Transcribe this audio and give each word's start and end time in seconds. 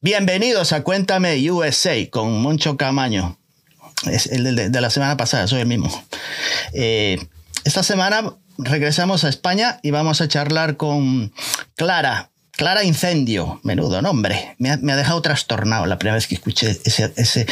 Bienvenidos 0.00 0.72
a 0.72 0.82
Cuéntame 0.82 1.50
USA 1.50 1.94
con 2.10 2.40
Moncho 2.42 2.76
Camaño. 2.76 3.38
Es 4.10 4.26
el 4.26 4.56
de, 4.72 4.80
la 4.80 4.90
semana 4.90 5.16
pasada, 5.16 5.46
soy 5.46 5.60
el 5.60 5.66
mismo. 5.66 5.90
Eh, 6.72 7.18
esta 7.64 7.82
semana 7.82 8.34
regresamos 8.58 9.24
a 9.24 9.28
España 9.28 9.78
y 9.82 9.90
vamos 9.90 10.20
a 10.20 10.28
charlar 10.28 10.76
con 10.76 11.32
Clara. 11.76 12.30
Clara 12.52 12.82
Incendio, 12.82 13.60
menudo 13.62 14.02
nombre. 14.02 14.56
Me 14.58 14.70
ha, 14.70 14.76
dejado 14.76 15.22
trastornado 15.22 15.86
la 15.86 15.98
primera 15.98 16.14
vez 16.14 16.26
que 16.26 16.34
escuché 16.34 16.70
ese, 16.84 17.12
ese 17.16 17.46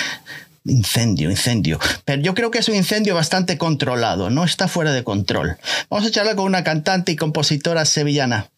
incendio, 0.64 1.30
incendio. 1.30 1.78
Pero 2.04 2.22
yo 2.22 2.34
creo 2.34 2.50
que 2.50 2.58
es 2.58 2.68
un 2.68 2.74
incendio 2.74 3.14
bastante 3.14 3.58
controlado, 3.58 4.30
no 4.30 4.44
está 4.44 4.68
fuera 4.68 4.92
de 4.92 5.04
control. 5.04 5.58
Vamos 5.90 6.06
a 6.06 6.10
charlar 6.10 6.36
con 6.36 6.46
una 6.46 6.64
cantante 6.64 7.12
y 7.12 7.16
compositora 7.16 7.84
sevillana. 7.84 8.50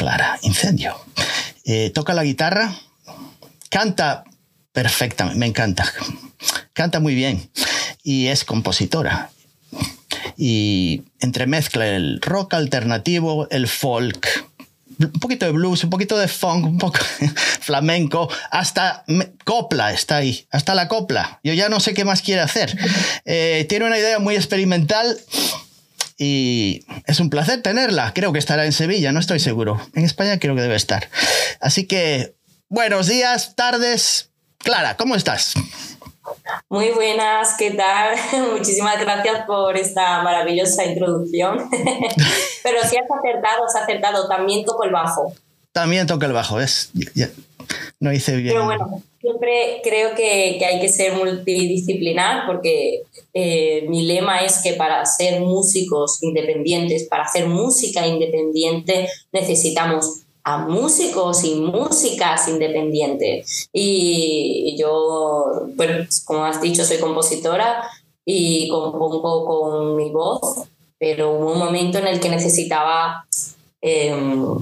Clara, 0.00 0.38
incendio. 0.40 0.98
Eh, 1.66 1.90
toca 1.90 2.14
la 2.14 2.24
guitarra, 2.24 2.74
canta 3.68 4.24
perfectamente, 4.72 5.38
me 5.38 5.44
encanta. 5.44 5.84
Canta 6.72 7.00
muy 7.00 7.14
bien 7.14 7.50
y 8.02 8.28
es 8.28 8.46
compositora 8.46 9.30
y 10.38 11.02
entremezcla 11.20 11.86
el 11.86 12.18
rock 12.22 12.54
alternativo, 12.54 13.46
el 13.50 13.68
folk, 13.68 14.48
un 14.98 15.20
poquito 15.20 15.44
de 15.44 15.52
blues, 15.52 15.84
un 15.84 15.90
poquito 15.90 16.16
de 16.16 16.28
funk, 16.28 16.64
un 16.64 16.78
poco 16.78 17.00
flamenco, 17.60 18.26
hasta 18.50 19.04
copla 19.44 19.92
está 19.92 20.16
ahí, 20.16 20.46
hasta 20.50 20.74
la 20.74 20.88
copla. 20.88 21.40
Yo 21.44 21.52
ya 21.52 21.68
no 21.68 21.78
sé 21.78 21.92
qué 21.92 22.06
más 22.06 22.22
quiere 22.22 22.40
hacer. 22.40 22.74
Eh, 23.26 23.66
tiene 23.68 23.84
una 23.84 23.98
idea 23.98 24.18
muy 24.18 24.34
experimental 24.34 25.18
y 26.22 26.84
es 27.06 27.18
un 27.18 27.30
placer 27.30 27.62
tenerla. 27.62 28.12
Creo 28.14 28.30
que 28.34 28.38
estará 28.38 28.66
en 28.66 28.72
Sevilla, 28.72 29.10
no 29.10 29.18
estoy 29.18 29.40
seguro. 29.40 29.80
En 29.94 30.04
España 30.04 30.38
creo 30.38 30.54
que 30.54 30.60
debe 30.60 30.76
estar. 30.76 31.08
Así 31.60 31.86
que, 31.86 32.34
buenos 32.68 33.06
días, 33.06 33.56
tardes. 33.56 34.30
Clara, 34.58 34.98
¿cómo 34.98 35.16
estás? 35.16 35.54
Muy 36.68 36.90
buenas, 36.90 37.54
¿qué 37.58 37.70
tal? 37.70 38.18
Muchísimas 38.52 39.00
gracias 39.00 39.46
por 39.46 39.78
esta 39.78 40.22
maravillosa 40.22 40.84
introducción. 40.84 41.70
Pero 42.62 42.80
sí 42.82 42.98
has 42.98 43.10
acertado, 43.18 43.64
has 43.64 43.76
acertado. 43.76 44.28
También 44.28 44.66
toco 44.66 44.84
el 44.84 44.92
bajo. 44.92 45.32
También 45.72 46.06
toco 46.06 46.26
el 46.26 46.34
bajo, 46.34 46.60
es. 46.60 46.90
No 48.00 48.12
hice 48.12 48.36
bien. 48.36 48.54
Pero 48.54 48.64
bueno, 48.64 49.02
siempre 49.20 49.80
creo 49.82 50.14
que, 50.14 50.56
que 50.58 50.64
hay 50.64 50.80
que 50.80 50.88
ser 50.88 51.12
multidisciplinar 51.14 52.46
porque 52.46 53.02
eh, 53.34 53.86
mi 53.88 54.06
lema 54.06 54.38
es 54.44 54.58
que 54.62 54.72
para 54.74 55.04
ser 55.06 55.40
músicos 55.40 56.22
independientes, 56.22 57.06
para 57.08 57.24
hacer 57.24 57.46
música 57.46 58.06
independiente, 58.06 59.08
necesitamos 59.32 60.22
a 60.42 60.58
músicos 60.66 61.44
y 61.44 61.56
músicas 61.56 62.48
independientes. 62.48 63.68
Y 63.72 64.76
yo, 64.78 65.66
como 66.24 66.44
has 66.44 66.60
dicho, 66.60 66.84
soy 66.84 66.98
compositora 66.98 67.84
y 68.24 68.68
compongo 68.68 69.44
con 69.44 69.96
mi 69.96 70.10
voz, 70.10 70.66
pero 70.98 71.32
hubo 71.32 71.52
un 71.52 71.58
momento 71.58 71.98
en 71.98 72.06
el 72.06 72.20
que 72.20 72.28
necesitaba 72.28 73.26
em, 73.80 74.56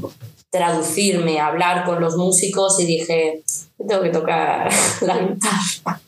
traducirme, 0.51 1.41
hablar 1.41 1.85
con 1.85 2.01
los 2.01 2.17
músicos 2.17 2.81
y 2.81 2.87
dije, 2.87 3.43
tengo 3.87 4.03
que 4.03 4.11
tocar 4.11 4.71
la 5.03 5.19
guitarra. 5.19 6.01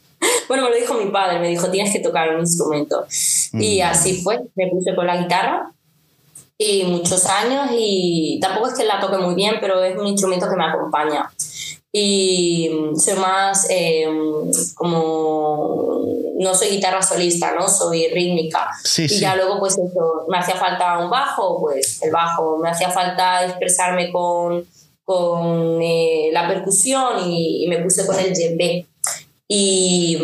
Bueno, 0.48 0.64
me 0.64 0.70
lo 0.70 0.77
dijo 0.77 0.94
mi 0.94 1.10
padre, 1.10 1.38
me 1.38 1.48
dijo, 1.48 1.70
tienes 1.70 1.92
que 1.92 2.00
tocar 2.00 2.34
un 2.34 2.41
instrumento. 2.41 3.06
Y 3.52 3.80
mm. 3.80 3.86
así 3.86 4.22
fue, 4.22 4.41
me 4.55 4.68
puse 4.68 4.94
con 4.94 5.06
la 5.06 5.16
guitarra 5.16 5.72
y 6.58 6.84
muchos 6.84 7.24
años 7.24 7.70
y 7.72 8.38
tampoco 8.41 8.68
es 8.68 8.74
que 8.74 8.84
la 8.84 9.00
toque 9.00 9.16
muy 9.16 9.34
bien, 9.34 9.56
pero 9.61 9.83
es 9.83 9.96
un 9.96 10.06
instrumento 10.06 10.46
que 10.48 10.56
me 10.56 10.64
acompaña. 10.64 11.30
Y 11.92 12.70
soy 12.96 13.14
más 13.14 13.66
eh, 13.69 14.06
como, 14.74 16.05
no 16.39 16.55
soy 16.55 16.68
guitarra 16.68 17.02
solista, 17.02 17.52
¿no? 17.55 17.68
Soy 17.68 18.08
rítmica. 18.08 18.68
y 18.96 19.18
ya 19.18 19.34
luego 19.34 19.58
pues 19.58 19.74
eso, 19.74 20.24
me 20.29 20.39
hacía 20.39 20.55
falta 20.55 20.98
un 20.98 21.11
bajo, 21.11 21.58
pues 21.61 22.00
el 22.02 22.12
bajo, 22.12 22.58
me 22.58 22.70
hacía 22.70 22.90
falta 22.90 23.45
expresarme 23.45 24.12
con, 24.12 24.64
con 25.05 25.83
eh, 25.83 26.30
la 26.33 26.46
percusión 26.46 27.29
y, 27.29 27.64
y, 27.64 27.68
me 27.68 27.79
puse 27.79 28.06
con 28.06 28.18
el 28.18 28.33
djembe. 28.33 28.86
Y 29.48 30.17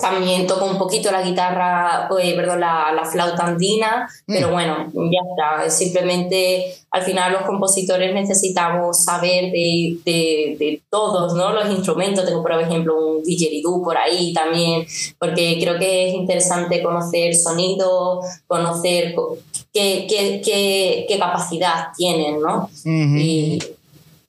también 0.00 0.46
toco 0.46 0.64
un 0.64 0.78
poquito 0.78 1.10
la 1.12 1.22
guitarra, 1.22 2.08
eh, 2.20 2.34
perdón, 2.34 2.60
la, 2.60 2.92
la, 2.92 3.04
flauta 3.04 3.44
andina, 3.46 4.08
pero 4.26 4.48
mm. 4.48 4.52
bueno, 4.52 4.76
ya 4.94 5.20
está. 5.30 5.70
Simplemente 5.70 6.74
al 6.90 7.02
final 7.02 7.32
los 7.32 7.42
compositores 7.42 8.12
necesitamos 8.12 9.04
saber 9.04 9.52
de, 9.52 9.98
de, 10.04 10.56
de 10.58 10.82
todos 10.90 11.34
¿no? 11.34 11.52
los 11.52 11.70
instrumentos. 11.70 12.24
Tengo, 12.24 12.42
por 12.42 12.52
ejemplo, 12.60 12.96
un 12.96 13.22
didgeridoo 13.22 13.82
por 13.82 13.96
ahí 13.96 14.32
también, 14.32 14.86
porque 15.18 15.58
creo 15.60 15.78
que 15.78 16.08
es 16.08 16.14
interesante 16.14 16.82
conocer 16.82 17.34
sonido, 17.34 18.20
conocer 18.46 19.14
qué, 19.72 20.06
qué, 20.08 20.42
qué, 20.44 21.06
qué 21.08 21.18
capacidad 21.18 21.88
tienen, 21.96 22.40
¿no? 22.40 22.68
Y 22.84 23.58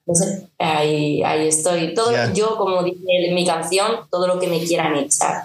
entonces, 0.07 0.43
ahí, 0.57 1.21
ahí 1.21 1.49
estoy. 1.49 1.93
Todo, 1.93 2.13
Yo, 2.33 2.55
como 2.55 2.81
dice 2.81 3.01
en 3.27 3.35
mi 3.35 3.45
canción, 3.45 3.91
todo 4.09 4.25
lo 4.25 4.39
que 4.39 4.47
me 4.47 4.57
quieran 4.63 4.95
echar. 4.95 5.43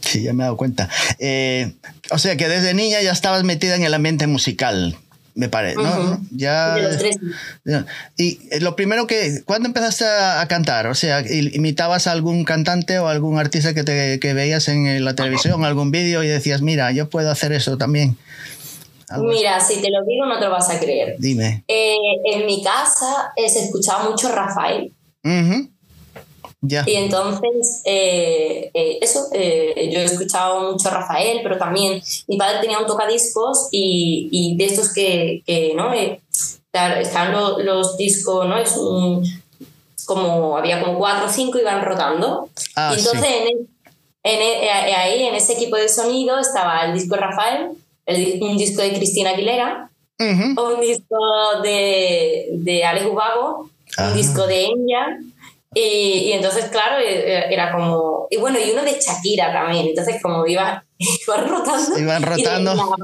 Sí, 0.00 0.22
ya 0.22 0.32
me 0.32 0.42
he 0.42 0.46
dado 0.46 0.56
cuenta. 0.56 0.88
Eh, 1.18 1.74
o 2.10 2.16
sea 2.16 2.36
que 2.36 2.48
desde 2.48 2.72
niña 2.72 3.02
ya 3.02 3.12
estabas 3.12 3.44
metida 3.44 3.76
en 3.76 3.82
el 3.82 3.92
ambiente 3.92 4.26
musical, 4.26 4.96
me 5.34 5.50
parece, 5.50 5.76
¿no? 5.76 6.20
Ya. 6.30 6.74
De 6.74 6.82
los 6.82 6.96
tres. 6.96 7.18
Y 8.16 8.38
eh, 8.50 8.60
lo 8.60 8.76
primero 8.76 9.06
que. 9.06 9.42
¿Cuándo 9.44 9.68
empezaste 9.68 10.06
a, 10.06 10.46
cantar? 10.48 10.86
O 10.86 10.94
sea, 10.94 11.22
¿imitabas 11.30 12.06
a 12.06 12.12
algún 12.12 12.44
cantante 12.44 12.98
o 12.98 13.08
algún 13.08 13.38
artista 13.38 13.74
que, 13.74 13.84
te, 13.84 14.18
que 14.20 14.32
veías 14.32 14.68
en 14.68 15.04
la 15.04 15.14
televisión, 15.14 15.66
algún 15.66 15.90
vídeo 15.90 16.22
y 16.22 16.28
decías, 16.28 16.62
mira, 16.62 16.92
yo 16.92 17.10
puedo 17.10 17.30
hacer 17.30 17.52
eso 17.52 17.76
también? 17.76 18.16
Mira, 19.18 19.60
si 19.60 19.80
te 19.80 19.90
lo 19.90 20.04
digo 20.04 20.26
no 20.26 20.38
te 20.38 20.46
lo 20.46 20.50
vas 20.50 20.70
a 20.70 20.78
creer. 20.78 21.16
Dime. 21.18 21.64
Eh, 21.68 21.96
en 22.24 22.46
mi 22.46 22.62
casa 22.62 23.32
eh, 23.36 23.48
se 23.48 23.64
escuchaba 23.64 24.08
mucho 24.08 24.28
Rafael. 24.28 24.92
Ya. 26.64 26.84
Y 26.86 26.94
entonces, 26.94 27.82
eh, 27.84 28.70
eso, 29.00 29.28
yo 29.32 29.38
he 29.38 30.04
escuchado 30.04 30.72
mucho 30.72 30.90
Rafael, 30.90 31.40
pero 31.42 31.58
también 31.58 32.00
mi 32.28 32.36
padre 32.36 32.60
tenía 32.60 32.78
un 32.78 32.86
tocadiscos 32.86 33.68
y, 33.72 34.28
y 34.30 34.56
de 34.56 34.64
estos 34.66 34.92
que, 34.92 35.42
que 35.44 35.72
¿no? 35.74 35.92
están 35.92 37.32
los, 37.32 37.96
discos, 37.96 38.46
¿no? 38.46 38.56
Es 38.56 38.76
un, 38.76 39.24
como, 40.06 40.56
había 40.56 40.80
como 40.80 40.98
cuatro 40.98 41.26
o 41.26 41.32
cinco 41.32 41.58
y 41.58 41.62
iban 41.62 41.84
rotando. 41.84 42.48
Ah, 42.76 42.92
y 42.94 42.98
entonces 42.98 43.28
en, 44.22 44.96
ahí, 44.96 45.24
en 45.24 45.34
ese 45.34 45.54
equipo 45.54 45.76
de 45.76 45.88
sonido, 45.88 46.38
estaba 46.38 46.84
el 46.86 46.94
disco 46.94 47.16
Rafael, 47.16 47.70
un 48.40 48.56
disco 48.56 48.82
de 48.82 48.92
Cristina 48.94 49.30
Aguilera, 49.30 49.90
un 50.18 50.80
disco 50.80 51.16
de, 51.62 52.48
de 52.52 52.84
Alex 52.84 53.06
Ubago, 53.06 53.70
un 53.98 54.14
disco 54.14 54.46
de 54.46 54.66
Enya. 54.66 55.18
Y, 55.74 56.28
y, 56.28 56.32
entonces, 56.32 56.66
claro, 56.66 56.98
e, 56.98 57.14
e, 57.14 57.52
era 57.52 57.72
como. 57.72 58.26
Y 58.30 58.36
bueno, 58.36 58.58
y 58.58 58.70
uno 58.72 58.82
de 58.82 58.92
Shakira 59.00 59.52
también. 59.52 59.86
Entonces, 59.86 60.20
como 60.22 60.46
iba, 60.46 60.84
iban 60.98 61.48
rotando. 61.48 61.98
Iban 61.98 62.22
rotando. 62.22 62.98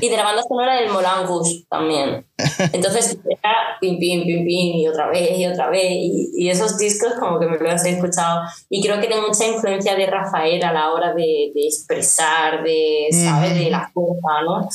Y 0.00 0.08
de, 0.08 0.16
la 0.16 0.24
banda 0.24 0.42
sonora, 0.42 0.80
del 0.80 0.88
Rouge 1.26 1.64
también. 1.68 2.26
Entonces, 2.72 3.18
era 3.26 3.76
pim, 3.80 3.98
pim, 3.98 4.24
pim, 4.24 4.44
pim, 4.44 4.76
y 4.76 4.88
otra 4.88 5.08
vez, 5.08 5.38
y 5.38 5.46
otra 5.46 5.68
vez. 5.68 5.90
Y, 5.90 6.30
y 6.34 6.50
esos 6.50 6.78
discos, 6.78 7.12
como 7.20 7.38
que 7.38 7.46
me 7.46 7.58
los 7.58 7.84
he 7.84 7.90
escuchado. 7.90 8.40
Y 8.70 8.82
creo 8.82 9.00
que 9.00 9.06
tiene 9.06 9.22
mucha 9.22 9.46
influencia 9.46 9.94
de 9.94 10.06
Rafael 10.06 10.62
a 10.64 10.72
la 10.72 10.92
hora 10.92 11.12
de, 11.14 11.52
de 11.54 11.66
expresar, 11.66 12.62
de, 12.62 13.08
¿sabes? 13.12 13.54
De 13.54 13.70
la 13.70 13.90
fuerza, 13.92 14.42
¿no? 14.44 14.68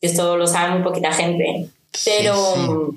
Esto 0.00 0.36
lo 0.36 0.46
sabe 0.46 0.74
muy 0.74 0.82
poquita 0.82 1.12
gente. 1.12 1.68
Pero. 2.04 2.94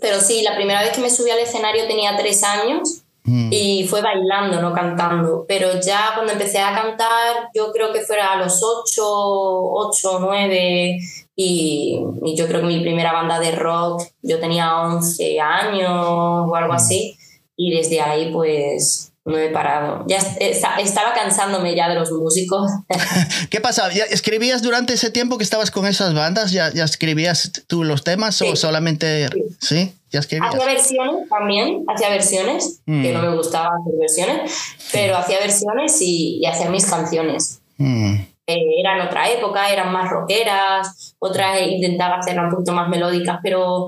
Pero 0.00 0.20
sí, 0.20 0.42
la 0.42 0.56
primera 0.56 0.82
vez 0.82 0.90
que 0.90 1.00
me 1.00 1.10
subí 1.10 1.30
al 1.30 1.38
escenario 1.38 1.86
tenía 1.86 2.16
tres 2.16 2.42
años 2.42 3.01
mm. 3.24 3.48
y 3.52 3.86
fue 3.88 4.02
bailando, 4.02 4.60
no 4.60 4.72
cantando. 4.72 5.44
Pero 5.46 5.80
ya 5.80 6.12
cuando 6.14 6.32
empecé 6.32 6.58
a 6.58 6.74
cantar, 6.74 7.48
yo 7.54 7.72
creo 7.72 7.92
que 7.92 8.00
fuera 8.00 8.32
a 8.32 8.36
los 8.36 8.62
ocho, 8.62 9.04
ocho, 9.04 10.18
nueve, 10.20 10.98
y, 11.34 12.00
y, 12.22 12.36
yo 12.36 12.46
creo 12.46 12.60
que 12.60 12.66
mi 12.66 12.80
primera 12.80 13.12
banda 13.12 13.40
de 13.40 13.52
rock, 13.52 14.02
yo 14.22 14.38
tenía 14.38 14.82
11 14.82 15.40
años 15.40 15.90
o 15.90 16.54
algo 16.54 16.72
mm. 16.72 16.76
así, 16.76 17.16
y 17.56 17.74
desde 17.74 18.00
ahí 18.00 18.32
pues 18.32 19.11
no 19.24 19.38
he 19.38 19.50
parado. 19.50 20.04
Ya 20.08 20.18
estaba 20.18 21.14
cansándome 21.14 21.76
ya 21.76 21.88
de 21.88 21.94
los 21.94 22.10
músicos. 22.10 22.70
¿Qué 23.50 23.60
pasa? 23.60 23.88
¿Escribías 24.10 24.62
durante 24.62 24.94
ese 24.94 25.10
tiempo 25.10 25.38
que 25.38 25.44
estabas 25.44 25.70
con 25.70 25.86
esas 25.86 26.14
bandas? 26.14 26.52
¿Ya, 26.52 26.72
ya 26.72 26.84
escribías 26.84 27.52
tú 27.66 27.84
los 27.84 28.02
temas 28.04 28.40
o 28.42 28.56
solamente... 28.56 29.28
Sí. 29.60 29.92
¿Ya 30.10 30.20
escribías? 30.20 30.54
Hacía 30.54 30.66
versiones 30.66 31.28
también, 31.30 31.84
hacía 31.88 32.10
versiones, 32.10 32.80
que 32.84 33.12
no 33.12 33.20
mm. 33.20 33.22
me 33.22 33.36
gustaba 33.36 33.70
hacer 33.80 33.98
versiones, 33.98 34.52
pero 34.92 35.16
hacía 35.16 35.38
versiones 35.38 36.02
y, 36.02 36.38
y 36.42 36.46
hacía 36.46 36.68
mis 36.68 36.84
canciones. 36.84 37.60
Mm. 37.78 38.16
eran 38.46 39.00
otra 39.00 39.30
época, 39.30 39.72
eran 39.72 39.90
más 39.90 40.10
rockeras, 40.10 41.14
otras 41.18 41.62
intentaba 41.62 42.18
hacerlas 42.18 42.44
un 42.44 42.50
poquito 42.50 42.72
más 42.72 42.90
melódicas, 42.90 43.38
pero 43.42 43.86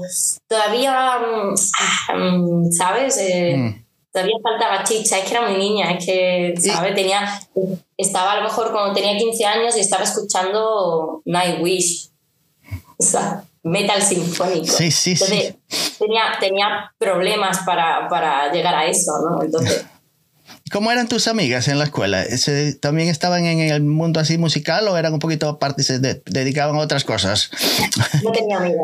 todavía, 0.48 1.18
mm, 1.18 2.16
mm, 2.18 2.72
¿sabes? 2.72 3.18
Eh, 3.18 3.56
mm. 3.58 3.83
Todavía 4.14 4.36
faltaba 4.40 4.84
chicha, 4.84 5.18
es 5.18 5.24
que 5.24 5.30
era 5.32 5.48
muy 5.48 5.58
niña, 5.58 5.90
es 5.90 6.06
que, 6.06 6.54
¿sabes? 6.60 6.94
Tenía, 6.94 7.40
estaba 7.96 8.34
a 8.34 8.36
lo 8.36 8.44
mejor 8.44 8.70
cuando 8.70 8.94
tenía 8.94 9.18
15 9.18 9.44
años 9.44 9.76
y 9.76 9.80
estaba 9.80 10.04
escuchando 10.04 11.20
Nightwish, 11.24 12.10
o 12.96 13.02
sea, 13.02 13.42
metal 13.64 14.00
sinfónico. 14.00 14.72
Sí, 14.72 14.92
sí, 14.92 15.16
sí. 15.16 15.56
Tenía, 15.98 16.36
tenía 16.38 16.94
problemas 16.96 17.58
para, 17.66 18.08
para 18.08 18.52
llegar 18.52 18.76
a 18.76 18.86
eso, 18.86 19.10
¿no? 19.28 19.42
Entonces... 19.42 19.84
¿Cómo 20.70 20.92
eran 20.92 21.08
tus 21.08 21.26
amigas 21.26 21.66
en 21.66 21.80
la 21.80 21.84
escuela? 21.86 22.24
¿También 22.80 23.08
estaban 23.08 23.44
en 23.46 23.58
el 23.58 23.82
mundo 23.82 24.20
así 24.20 24.38
musical 24.38 24.86
o 24.86 24.96
eran 24.96 25.12
un 25.12 25.18
poquito 25.18 25.48
aparte 25.48 25.82
y 25.82 25.84
se 25.84 25.98
dedicaban 25.98 26.76
a 26.76 26.78
otras 26.78 27.02
cosas? 27.02 27.50
No 28.22 28.30
tenía 28.30 28.58
amigas. 28.58 28.78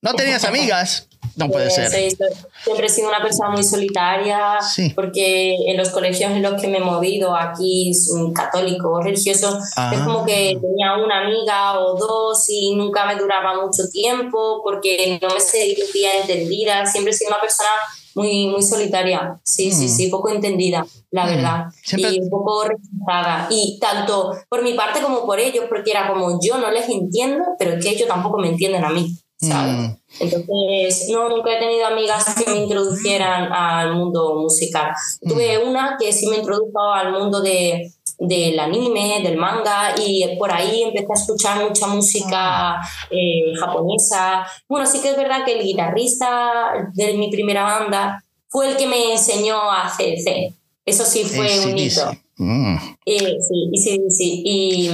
¿No 0.00 0.14
tenías 0.14 0.44
amigas? 0.44 1.08
No 1.36 1.50
puede 1.50 1.70
ser. 1.70 1.90
siempre 1.90 2.86
he 2.86 2.88
sido 2.88 3.08
una 3.08 3.22
persona 3.22 3.50
muy 3.50 3.62
solitaria, 3.62 4.58
porque 4.94 5.54
en 5.66 5.76
los 5.76 5.90
colegios 5.90 6.30
en 6.32 6.42
los 6.42 6.60
que 6.60 6.68
me 6.68 6.78
he 6.78 6.80
movido, 6.80 7.36
aquí, 7.36 7.92
católico 8.34 8.90
o 8.90 9.02
religioso, 9.02 9.58
es 9.92 10.00
como 10.00 10.24
que 10.24 10.58
tenía 10.60 10.96
una 10.96 11.20
amiga 11.26 11.78
o 11.78 11.96
dos 11.96 12.48
y 12.48 12.74
nunca 12.74 13.06
me 13.06 13.16
duraba 13.16 13.54
mucho 13.54 13.88
tiempo 13.92 14.62
porque 14.64 15.18
no 15.20 15.28
me 15.28 15.40
sentía 15.40 16.20
entendida. 16.20 16.86
Siempre 16.86 17.12
he 17.12 17.14
sido 17.14 17.30
una 17.30 17.40
persona 17.40 17.68
muy, 18.16 18.46
muy 18.46 18.62
solitaria, 18.62 19.38
sí, 19.44 19.70
sí, 19.70 19.84
mm. 19.84 19.88
sí, 19.88 20.08
poco 20.08 20.30
entendida, 20.30 20.86
la 21.10 21.26
mm. 21.26 21.28
verdad, 21.28 21.64
y 21.98 22.20
un 22.20 22.30
poco 22.30 22.64
rechazada. 22.64 23.46
Y 23.50 23.78
tanto 23.78 24.32
por 24.48 24.62
mi 24.62 24.72
parte 24.72 25.02
como 25.02 25.26
por 25.26 25.38
ellos, 25.38 25.66
porque 25.68 25.90
era 25.90 26.08
como 26.08 26.40
yo 26.42 26.56
no 26.56 26.70
les 26.70 26.88
entiendo, 26.88 27.44
pero 27.58 27.72
es 27.72 27.84
que 27.84 27.90
ellos 27.90 28.08
tampoco 28.08 28.38
me 28.38 28.48
entienden 28.48 28.86
a 28.86 28.88
mí. 28.88 29.14
¿Sabes? 29.38 29.74
Mm. 29.74 29.96
Entonces, 30.20 31.08
no, 31.10 31.28
nunca 31.28 31.52
he 31.52 31.58
tenido 31.58 31.86
amigas 31.86 32.34
que 32.34 32.50
me 32.50 32.62
introducieran 32.62 33.52
al 33.52 33.94
mundo 33.94 34.36
musical. 34.36 34.92
Tuve 35.20 35.58
una 35.58 35.96
que 35.98 36.12
sí 36.12 36.26
me 36.28 36.36
introdujo 36.36 36.92
al 36.92 37.12
mundo 37.12 37.42
de, 37.42 37.92
del 38.18 38.58
anime, 38.58 39.20
del 39.22 39.36
manga, 39.36 39.94
y 39.98 40.36
por 40.38 40.50
ahí 40.50 40.82
empecé 40.82 41.06
a 41.10 41.20
escuchar 41.20 41.68
mucha 41.68 41.86
música 41.86 42.76
eh, 43.10 43.54
japonesa. 43.58 44.46
Bueno, 44.68 44.86
sí 44.86 45.00
que 45.00 45.10
es 45.10 45.16
verdad 45.16 45.44
que 45.44 45.58
el 45.58 45.64
guitarrista 45.64 46.90
de 46.94 47.14
mi 47.14 47.30
primera 47.30 47.64
banda 47.64 48.24
fue 48.48 48.70
el 48.70 48.76
que 48.76 48.86
me 48.86 49.12
enseñó 49.12 49.70
a 49.70 49.90
CDC. 49.90 50.54
Eso 50.86 51.04
sí 51.04 51.24
fue 51.24 51.66
un 51.66 51.76
hito. 51.76 52.10
Mm. 52.36 52.76
Eh, 53.04 53.36
sí, 53.40 53.70
sí, 53.74 54.00
sí. 54.10 54.42
Y, 54.44 54.90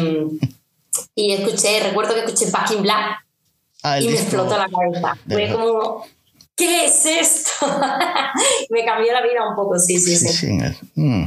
y 1.14 1.32
escuché, 1.32 1.80
recuerdo 1.80 2.14
que 2.14 2.20
escuché 2.20 2.50
Back 2.50 2.72
in 2.72 2.82
Black 2.82 3.21
ah, 3.82 4.00
y 4.00 4.06
me 4.06 4.14
explotó 4.14 4.56
la 4.58 4.68
cabeza. 4.68 5.16
Fue 5.28 5.52
como, 5.52 6.06
¿qué 6.56 6.86
es 6.86 7.06
esto? 7.06 7.66
me 8.70 8.84
cambió 8.84 9.12
la 9.12 9.22
vida 9.22 9.48
un 9.48 9.56
poco, 9.56 9.78
sí, 9.78 9.98
sí, 9.98 10.16
sí. 10.16 10.28
sí. 10.28 10.58
Mm 10.94 11.26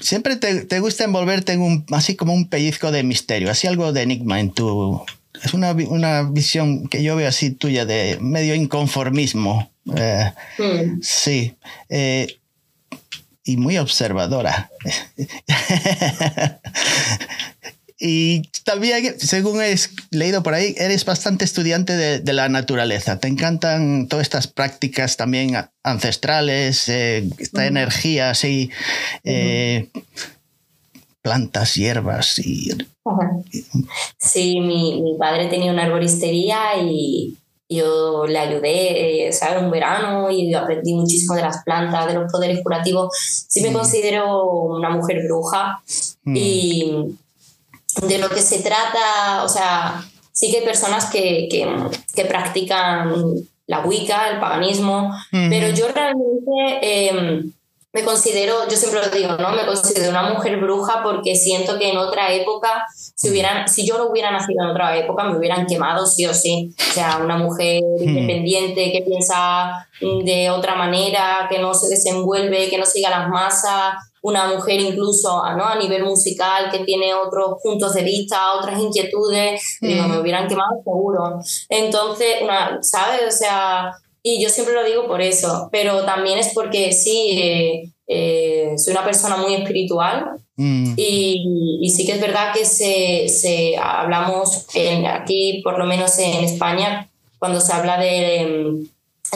siempre 0.00 0.36
te, 0.36 0.80
gusta 0.80 1.04
envolverte 1.04 1.52
en 1.52 1.62
un, 1.62 1.86
así 1.90 2.16
como 2.16 2.32
un 2.34 2.48
pellizco 2.48 2.90
de 2.90 3.02
misterio, 3.02 3.50
así 3.50 3.66
algo 3.66 3.92
de 3.92 4.02
enigma 4.02 4.40
en 4.40 4.52
tu... 4.52 5.04
Es 5.42 5.52
una, 5.52 5.72
una 5.72 6.22
visión 6.22 6.86
que 6.88 7.02
yo 7.02 7.16
veo 7.16 7.28
así 7.28 7.50
tuya 7.50 7.84
de 7.84 8.18
medio 8.20 8.54
inconformismo. 8.54 9.68
Eh, 9.96 10.32
mm. 10.58 11.00
Sí. 11.02 11.56
Eh, 11.88 12.38
y 13.42 13.56
muy 13.56 13.76
observadora. 13.78 14.70
Y 17.98 18.50
también, 18.64 19.20
según 19.20 19.62
he 19.62 19.76
leído 20.10 20.42
por 20.42 20.54
ahí, 20.54 20.74
eres 20.78 21.04
bastante 21.04 21.44
estudiante 21.44 21.92
de, 21.92 22.32
la 22.32 22.48
naturaleza. 22.48 23.20
Te 23.20 23.28
encantan 23.28 24.08
todas 24.08 24.24
estas 24.24 24.48
prácticas 24.48 25.16
también 25.16 25.54
ancestrales, 25.84 26.88
eh, 26.88 27.28
esta 27.38 27.66
energía 27.66 28.30
así, 28.30 28.70
eh, 29.22 29.90
plantas, 31.22 31.74
hierbas. 31.74 32.38
Y, 32.40 32.70
Sí, 34.18 34.60
mi, 34.60 35.02
mi, 35.02 35.14
padre 35.18 35.46
tenía 35.46 35.70
una 35.70 35.84
arboristería 35.84 36.76
y 36.80 37.36
yo 37.68 38.26
le 38.26 38.38
ayudé, 38.38 39.28
eh, 39.28 39.32
¿sabes? 39.32 39.62
Un 39.62 39.70
verano 39.70 40.30
y 40.30 40.52
aprendí 40.54 40.94
muchísimo 40.94 41.34
de 41.34 41.42
las 41.42 41.62
plantas, 41.64 42.06
de 42.06 42.14
los 42.14 42.30
poderes 42.32 42.62
curativos. 42.62 43.10
Sí 43.48 43.62
me 43.62 43.70
mm. 43.70 43.74
considero 43.74 44.44
una 44.44 44.90
mujer 44.90 45.22
bruja 45.26 45.82
mm. 46.24 46.36
y 46.36 47.16
de 48.02 48.18
lo 48.18 48.28
que 48.28 48.40
se 48.40 48.60
trata, 48.60 49.44
o 49.44 49.48
sea, 49.48 50.04
sí 50.32 50.50
que 50.50 50.58
hay 50.58 50.64
personas 50.64 51.06
que, 51.06 51.48
que, 51.50 52.24
practican 52.24 53.12
la 53.66 53.80
Wicca, 53.80 54.30
el 54.30 54.40
paganismo, 54.40 55.10
pero 55.30 55.68
yo 55.74 55.88
realmente 55.88 57.08
em, 57.08 57.52
me 57.94 58.02
considero, 58.02 58.68
yo 58.68 58.76
siempre 58.76 59.00
lo 59.00 59.08
digo, 59.08 59.36
¿no? 59.36 59.52
Me 59.52 59.64
considero 59.64 60.10
una 60.10 60.34
mujer 60.34 60.58
bruja 60.58 61.00
porque 61.04 61.36
siento 61.36 61.78
que 61.78 61.90
en 61.90 61.96
otra 61.96 62.32
época, 62.32 62.84
si, 62.92 63.30
hubieran, 63.30 63.68
si 63.68 63.86
yo 63.86 63.96
no 63.96 64.08
hubiera 64.08 64.32
nacido 64.32 64.64
en 64.64 64.70
otra 64.70 64.96
época, 64.96 65.22
me 65.22 65.38
hubieran 65.38 65.66
quemado 65.66 66.04
sí 66.04 66.26
o 66.26 66.34
sí. 66.34 66.74
O 66.76 66.92
sea, 66.92 67.20
una 67.22 67.36
mujer 67.36 67.80
independiente 68.00 68.90
que 68.90 69.02
piensa 69.02 69.86
de 70.00 70.50
otra 70.50 70.74
manera, 70.74 71.46
que 71.48 71.60
no 71.60 71.72
se 71.72 71.88
desenvuelve, 71.88 72.68
que 72.68 72.78
no 72.78 72.84
siga 72.84 73.10
las 73.10 73.28
masas, 73.28 73.94
una 74.24 74.48
mujer 74.48 74.80
incluso 74.80 75.42
¿no? 75.54 75.66
a 75.66 75.76
nivel 75.76 76.02
musical 76.02 76.70
que 76.70 76.78
tiene 76.78 77.12
otros 77.12 77.60
puntos 77.62 77.92
de 77.92 78.02
vista, 78.02 78.54
otras 78.54 78.80
inquietudes, 78.80 79.76
digo, 79.82 80.08
me 80.08 80.18
hubieran 80.18 80.48
quemado 80.48 80.82
seguro. 80.82 81.40
Entonces, 81.68 82.36
una, 82.42 82.82
¿sabes? 82.82 83.20
O 83.28 83.30
sea, 83.30 83.92
y 84.22 84.42
yo 84.42 84.48
siempre 84.48 84.74
lo 84.74 84.82
digo 84.82 85.06
por 85.06 85.20
eso, 85.20 85.68
pero 85.70 86.06
también 86.06 86.38
es 86.38 86.54
porque 86.54 86.92
sí, 86.92 87.38
eh, 87.38 87.92
eh, 88.06 88.72
soy 88.78 88.92
una 88.92 89.04
persona 89.04 89.36
muy 89.36 89.56
espiritual 89.56 90.38
mm. 90.56 90.94
y, 90.96 91.78
y, 91.82 91.90
sí 91.90 92.06
que 92.06 92.12
es 92.12 92.20
verdad 92.20 92.54
que 92.54 92.64
se, 92.64 93.28
se 93.28 93.76
hablamos 93.76 94.66
aquí, 95.06 95.60
por 95.62 95.78
lo 95.78 95.84
menos 95.84 96.18
en 96.18 96.44
España, 96.44 97.10
cuando 97.38 97.60
se 97.60 97.74
habla 97.74 97.98
de, 97.98 98.86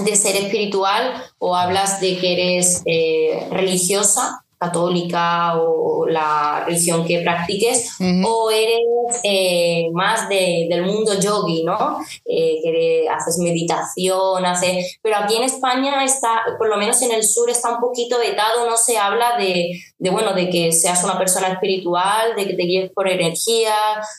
de 0.02 0.16
ser 0.16 0.36
espiritual 0.36 1.12
o 1.36 1.54
hablas 1.54 2.00
de 2.00 2.16
que 2.16 2.32
eres 2.32 2.80
eh, 2.86 3.46
religiosa, 3.50 4.46
católica 4.58 5.54
o 5.56 6.06
la 6.06 6.64
religión 6.66 7.06
que 7.06 7.20
practiques, 7.20 7.96
o 8.24 8.50
eres 8.50 8.80
eh, 9.22 9.88
más 9.92 10.28
de, 10.28 10.66
del 10.68 10.84
mundo 10.84 11.18
yogi, 11.18 11.64
¿no? 11.64 11.98
Eh, 12.24 12.60
que 12.62 13.06
haces 13.08 13.38
meditación, 13.38 14.44
haces... 14.44 14.98
Pero 15.02 15.16
aquí 15.16 15.36
en 15.36 15.44
España 15.44 16.04
está, 16.04 16.42
por 16.58 16.68
lo 16.68 16.76
menos 16.76 17.00
en 17.02 17.12
el 17.12 17.22
sur, 17.22 17.48
está 17.50 17.72
un 17.72 17.80
poquito 17.80 18.18
vetado, 18.18 18.68
no 18.68 18.76
se 18.76 18.98
habla 18.98 19.36
de, 19.38 19.80
de 19.98 20.10
bueno, 20.10 20.34
de 20.34 20.50
que 20.50 20.72
seas 20.72 21.02
una 21.04 21.18
persona 21.18 21.48
espiritual, 21.48 22.34
de 22.36 22.46
que 22.46 22.54
te 22.54 22.62
guíes 22.62 22.90
por 22.92 23.08
energía, 23.08 23.74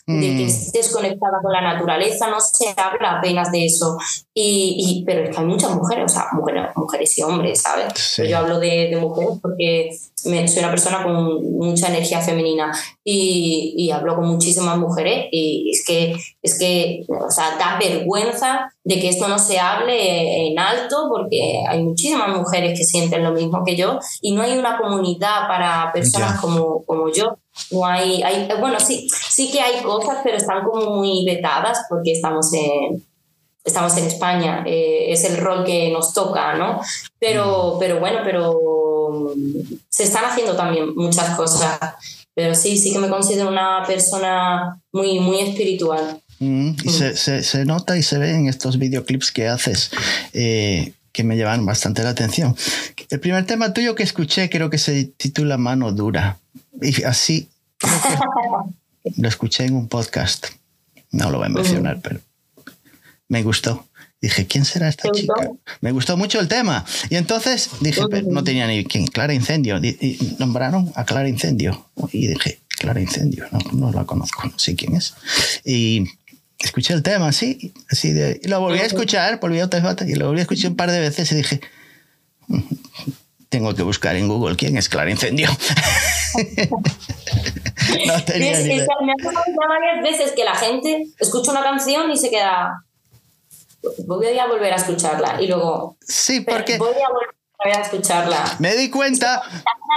de 0.08 0.20
que 0.20 0.44
mm. 0.44 0.48
estés 0.48 0.94
conectada 0.94 1.40
con 1.42 1.52
la 1.52 1.62
naturaleza, 1.62 2.30
no 2.30 2.40
se 2.40 2.74
habla 2.78 3.18
apenas 3.18 3.52
de 3.52 3.66
eso. 3.66 3.98
Y, 4.34 4.76
y 4.78 5.04
pero 5.06 5.24
es 5.24 5.36
que 5.36 5.42
hay 5.42 5.48
muchas 5.48 5.72
mujeres, 5.72 6.06
o 6.06 6.16
sea, 6.16 6.28
mujeres, 6.34 6.70
mujeres 6.76 7.18
y 7.18 7.24
hombres, 7.24 7.62
¿sabes? 7.62 8.22
Yo 8.28 8.38
hablo 8.38 8.60
de, 8.60 8.90
de 8.90 8.96
mujeres 8.96 9.40
porque 9.42 9.90
soy 10.24 10.60
una 10.60 10.70
persona 10.70 11.04
con 11.04 11.58
mucha 11.58 11.88
energía 11.88 12.22
femenina 12.22 12.72
y, 13.04 13.74
y, 13.78 13.92
hablo 13.92 14.16
con 14.16 14.28
muchísimas 14.28 14.78
mujeres 14.78 15.28
y 15.32 15.72
es 15.72 15.84
que, 15.86 16.16
es 16.42 16.60
que, 16.60 17.06
o 17.08 17.32
sea, 17.32 17.58
da 17.58 17.78
vergüenza 17.80 18.72
de 18.84 19.00
que 19.00 19.10
esto 19.10 19.28
no 19.28 19.40
se 19.40 19.60
hable 19.60 20.48
en 20.48 20.60
alto 20.60 21.08
porque 21.10 21.64
hay 21.68 21.84
muchísimas 21.84 22.36
mujeres 22.36 22.78
que 22.78 22.84
sienten 22.84 23.24
lo 23.24 23.32
mismo 23.32 23.64
que 23.64 23.76
yo 23.76 24.00
y 24.22 24.34
no 24.34 24.42
hay 24.42 24.58
una 24.58 24.78
comunidad 24.78 25.48
para 25.48 25.92
personas 25.94 26.40
como, 26.40 26.84
como 26.86 27.12
yo. 27.12 27.38
No 27.72 27.86
hay, 27.86 28.22
hay, 28.24 28.48
bueno, 28.60 28.80
sí, 28.80 29.08
sí 29.12 29.52
que 29.52 29.60
hay 29.60 29.82
cosas, 29.84 30.20
pero 30.24 30.38
están 30.38 30.64
como 30.64 30.98
muy 30.98 31.26
vetadas 31.26 31.86
porque 31.90 32.14
estamos 32.14 32.54
en, 32.54 33.04
estamos 33.64 33.96
en 33.98 34.06
España, 34.06 34.64
eh, 34.66 35.12
es 35.12 35.24
el 35.26 35.38
rol 35.38 35.64
que 35.64 35.92
nos 35.92 36.14
toca, 36.14 36.56
¿no? 36.56 36.82
Pero, 37.20 37.76
mm. 37.76 37.80
pero 37.80 38.00
bueno, 38.00 38.20
pero 38.24 38.54
se 39.90 40.04
están 40.04 40.26
haciendo 40.26 40.56
también 40.56 40.96
muchas 40.96 41.36
cosas. 41.36 41.80
Pero 42.34 42.56
sí, 42.56 42.78
sí 42.78 42.94
que 42.94 43.00
me 43.00 43.10
considero 43.10 43.50
una 43.50 43.84
persona 43.86 44.80
muy, 44.92 45.20
muy 45.20 45.40
espiritual. 45.40 46.22
Mm, 46.40 46.70
y 46.84 46.90
mm. 46.90 47.16
se, 47.16 47.44
se, 47.44 47.66
nota 47.66 47.98
y 47.98 48.04
se 48.04 48.18
ve 48.18 48.32
en 48.32 48.48
estos 48.48 48.78
videoclips 48.78 49.32
que 49.32 49.48
haces. 49.48 49.92
Eh, 50.34 50.94
que 51.12 51.24
me 51.24 51.36
llevan 51.36 51.66
bastante 51.66 52.04
la 52.04 52.12
atención. 52.12 52.56
El 53.10 53.20
primer 53.20 53.46
tema 53.46 53.74
tuyo 53.74 53.96
que 53.96 54.04
escuché 54.04 54.50
creo 54.50 54.70
que 54.70 54.78
se 54.78 55.06
titula 55.06 55.58
Mano 55.58 55.92
Dura. 55.92 56.38
Y 56.82 57.04
así 57.04 57.50
lo 59.18 59.28
escuché 59.28 59.66
en 59.66 59.76
un 59.76 59.88
podcast. 59.88 60.48
No 61.12 61.32
lo 61.32 61.40
voy 61.40 61.48
a 61.48 61.50
mencionar, 61.50 62.00
pero 62.02 62.20
me 63.28 63.44
gustó. 63.44 63.86
Dije, 64.22 64.48
¿quién 64.48 64.66
será 64.66 64.90
esta 64.90 65.10
chica? 65.12 65.34
Me 65.82 65.92
gustó 65.92 66.18
mucho 66.18 66.40
el 66.40 66.48
tema. 66.48 66.86
Y 67.10 67.16
entonces 67.16 67.70
dije, 67.80 68.02
no 68.28 68.44
tenía 68.44 68.68
ni 68.68 68.84
quién, 68.84 69.08
Clara 69.08 69.34
Incendio. 69.34 69.78
Y 69.78 70.36
nombraron 70.40 70.92
a 70.96 71.06
Clara 71.06 71.30
Incendio. 71.30 71.86
Y 72.12 72.28
dije, 72.28 72.60
Clara 72.80 73.00
Incendio, 73.00 73.46
no, 73.52 73.60
no 73.74 73.92
la 73.92 74.06
conozco, 74.06 74.48
no 74.48 74.60
sé 74.60 74.76
quién 74.76 74.96
es. 74.96 75.14
Y 75.64 76.06
escuché 76.60 76.94
el 76.94 77.04
tema 77.04 77.28
así, 77.30 77.74
así 77.90 78.12
de, 78.12 78.40
y 78.44 78.48
lo 78.48 78.60
volví 78.60 78.80
a 78.80 78.86
escuchar, 78.86 79.40
volví 79.40 79.60
a 79.60 79.70
y 80.08 80.16
lo 80.16 80.28
volví 80.28 80.40
a 80.40 80.44
escuchar 80.44 80.72
un 80.72 80.78
par 80.78 80.92
de 80.92 81.00
veces 81.00 81.32
y 81.32 81.36
dije, 81.36 81.62
mm, 82.48 82.60
tengo 83.50 83.74
que 83.74 83.84
buscar 83.84 84.16
en 84.16 84.28
Google 84.28 84.56
quién 84.56 84.78
es 84.78 84.90
Clara 84.90 85.10
Incendio. 85.10 85.50
no 88.06 88.24
tenía 88.24 88.60
ni 88.60 88.74
idea. 88.74 88.86
Me 89.04 89.14
ha 89.14 89.16
pasado 89.24 89.46
varias 89.68 90.04
veces 90.04 90.34
que 90.36 90.44
la 90.44 90.56
gente 90.56 91.08
escucha 91.20 91.52
una 91.52 91.64
canción 91.64 92.12
y 92.12 92.18
se 92.18 92.30
queda, 92.30 92.84
voy 94.06 94.38
a 94.38 94.48
volver 94.48 94.74
a 94.74 94.76
escucharla 94.76 95.42
y 95.42 95.48
luego... 95.48 95.98
Sí, 96.02 96.42
porque... 96.42 96.78
Voy 96.78 96.90
a 96.90 97.10
volver 97.10 97.78
a 97.78 97.82
escucharla. 97.82 98.56
Me 98.60 98.76
di 98.76 98.90
cuenta. 98.90 99.42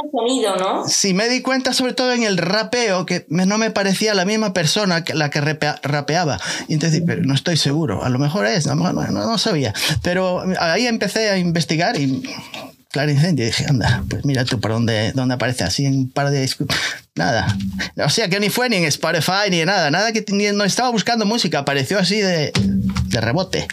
El 0.05 0.11
sonido, 0.11 0.57
¿no? 0.57 0.89
Sí, 0.89 1.15
me 1.15 1.29
di 1.29 1.43
cuenta 1.43 1.73
sobre 1.73 1.93
todo 1.93 2.13
en 2.13 2.23
el 2.23 2.39
rapeo, 2.39 3.07
que 3.07 3.27
no 3.29 3.59
me 3.59 3.71
parecía 3.71 4.15
la 4.15 4.25
misma 4.25 4.53
persona 4.53 5.05
que 5.05 5.15
la 5.15 5.31
que 5.31 5.41
rapeaba. 5.41 6.41
Y 6.67 6.75
entonces, 6.75 7.03
pero 7.07 7.23
no 7.23 7.35
estoy 7.35 7.57
seguro, 7.57 8.03
a 8.03 8.09
lo 8.09 8.19
mejor 8.19 8.47
es, 8.47 8.67
no, 8.67 8.75
no, 8.75 8.93
no 8.93 9.39
sabía. 9.39 9.75
Pero 10.03 10.43
ahí 10.59 10.87
empecé 10.87 11.31
a 11.31 11.39
investigar 11.39 11.97
y 12.01 12.23
Claro, 12.93 13.11
Incendio. 13.11 13.45
Y 13.45 13.49
dije, 13.49 13.65
anda, 13.67 14.05
pues 14.09 14.25
mira 14.27 14.45
tú 14.45 14.61
por 14.61 14.71
dónde, 14.71 15.13
dónde 15.13 15.35
aparece 15.35 15.65
así 15.65 15.87
en 15.87 15.95
un 15.95 16.11
par 16.11 16.31
de. 16.31 16.49
Nada. 17.15 17.57
O 17.97 18.11
sea 18.11 18.29
que 18.29 18.39
ni 18.39 18.51
fue 18.51 18.69
ni 18.69 18.77
en 18.77 18.85
Spotify 18.85 19.51
ni 19.51 19.65
nada. 19.65 19.91
Nada 19.91 20.13
que 20.13 20.25
ni, 20.29 20.53
no 20.53 20.63
estaba 20.65 20.91
buscando 20.91 21.25
música. 21.25 21.61
Apareció 21.61 21.99
así 21.99 22.21
de, 22.21 22.53
de 22.55 23.21
rebote. 23.21 23.67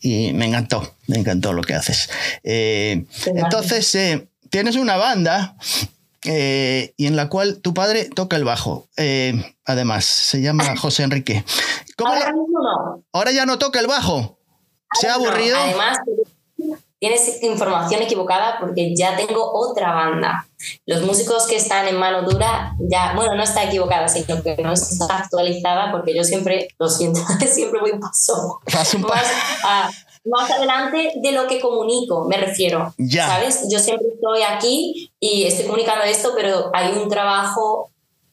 Y 0.00 0.32
me 0.34 0.46
encantó, 0.46 0.94
me 1.08 1.18
encantó 1.18 1.52
lo 1.52 1.62
que 1.62 1.74
haces. 1.74 2.08
Eh, 2.44 3.04
entonces, 3.26 3.92
eh, 3.96 4.28
tienes 4.50 4.76
una 4.76 4.96
banda 4.96 5.56
eh, 6.24 6.94
y 6.96 7.06
en 7.06 7.16
la 7.16 7.28
cual 7.28 7.58
tu 7.58 7.74
padre 7.74 8.04
toca 8.04 8.36
el 8.36 8.44
bajo. 8.44 8.88
además, 9.64 10.04
se 10.04 10.40
llama 10.40 10.76
José 10.80 11.02
Enrique. 11.02 11.44
Ahora, 11.98 12.32
no. 12.32 13.04
Ahora 13.12 13.32
ya 13.32 13.46
no 13.46 13.58
toca 13.58 13.80
el 13.80 13.88
bajo. 13.88 14.38
¿Se 15.00 15.08
ha 15.08 15.14
aburrido? 15.14 15.58
Además, 15.58 15.98
tienes 16.98 17.42
información 17.42 18.02
equivocada 18.02 18.58
porque 18.60 18.94
ya 18.94 19.16
tengo 19.16 19.52
otra 19.52 19.92
banda. 19.92 20.46
Los 20.86 21.02
músicos 21.02 21.46
que 21.46 21.56
están 21.56 21.86
en 21.86 21.96
mano 21.96 22.22
dura, 22.22 22.74
ya, 22.80 23.12
bueno, 23.14 23.34
no 23.34 23.42
está 23.42 23.64
equivocada, 23.64 24.08
sino 24.08 24.42
que 24.42 24.56
no 24.56 24.72
está 24.72 25.18
actualizada 25.18 25.92
porque 25.92 26.14
yo 26.14 26.24
siempre, 26.24 26.68
lo 26.78 26.88
siento, 26.88 27.20
siempre 27.46 27.80
voy 27.80 27.92
un 27.92 28.00
paso, 28.00 28.60
más, 30.24 30.50
adelante 30.50 31.12
de 31.16 31.32
lo 31.32 31.46
que 31.46 31.60
comunico, 31.60 32.24
me 32.24 32.36
refiero. 32.36 32.92
¿Sabes? 33.10 33.66
Yo 33.70 33.78
siempre 33.78 34.08
estoy 34.14 34.42
aquí 34.42 35.12
y 35.20 35.44
estoy 35.44 35.66
comunicando 35.66 36.04
esto, 36.04 36.32
pero 36.34 36.70
hay 36.74 36.92
un 36.92 37.08
trabajo 37.08 37.90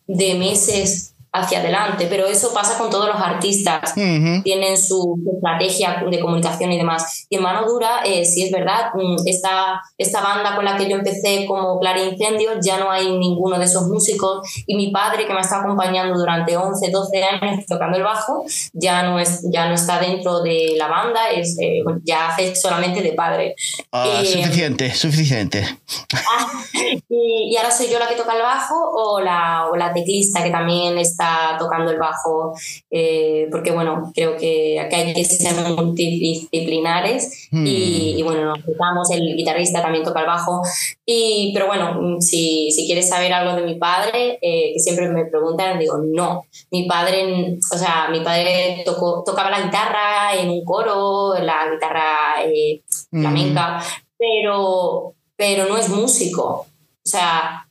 de 0.08 0.36
meses 0.36 1.15
hacia 1.36 1.60
adelante, 1.60 2.08
pero 2.10 2.26
eso 2.28 2.54
pasa 2.54 2.78
con 2.78 2.90
todos 2.90 3.08
los 3.08 3.18
artistas, 3.18 3.94
tienen 3.94 4.78
su, 4.78 5.20
estrategia 5.36 6.04
de 6.10 6.20
comunicación 6.20 6.72
y 6.72 6.78
demás. 6.78 7.28
Y 7.30 7.36
en 7.36 7.44
Mano 7.44 7.66
Dura, 7.68 8.02
eh, 8.06 8.26
sí 8.26 8.44
es 8.44 8.52
verdad, 8.52 8.92
mm, 8.94 9.28
esta, 9.28 9.82
esta 9.98 10.22
banda 10.22 10.56
con 10.56 10.64
la 10.64 10.78
que 10.78 10.90
yo 10.90 10.96
empecé 10.96 11.46
como 11.46 11.80
Clara 11.80 12.02
Incendio, 12.02 12.52
ya 12.62 12.80
no 12.80 12.90
hay 12.90 13.18
ninguno 13.18 13.60
de 13.60 13.66
esos 13.66 13.88
músicos 13.88 14.48
y 14.66 14.76
mi 14.76 14.92
padre 14.92 15.28
que 15.28 15.34
me 15.34 15.42
está 15.42 15.60
acompañando 15.60 16.18
durante 16.18 16.56
11, 16.56 16.90
12 16.90 17.24
años 17.24 17.66
tocando 17.68 17.98
el 17.98 18.04
bajo, 18.04 18.46
ya 18.74 19.04
no, 19.04 19.20
es, 19.20 19.46
ya 19.52 19.68
no 19.68 19.76
está 19.76 20.00
dentro 20.00 20.42
de 20.42 20.76
la 20.78 20.88
banda, 20.88 21.30
es, 21.32 21.58
eh, 21.60 21.84
ya 22.04 22.30
hace 22.30 22.56
solamente 22.56 23.02
de 23.02 23.12
padre. 23.12 23.56
Ah, 23.92 24.22
suficiente, 24.24 24.94
suficiente. 24.94 25.80
Ah, 26.14 26.48
y, 27.10 27.52
y, 27.52 27.58
ahora 27.58 27.72
soy 27.72 27.88
yo 27.90 28.00
la 28.00 28.08
que 28.08 28.16
toca 28.16 28.36
el 28.36 28.42
bajo 28.42 28.76
o 28.76 29.20
la, 29.20 29.68
o 29.70 29.76
la 29.76 29.94
teclista 29.94 30.44
que 30.44 30.50
también 30.50 30.98
está 30.98 31.25
tocando 31.58 31.92
el 31.92 32.00
bajo, 32.00 32.54
eh, 32.90 33.48
porque 33.52 33.72
bueno, 33.72 34.12
creo 34.14 34.38
que 34.38 34.80
acá 34.80 34.98
hay 34.98 35.14
que 35.14 35.24
ser 35.26 35.54
multidisciplinares 35.76 37.50
hmm. 37.52 37.66
y, 37.66 38.24
bueno, 38.24 38.46
nos 38.46 38.64
juntamos, 38.64 39.12
el 39.12 39.36
guitarrista 39.36 39.82
también 39.82 40.04
toca 40.04 40.22
el 40.22 40.28
bajo, 40.28 40.62
y, 41.06 41.52
pero 41.54 41.68
bueno, 41.68 42.20
si, 42.20 42.72
si 42.72 42.86
quieres 42.86 43.10
saber 43.10 43.34
algo 43.34 43.56
de 43.56 43.64
mi 43.64 43.76
padre, 43.76 44.40
eh, 44.42 44.72
que 44.74 44.80
siempre 44.80 45.08
me 45.10 45.26
preguntan, 45.26 45.80
digo, 45.80 45.98
no, 45.98 46.46
mi 46.72 46.88
padre, 46.88 47.58
o 47.74 47.78
sea, 47.78 48.08
mi 48.12 48.22
padre 48.22 48.84
tocó, 48.86 49.24
tocaba 49.26 49.50
la 49.50 49.62
guitarra 49.62 50.36
en 50.36 50.50
un 50.50 50.64
coro, 50.64 51.34
la 51.42 51.70
guitarra 51.72 52.44
eh, 52.46 52.82
hmm. 53.12 53.22
flamenca, 53.22 53.84
pero, 54.18 55.14
pero 55.36 55.66
no 55.66 55.78
es 55.78 55.90
músico. 55.90 56.66
O 57.06 57.08
sea, 57.08 57.65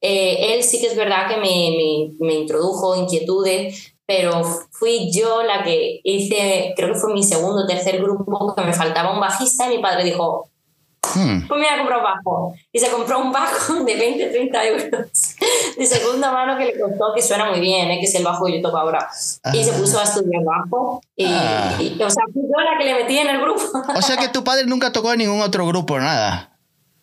eh, 0.00 0.54
él 0.54 0.62
sí 0.62 0.80
que 0.80 0.86
es 0.86 0.96
verdad 0.96 1.28
que 1.28 1.36
me, 1.36 2.14
me, 2.20 2.34
introdujo 2.34 2.94
inquietudes, 2.94 3.94
pero 4.06 4.42
fui 4.70 5.10
yo 5.12 5.42
la 5.42 5.64
que 5.64 6.00
hice, 6.04 6.72
creo 6.76 6.92
que 6.92 6.98
fue 6.98 7.12
mi 7.12 7.22
segundo 7.22 7.64
o 7.64 7.66
tercer 7.66 8.00
grupo, 8.00 8.54
que 8.54 8.62
me 8.62 8.72
faltaba 8.72 9.12
un 9.12 9.20
bajista 9.20 9.66
y 9.66 9.76
mi 9.76 9.82
padre 9.82 10.04
dijo, 10.04 10.48
hmm. 11.02 11.48
pues 11.48 11.60
me 11.60 11.66
voy 11.66 11.74
a 11.74 11.78
comprar 11.78 11.98
un 11.98 12.04
bajo. 12.04 12.54
Y 12.72 12.78
se 12.78 12.90
compró 12.90 13.18
un 13.18 13.32
bajo 13.32 13.74
de 13.84 13.96
20, 13.96 14.26
30 14.28 14.64
euros 14.66 14.84
de 15.76 15.86
segunda 15.86 16.30
mano 16.30 16.56
que 16.56 16.66
le 16.66 16.80
costó, 16.80 17.12
que 17.12 17.20
suena 17.20 17.50
muy 17.50 17.58
bien, 17.58 17.90
¿eh? 17.90 17.98
que 17.98 18.06
es 18.06 18.14
el 18.14 18.24
bajo 18.24 18.46
que 18.46 18.56
yo 18.56 18.62
toco 18.62 18.78
ahora. 18.78 19.10
Y 19.52 19.64
se 19.64 19.72
puso 19.72 19.98
a 19.98 20.04
estudiar 20.04 20.44
bajo. 20.44 21.02
Y, 21.16 21.26
ah. 21.26 21.76
o 22.06 22.10
sea, 22.10 22.22
fui 22.32 22.42
yo 22.42 22.60
la 22.60 22.78
que 22.78 22.84
le 22.84 22.94
metí 22.94 23.18
en 23.18 23.30
el 23.30 23.40
grupo. 23.40 23.62
o 23.96 24.02
sea 24.02 24.16
que 24.16 24.28
tu 24.28 24.44
padre 24.44 24.64
nunca 24.64 24.92
tocó 24.92 25.12
en 25.12 25.18
ningún 25.18 25.40
otro 25.40 25.66
grupo, 25.66 25.98
nada. 25.98 26.56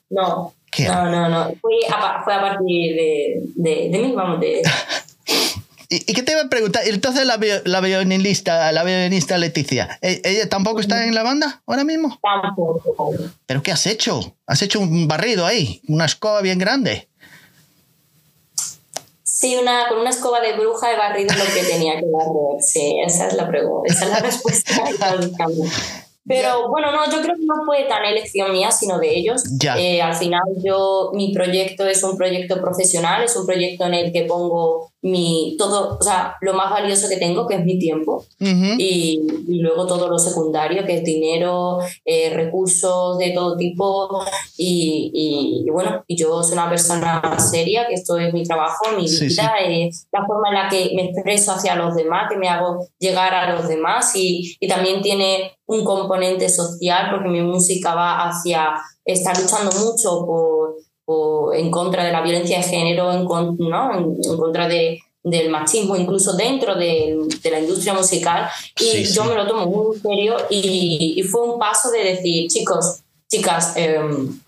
No. 0.10 0.55
No, 0.80 1.10
no, 1.10 1.30
no. 1.30 1.54
Fue 1.62 1.74
a, 1.90 2.22
fue 2.24 2.34
a 2.34 2.42
partir 2.42 2.96
de, 2.96 3.42
de, 3.56 3.90
de 3.90 4.00
mí, 4.00 4.14
vamos, 4.14 4.40
de... 4.40 4.62
¿Y, 5.90 6.14
qué 6.14 6.24
te 6.24 6.32
iba 6.32 6.42
a 6.42 6.50
preguntar? 6.50 6.84
Entonces 6.86 7.26
la, 7.26 7.40
la 7.64 7.82
violinista, 7.82 8.72
la 8.72 8.84
violinista 8.84 9.38
Leticia, 9.38 10.00
¿e, 10.02 10.22
¿ella 10.24 10.50
tampoco 10.50 10.80
está 10.80 11.06
en 11.06 11.14
la 11.14 11.24
banda 11.24 11.62
ahora 11.68 11.84
mismo? 11.84 12.20
Tampoco. 12.22 13.14
¿Pero 13.46 13.62
qué 13.62 13.72
has 13.72 13.86
hecho? 13.86 14.36
¿Has 14.48 14.62
hecho 14.62 14.80
un 14.80 15.08
barrido 15.08 15.46
ahí? 15.46 15.82
¿Una 15.88 16.06
escoba 16.06 16.42
bien 16.42 16.58
grande? 16.58 17.08
Sí, 19.24 19.58
una, 19.58 19.88
con 19.90 20.00
una 20.00 20.10
escoba 20.10 20.40
de 20.40 20.54
bruja 20.54 20.92
he 20.92 20.98
barrido 20.98 21.36
lo 21.36 21.46
que 21.54 21.64
tenía 21.64 22.00
que 22.00 22.06
barrer. 22.06 22.62
Sí, 22.62 22.96
esa 23.06 23.28
es 23.28 23.34
la 23.34 23.48
pregunta, 23.48 23.94
esa 23.94 24.06
es 24.06 24.12
la 24.12 24.20
respuesta 24.22 24.74
Pero 26.28 26.70
bueno, 26.70 26.92
no, 26.92 27.06
yo 27.06 27.22
creo 27.22 27.36
que 27.36 27.46
no 27.46 27.64
fue 27.66 27.84
tan 27.84 28.04
elección 28.04 28.52
mía, 28.52 28.72
sino 28.72 28.98
de 28.98 29.16
ellos. 29.16 29.44
Eh, 29.78 30.02
al 30.02 30.16
final 30.16 30.42
yo, 30.64 31.12
mi 31.14 31.32
proyecto 31.32 31.86
es 31.86 32.04
un 32.04 32.18
proyecto 32.18 32.60
profesional, 32.60 33.24
es 33.24 33.36
un 33.36 33.46
proyecto 33.46 33.86
en 33.86 33.94
el 33.94 34.12
que 34.12 34.24
pongo 34.24 34.92
mi, 35.06 35.56
todo, 35.56 36.00
o 36.00 36.02
sea, 36.02 36.36
lo 36.42 36.56
más 36.56 36.72
valioso 36.72 37.08
que 37.08 37.18
tengo, 37.18 37.46
que 37.46 37.58
es 37.58 37.64
mi 37.64 37.78
tiempo, 37.78 38.26
y, 38.40 39.22
y, 39.48 39.60
luego 39.60 39.86
todo 39.86 40.10
lo 40.10 40.18
secundario, 40.18 40.84
que 40.84 40.96
es 40.96 41.04
dinero, 41.04 41.78
eh, 42.04 42.32
recursos 42.34 43.20
de 43.20 43.30
todo 43.30 43.56
tipo, 43.56 44.26
y, 44.58 45.64
y, 45.64 45.70
bueno, 45.70 46.04
y 46.08 46.18
yo 46.18 46.42
soy 46.42 46.54
una 46.54 46.72
persona 46.72 47.22
seria, 47.38 47.86
que 47.88 47.94
esto 47.94 48.18
es 48.18 48.34
mi 48.34 48.44
trabajo, 48.44 48.86
mi 48.98 49.06
vida, 49.06 49.54
es 49.64 50.08
la 50.12 50.26
forma 50.26 50.50
en 50.50 50.56
la 50.56 50.70
que 50.70 50.92
me 50.96 51.12
expreso 51.12 51.52
hacia 51.52 51.76
los 51.76 51.94
demás, 51.94 52.28
que 52.28 52.38
me 52.38 52.50
hago 52.50 52.88
llegar 52.98 53.32
a 53.36 53.54
los 53.54 53.68
demás, 53.68 54.16
y, 54.16 54.58
y 54.60 54.68
también 54.68 55.04
tiene 55.04 55.52
un 55.68 55.86
componente 55.86 56.50
social, 56.50 57.12
porque 57.12 57.30
mi 57.30 57.42
música 57.42 57.94
va 57.94 58.28
hacia, 58.28 58.74
está 59.06 59.40
luchando 59.40 59.70
mucho 59.72 60.26
por 60.26 60.78
o 61.06 61.54
en 61.54 61.72
contra 61.72 62.04
de 62.04 62.12
la 62.12 62.22
violencia 62.22 62.58
de 62.58 62.64
género, 62.64 63.12
en, 63.12 63.26
¿no? 63.26 63.98
en, 63.98 64.38
contra 64.38 64.68
de, 64.68 65.00
del 65.24 65.50
machismo, 65.50 65.96
incluso 65.96 66.34
dentro 66.34 66.76
de, 66.76 67.18
de 67.42 67.52
la 67.52 67.60
industria 67.60 67.94
musical. 67.94 68.48
Y 68.80 69.04
yo 69.04 69.24
me 69.26 69.36
lo 69.36 69.48
tomo 69.48 69.66
muy 69.66 69.96
en 69.96 70.02
serio 70.02 70.38
y, 70.50 71.14
y, 71.18 71.24
fue 71.24 71.42
un 71.42 71.60
paso 71.60 71.92
de 71.92 72.04
decir, 72.04 72.48
chicos, 72.48 73.02
chicas, 73.30 73.74
em, 73.76 74.40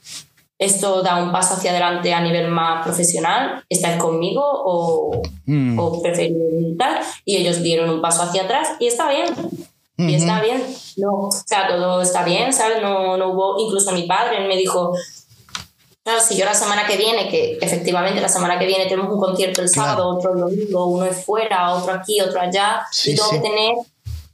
esto 0.60 1.04
da 1.04 1.22
un 1.22 1.32
paso 1.32 1.54
hacia 1.54 1.72
adelante 1.72 2.14
a 2.14 2.22
nivel 2.22 2.50
más 2.50 2.84
profesional, 2.84 3.64
¿estáis 3.70 3.98
conmigo 3.98 4.42
o, 4.44 5.22
mm. 5.46 5.80
o 5.80 6.02
preferís 6.02 6.78
tal? 6.78 7.00
Y 7.26 7.38
ellos 7.38 7.62
dieron 7.62 7.90
un 7.90 8.02
paso 8.02 8.24
hacia 8.24 8.44
atrás 8.44 8.70
y 8.80 8.88
está 8.88 9.10
bien. 9.10 9.28
Y 10.00 10.14
está 10.14 10.42
bien, 10.42 10.64
no, 10.98 11.12
o 11.12 11.32
sea, 11.32 11.68
todo 11.68 12.04
está 12.04 12.24
bien, 12.24 12.54
¿sabes? 12.54 12.84
No, 12.84 13.18
no 13.18 13.30
hubo, 13.32 13.60
incluso 13.60 13.92
mi 13.94 14.04
padre 14.04 14.48
me 14.48 14.56
dijo, 14.56 14.94
Claro, 16.08 16.22
si 16.22 16.38
yo 16.38 16.46
la 16.46 16.54
semana 16.54 16.88
que 16.88 16.96
viene, 16.96 17.28
que 17.28 17.58
efectivamente 17.60 18.22
la 18.22 18.30
semana 18.30 18.58
que 18.58 18.66
viene 18.66 18.86
tenemos 18.86 19.12
un 19.12 19.20
concierto 19.20 19.62
el 19.62 19.68
sábado, 19.68 20.08
otro 20.08 20.36
el 20.36 20.40
domingo, 20.40 20.86
uno 20.86 21.06
es 21.06 21.26
fuera, 21.26 21.74
otro 21.74 21.92
aquí, 21.92 22.22
otro 22.22 22.40
allá, 22.40 22.80
y 23.04 23.14
tengo 23.14 23.30
que 23.30 23.40
tener 23.40 23.74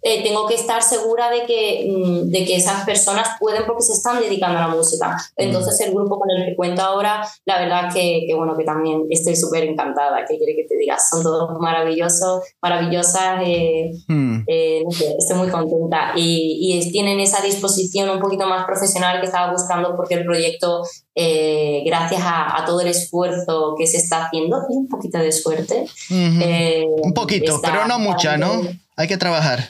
eh, 0.06 0.22
tengo 0.22 0.46
que 0.48 0.56
estar 0.56 0.84
segura 0.84 1.32
de 1.32 1.46
que, 1.46 1.90
mm, 1.90 2.30
de 2.30 2.44
que 2.44 2.58
esas 2.58 2.84
personas 2.84 3.26
pueden 3.40 3.64
porque 3.66 3.84
se 3.84 3.94
están 3.94 4.20
dedicando 4.20 4.60
a 4.60 4.68
la 4.68 4.76
música. 4.76 5.16
Entonces 5.38 5.80
el 5.80 5.94
grupo 5.94 6.20
con 6.20 6.30
el 6.30 6.46
que 6.46 6.58
cuento 6.58 6.82
ahora, 6.82 7.26
la 7.46 7.60
verdad 7.60 7.90
que, 7.94 8.26
que 8.28 8.36
bueno, 8.36 8.58
que 8.58 8.66
también 8.66 9.06
estoy 9.10 9.38
súper 9.38 9.64
encantada, 9.64 10.26
que 10.28 10.38
quiere 10.38 10.58
que 10.58 10.66
te 10.68 10.76
diga, 10.76 10.98
son 11.00 11.24
todos 11.24 11.58
maravillosos, 11.58 12.44
maravillosas, 12.62 13.44
eh, 13.46 13.92
mm. 14.10 14.42
eh, 14.46 14.84
estoy 15.18 15.38
muy 15.38 15.48
contenta 15.48 16.12
y, 16.18 16.60
y, 16.60 16.92
tienen 16.92 17.22
esa 17.22 17.42
disposición 17.42 18.10
un 18.10 18.20
poquito 18.20 18.46
más 18.46 18.66
profesional 18.66 19.22
que 19.22 19.28
estaba 19.28 19.54
buscando 19.54 19.96
porque 19.96 20.16
el 20.16 20.26
proyecto, 20.26 20.84
gracias 21.16 22.22
a, 22.22 22.62
a, 22.62 22.66
todo 22.66 22.82
el 22.82 22.88
esfuerzo 22.88 23.74
que 23.78 23.88
se 23.88 23.98
está 23.98 24.26
haciendo 24.26 24.58
y 24.70 24.76
un 24.76 24.90
poquito 24.90 25.18
de 25.18 25.32
suerte. 25.32 25.86
un 26.10 27.14
poquito, 27.14 27.62
pero 27.64 27.88
no 27.88 28.00
mucha, 28.00 28.36
¿no? 28.36 28.83
Hay 28.96 29.08
que 29.08 29.18
trabajar. 29.18 29.70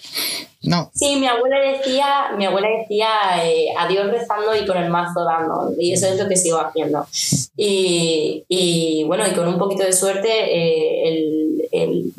No. 0.63 0.91
Sí, 0.93 1.17
mi 1.17 1.27
abuela 1.27 1.59
decía, 1.59 2.31
mi 2.37 2.45
abuela 2.45 2.69
decía 2.79 3.07
eh, 3.43 3.67
rezando 4.09 4.55
y 4.55 4.65
con 4.65 4.77
el 4.77 4.89
mazo 4.89 5.25
dando. 5.25 5.73
Y 5.77 5.91
eso 5.91 6.07
es 6.07 6.17
lo 6.17 6.27
que 6.29 6.37
sigo 6.37 6.57
haciendo. 6.57 7.05
Y, 7.57 8.45
y 8.47 9.03
bueno, 9.03 9.27
y 9.27 9.33
con 9.33 9.47
un 9.47 9.57
poquito 9.57 9.83
de 9.83 9.91
suerte, 9.91 10.29
eh, 10.29 11.09
el, 11.09 11.69
el, 11.71 12.13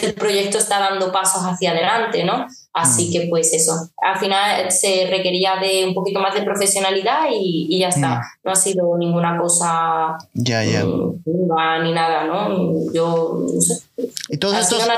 el, 0.00 0.14
proyecto 0.14 0.58
está 0.58 0.78
dando 0.78 1.12
pasos 1.12 1.42
hacia 1.42 1.72
adelante, 1.72 2.24
¿no? 2.24 2.46
Así 2.72 3.08
mm. 3.08 3.12
que 3.12 3.26
pues 3.28 3.52
eso, 3.52 3.72
al 4.02 4.18
final 4.18 4.70
se 4.70 5.06
requería 5.10 5.56
de 5.56 5.84
un 5.86 5.94
poquito 5.94 6.20
más 6.20 6.34
de 6.34 6.42
profesionalidad 6.42 7.26
y, 7.30 7.66
y 7.68 7.80
ya 7.80 7.88
está. 7.88 8.16
Mm. 8.16 8.20
No 8.44 8.52
ha 8.52 8.56
sido 8.56 8.96
ninguna 8.98 9.38
cosa 9.38 10.16
ya, 10.32 10.64
ya. 10.64 10.84
Mm, 10.84 11.84
ni 11.84 11.92
nada, 11.92 12.24
¿no? 12.24 12.92
Yo 12.92 13.46
no 13.54 13.60
sé. 13.60 13.82
¿Y 14.28 14.38
todos 14.38 14.58
estos, 14.58 14.88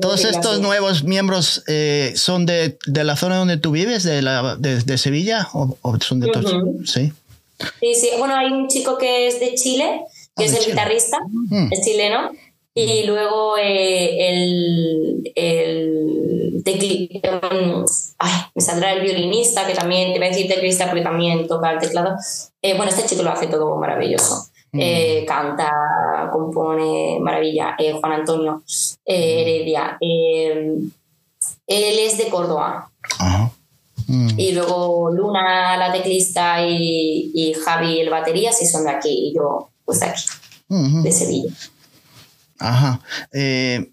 todos 0.00 0.24
estos 0.24 0.60
nuevos 0.60 1.04
miembros 1.04 1.64
eh, 1.66 2.12
son 2.14 2.46
de, 2.46 2.78
de, 2.86 3.04
la 3.04 3.16
zona 3.16 3.36
donde 3.36 3.56
tú 3.56 3.72
vives, 3.72 4.04
de, 4.04 4.22
la, 4.22 4.56
de, 4.56 4.80
de 4.80 4.98
Sevilla? 4.98 5.48
¿O, 5.52 5.76
son 6.00 6.20
de 6.20 6.30
todos? 6.30 6.54
Sí. 6.84 7.12
Sí, 7.80 7.94
sí. 7.94 8.10
Bueno, 8.18 8.36
hay 8.36 8.52
un 8.52 8.68
chico 8.68 8.98
que 8.98 9.28
es 9.28 9.40
de 9.40 9.54
Chile, 9.54 10.02
que 10.36 10.44
ah, 10.44 10.46
es 10.46 10.54
el 10.54 10.66
guitarrista, 10.66 11.18
es 11.70 11.80
chileno. 11.80 12.30
Y 12.78 13.04
luego 13.04 13.56
eh, 13.56 14.28
el, 14.28 15.32
el 15.34 16.62
ay, 18.18 18.32
me 18.54 18.60
saldrá 18.62 18.92
el 18.92 19.00
violinista, 19.00 19.66
que 19.66 19.72
también, 19.72 20.12
te 20.12 20.18
voy 20.18 20.28
a 20.28 20.30
decir 20.30 20.46
teclista 20.46 20.84
porque 20.84 21.00
también 21.00 21.48
toca 21.48 21.72
el 21.72 21.78
teclado. 21.78 22.14
Eh, 22.60 22.76
bueno, 22.76 22.90
este 22.90 23.06
chico 23.06 23.22
lo 23.22 23.30
hace 23.30 23.46
todo 23.46 23.78
maravilloso. 23.78 24.48
Mm. 24.72 24.80
Eh, 24.82 25.24
canta, 25.26 26.28
compone, 26.30 27.18
maravilla. 27.18 27.78
Juan 27.98 28.12
Antonio 28.12 28.62
Heredia. 29.06 29.96
él 29.98 30.92
es 31.66 32.18
de 32.18 32.28
Córdoba. 32.28 32.90
Mm. 34.06 34.38
Y 34.38 34.52
luego 34.52 35.10
Luna, 35.10 35.78
la 35.78 35.90
teclista, 35.92 36.60
y, 36.60 37.30
y, 37.34 37.54
Javi, 37.54 38.00
el 38.00 38.10
batería, 38.10 38.52
sí 38.52 38.66
son 38.66 38.84
de 38.84 38.90
aquí, 38.90 39.30
y 39.30 39.34
yo, 39.34 39.70
pues 39.86 40.00
de 40.00 40.06
aquí, 40.06 40.24
de 40.68 41.10
Sevilla. 41.10 41.50
Ajá. 42.58 43.00
Eh, 43.32 43.90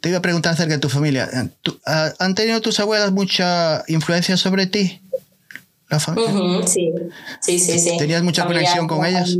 te 0.00 0.08
iba 0.08 0.18
a 0.18 0.22
preguntar 0.22 0.52
acerca 0.54 0.74
de 0.74 0.80
tu 0.80 0.88
familia. 0.88 1.28
¿Han 2.18 2.34
tenido 2.34 2.60
tus 2.60 2.80
abuelas 2.80 3.12
mucha 3.12 3.84
influencia 3.88 4.36
sobre 4.36 4.66
ti? 4.66 5.00
La 5.88 6.00
familia. 6.00 6.66
sí. 6.66 6.92
sí, 7.40 7.58
sí, 7.58 7.78
sí. 7.78 7.96
¿Tenías 7.96 8.22
mucha 8.22 8.44
conexión 8.44 8.88
con 8.88 9.04
ellas? 9.04 9.36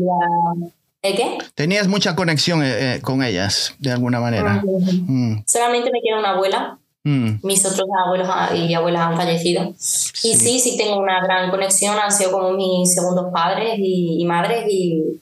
¿Eh, 1.02 1.14
qué? 1.14 1.38
¿Tenías 1.54 1.88
mucha 1.88 2.14
conexión 2.14 2.60
eh, 2.64 3.00
con 3.02 3.22
ellas, 3.22 3.74
de 3.78 3.92
alguna 3.92 4.20
manera? 4.20 4.62
Mm. 4.64 5.42
Solamente 5.46 5.90
me 5.90 6.00
queda 6.00 6.20
una 6.20 6.30
abuela. 6.30 6.78
Mm. 7.02 7.38
Mis 7.42 7.64
otros 7.64 7.86
abuelos 8.04 8.28
y 8.54 8.74
abuelas 8.74 9.02
han 9.02 9.16
fallecido. 9.16 9.70
Y 9.70 10.34
sí, 10.34 10.58
sí 10.58 10.76
tengo 10.76 10.98
una 10.98 11.22
gran 11.22 11.50
conexión. 11.50 11.96
Han 11.98 12.12
sido 12.12 12.32
como 12.32 12.52
mis 12.52 12.94
segundos 12.94 13.32
padres 13.32 13.74
y, 13.78 14.24
madres. 14.24 14.64
Y, 14.68 15.20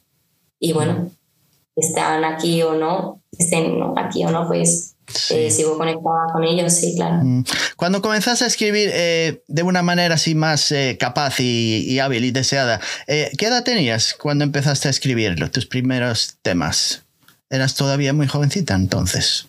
y 0.58 0.72
bueno, 0.72 1.10
están 1.76 2.24
aquí 2.24 2.62
o 2.62 2.74
no, 2.74 3.20
estén 3.38 3.80
aquí 3.96 4.24
o 4.24 4.30
no, 4.30 4.46
pues 4.46 4.94
eh, 5.30 5.50
sigo 5.50 5.76
conectada 5.76 6.32
con 6.32 6.44
ellos, 6.44 6.72
sí, 6.72 6.94
claro. 6.96 7.22
Mm. 7.22 7.44
Cuando 7.76 8.00
comenzaste 8.00 8.44
a 8.44 8.46
escribir 8.48 8.90
eh, 8.92 9.42
de 9.48 9.62
una 9.62 9.82
manera 9.82 10.14
así 10.14 10.34
más 10.34 10.72
eh, 10.72 10.96
capaz 10.98 11.40
y, 11.40 11.98
hábil 11.98 12.24
y 12.24 12.30
deseada, 12.30 12.80
¿qué 13.06 13.46
edad 13.46 13.64
tenías 13.64 14.14
cuando 14.14 14.44
empezaste 14.44 14.88
a 14.88 14.90
escribir 14.90 15.50
tus 15.50 15.66
primeros 15.66 16.36
temas? 16.42 17.02
¿Eras 17.50 17.74
todavía 17.74 18.12
muy 18.12 18.26
jovencita 18.26 18.74
entonces? 18.74 19.46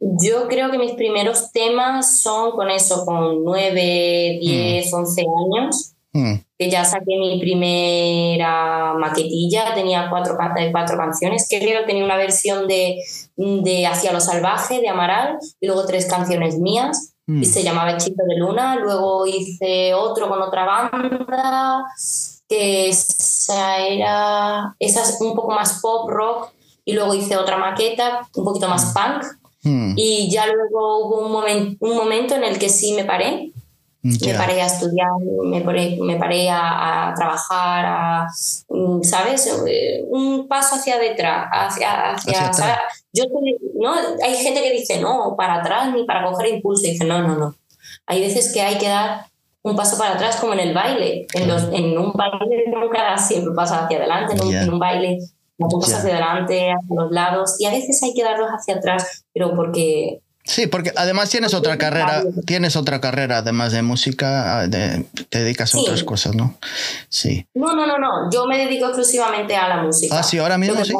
Yo 0.00 0.48
creo 0.48 0.70
que 0.70 0.78
mis 0.78 0.92
primeros 0.92 1.50
temas 1.52 2.20
son 2.20 2.52
con 2.52 2.70
eso, 2.70 3.04
con 3.06 3.42
9, 3.42 4.38
10, 4.40 4.92
11 4.92 5.22
años. 5.22 5.93
Mm. 6.14 6.34
Que 6.56 6.70
ya 6.70 6.84
saqué 6.84 7.18
mi 7.18 7.40
primera 7.40 8.94
maquetilla, 8.94 9.74
tenía 9.74 10.08
cuatro, 10.08 10.36
cuatro 10.70 10.96
canciones, 10.96 11.48
creo 11.50 11.80
que 11.80 11.86
tenía 11.86 12.04
una 12.04 12.16
versión 12.16 12.68
de, 12.68 13.00
de 13.36 13.86
Hacia 13.86 14.12
lo 14.12 14.20
Salvaje 14.20 14.80
de 14.80 14.88
Amaral 14.88 15.38
y 15.60 15.66
luego 15.66 15.84
tres 15.86 16.06
canciones 16.06 16.56
mías 16.58 17.14
y 17.26 17.32
mm. 17.32 17.44
se 17.44 17.64
llamaba 17.64 17.96
Chico 17.96 18.22
de 18.28 18.36
Luna. 18.36 18.76
Luego 18.76 19.26
hice 19.26 19.92
otro 19.94 20.28
con 20.28 20.40
otra 20.40 20.64
banda 20.64 21.84
que 22.48 22.88
esa 22.88 23.78
era 23.78 24.76
esa 24.78 25.02
es 25.02 25.20
un 25.20 25.34
poco 25.34 25.52
más 25.52 25.80
pop 25.80 26.08
rock 26.08 26.52
y 26.84 26.92
luego 26.92 27.14
hice 27.14 27.36
otra 27.36 27.56
maqueta 27.56 28.28
un 28.36 28.44
poquito 28.44 28.68
más 28.68 28.86
mm. 28.86 28.94
punk 28.94 29.24
y 29.96 30.30
ya 30.30 30.46
luego 30.46 31.06
hubo 31.06 31.40
un, 31.40 31.76
un 31.80 31.96
momento 31.96 32.34
en 32.34 32.44
el 32.44 32.58
que 32.58 32.68
sí 32.68 32.92
me 32.92 33.04
paré 33.04 33.50
me 34.04 34.34
paré 34.34 34.60
a 34.60 34.66
estudiar, 34.66 35.08
me 35.44 35.62
paré, 35.62 35.96
me 35.98 36.16
paré 36.16 36.50
a, 36.50 37.14
trabajar, 37.16 37.84
a, 37.86 38.26
mm, 38.68 39.02
¿sabes? 39.02 39.46
Eh, 39.66 40.04
un 40.08 40.46
paso 40.46 40.74
hacia 40.74 40.98
detrás, 40.98 41.48
hacia, 41.50 42.12
hacia, 42.12 42.82
Yo, 43.14 43.24
¿no? 43.74 43.94
Hay 44.22 44.34
gente 44.36 44.62
que 44.62 44.72
dice, 44.72 45.00
no, 45.00 45.34
para 45.38 45.54
atrás 45.54 45.90
ni 45.94 46.04
para 46.04 46.26
coger 46.26 46.48
impulso. 46.48 46.86
Y 46.86 46.90
dice, 46.90 47.06
no, 47.06 47.22
no, 47.22 47.36
no. 47.36 47.54
Hay 48.06 48.20
veces 48.20 48.52
que 48.52 48.60
hay 48.60 48.76
que 48.76 48.88
dar 48.88 49.24
un 49.62 49.74
paso 49.74 49.96
para 49.96 50.16
atrás 50.16 50.36
como 50.36 50.52
en 50.52 50.60
el 50.60 50.74
baile. 50.74 51.26
En, 51.32 51.48
los, 51.48 51.62
en 51.72 51.96
un 51.96 52.12
baile 52.12 52.64
nunca 52.68 53.16
siempre 53.16 53.54
pasa 53.54 53.86
hacia 53.86 53.96
adelante, 53.96 54.34
en, 54.34 54.70
un, 54.70 54.78
baile 54.78 55.18
no 55.56 55.68
pasas 55.68 56.00
hacia 56.00 56.10
adelante, 56.10 56.72
hacia 56.72 56.94
los 56.94 57.10
lados. 57.10 57.56
Y 57.58 57.64
a 57.64 57.70
veces 57.70 58.02
hay 58.02 58.12
que 58.12 58.22
darlos 58.22 58.50
hacia 58.50 58.74
atrás, 58.74 59.24
pero 59.32 59.56
porque 59.56 60.20
Sí, 60.44 60.66
porque 60.66 60.92
además 60.94 61.30
tienes 61.30 61.54
otra 61.54 61.78
carrera, 61.78 62.22
tienes 62.46 62.76
otra 62.76 63.00
carrera 63.00 63.38
además 63.38 63.72
de 63.72 63.82
música, 63.82 64.60
ah, 64.60 64.68
te 64.68 65.04
dedicas 65.30 65.74
a 65.74 65.78
otras 65.78 66.04
cosas, 66.04 66.34
¿no? 66.34 66.58
Sí. 67.08 67.46
No, 67.54 67.74
no, 67.74 67.86
no, 67.86 67.98
no, 67.98 68.30
yo 68.30 68.46
me 68.46 68.58
dedico 68.58 68.86
exclusivamente 68.86 69.56
a 69.56 69.68
la 69.68 69.82
música. 69.82 70.18
Ah, 70.18 70.22
sí, 70.22 70.38
ahora 70.38 70.58
mismo 70.58 70.84
sí 70.84 70.92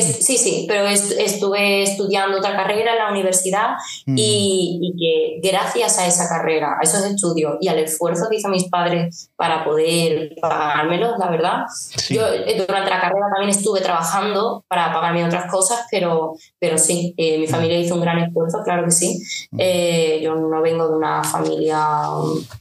sí, 0.00 0.38
sí, 0.38 0.64
pero 0.66 0.86
estuve 0.86 1.82
estudiando 1.82 2.38
otra 2.38 2.56
carrera 2.56 2.92
en 2.92 2.98
la 2.98 3.10
universidad 3.10 3.74
mm. 4.06 4.14
y, 4.16 4.94
que 4.98 5.50
gracias 5.50 5.98
a 5.98 6.06
esa 6.06 6.28
carrera, 6.28 6.76
a 6.80 6.82
esos 6.82 7.04
estudios 7.04 7.56
y 7.60 7.68
al 7.68 7.78
esfuerzo 7.78 8.28
que 8.30 8.36
hizo 8.36 8.48
mis 8.48 8.68
padres 8.68 9.30
para 9.36 9.64
poder 9.64 10.34
pagármelos, 10.40 11.18
la 11.18 11.30
verdad, 11.30 11.64
yo 12.08 12.26
eh, 12.26 12.64
durante 12.66 12.90
la 12.90 13.00
carrera 13.00 13.26
también 13.34 13.50
estuve 13.50 13.80
trabajando 13.80 14.64
para 14.68 14.92
pagarme 14.92 15.24
otras 15.26 15.50
cosas, 15.50 15.86
pero, 15.90 16.34
pero 16.58 16.78
sí, 16.78 17.12
eh, 17.18 17.38
mi 17.38 17.46
familia 17.46 17.78
hizo 17.78 17.94
un 17.94 18.00
gran 18.00 18.18
esfuerzo, 18.18 18.62
claro 18.64 18.84
que 18.84 18.90
sí. 18.90 19.22
Mm. 19.50 19.56
Eh, 19.58 20.20
yo 20.22 20.34
no 20.34 20.62
vengo 20.62 20.88
de 20.88 20.96
una 20.96 21.22
familia, 21.22 22.06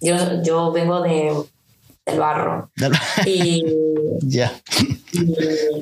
yo, 0.02 0.16
yo 0.44 0.72
vengo 0.72 1.02
de 1.02 1.34
del 2.06 2.20
barro. 2.20 2.72
Y, 3.26 3.66
ya. 4.22 4.52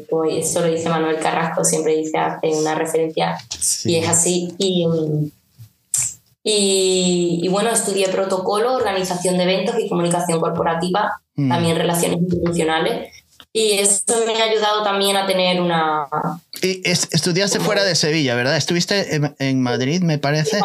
pues, 0.10 0.50
eso 0.50 0.62
lo 0.62 0.72
dice 0.72 0.90
Manuel 0.90 1.20
Carrasco, 1.20 1.64
siempre 1.64 1.96
dice 1.96 2.18
hace 2.18 2.48
una 2.50 2.76
referencia 2.76 3.38
y 3.86 3.96
es 3.96 4.10
así. 4.10 4.54
Y, 4.58 4.86
y, 6.44 7.48
bueno, 7.50 7.70
estudié 7.70 8.08
protocolo, 8.10 8.74
organización 8.74 9.38
de 9.38 9.44
eventos 9.44 9.76
y 9.80 9.90
comunicación 9.90 10.40
corporativa, 10.40 11.22
mm. 11.36 11.50
también 11.50 11.78
relaciones 11.78 12.20
institucionales. 12.20 13.14
Y 13.52 13.74
eso 13.74 14.04
me 14.26 14.40
ha 14.40 14.46
ayudado 14.46 14.84
también 14.84 15.18
a 15.18 15.26
tener 15.26 15.62
una... 15.62 16.08
Y 16.62 16.82
estudiaste 16.86 17.60
fuera 17.60 17.84
de 17.84 17.96
Sevilla, 17.96 18.36
¿verdad? 18.36 18.58
Estuviste 18.58 19.22
en, 19.40 19.62
Madrid, 19.62 20.02
me 20.02 20.18
parece. 20.18 20.60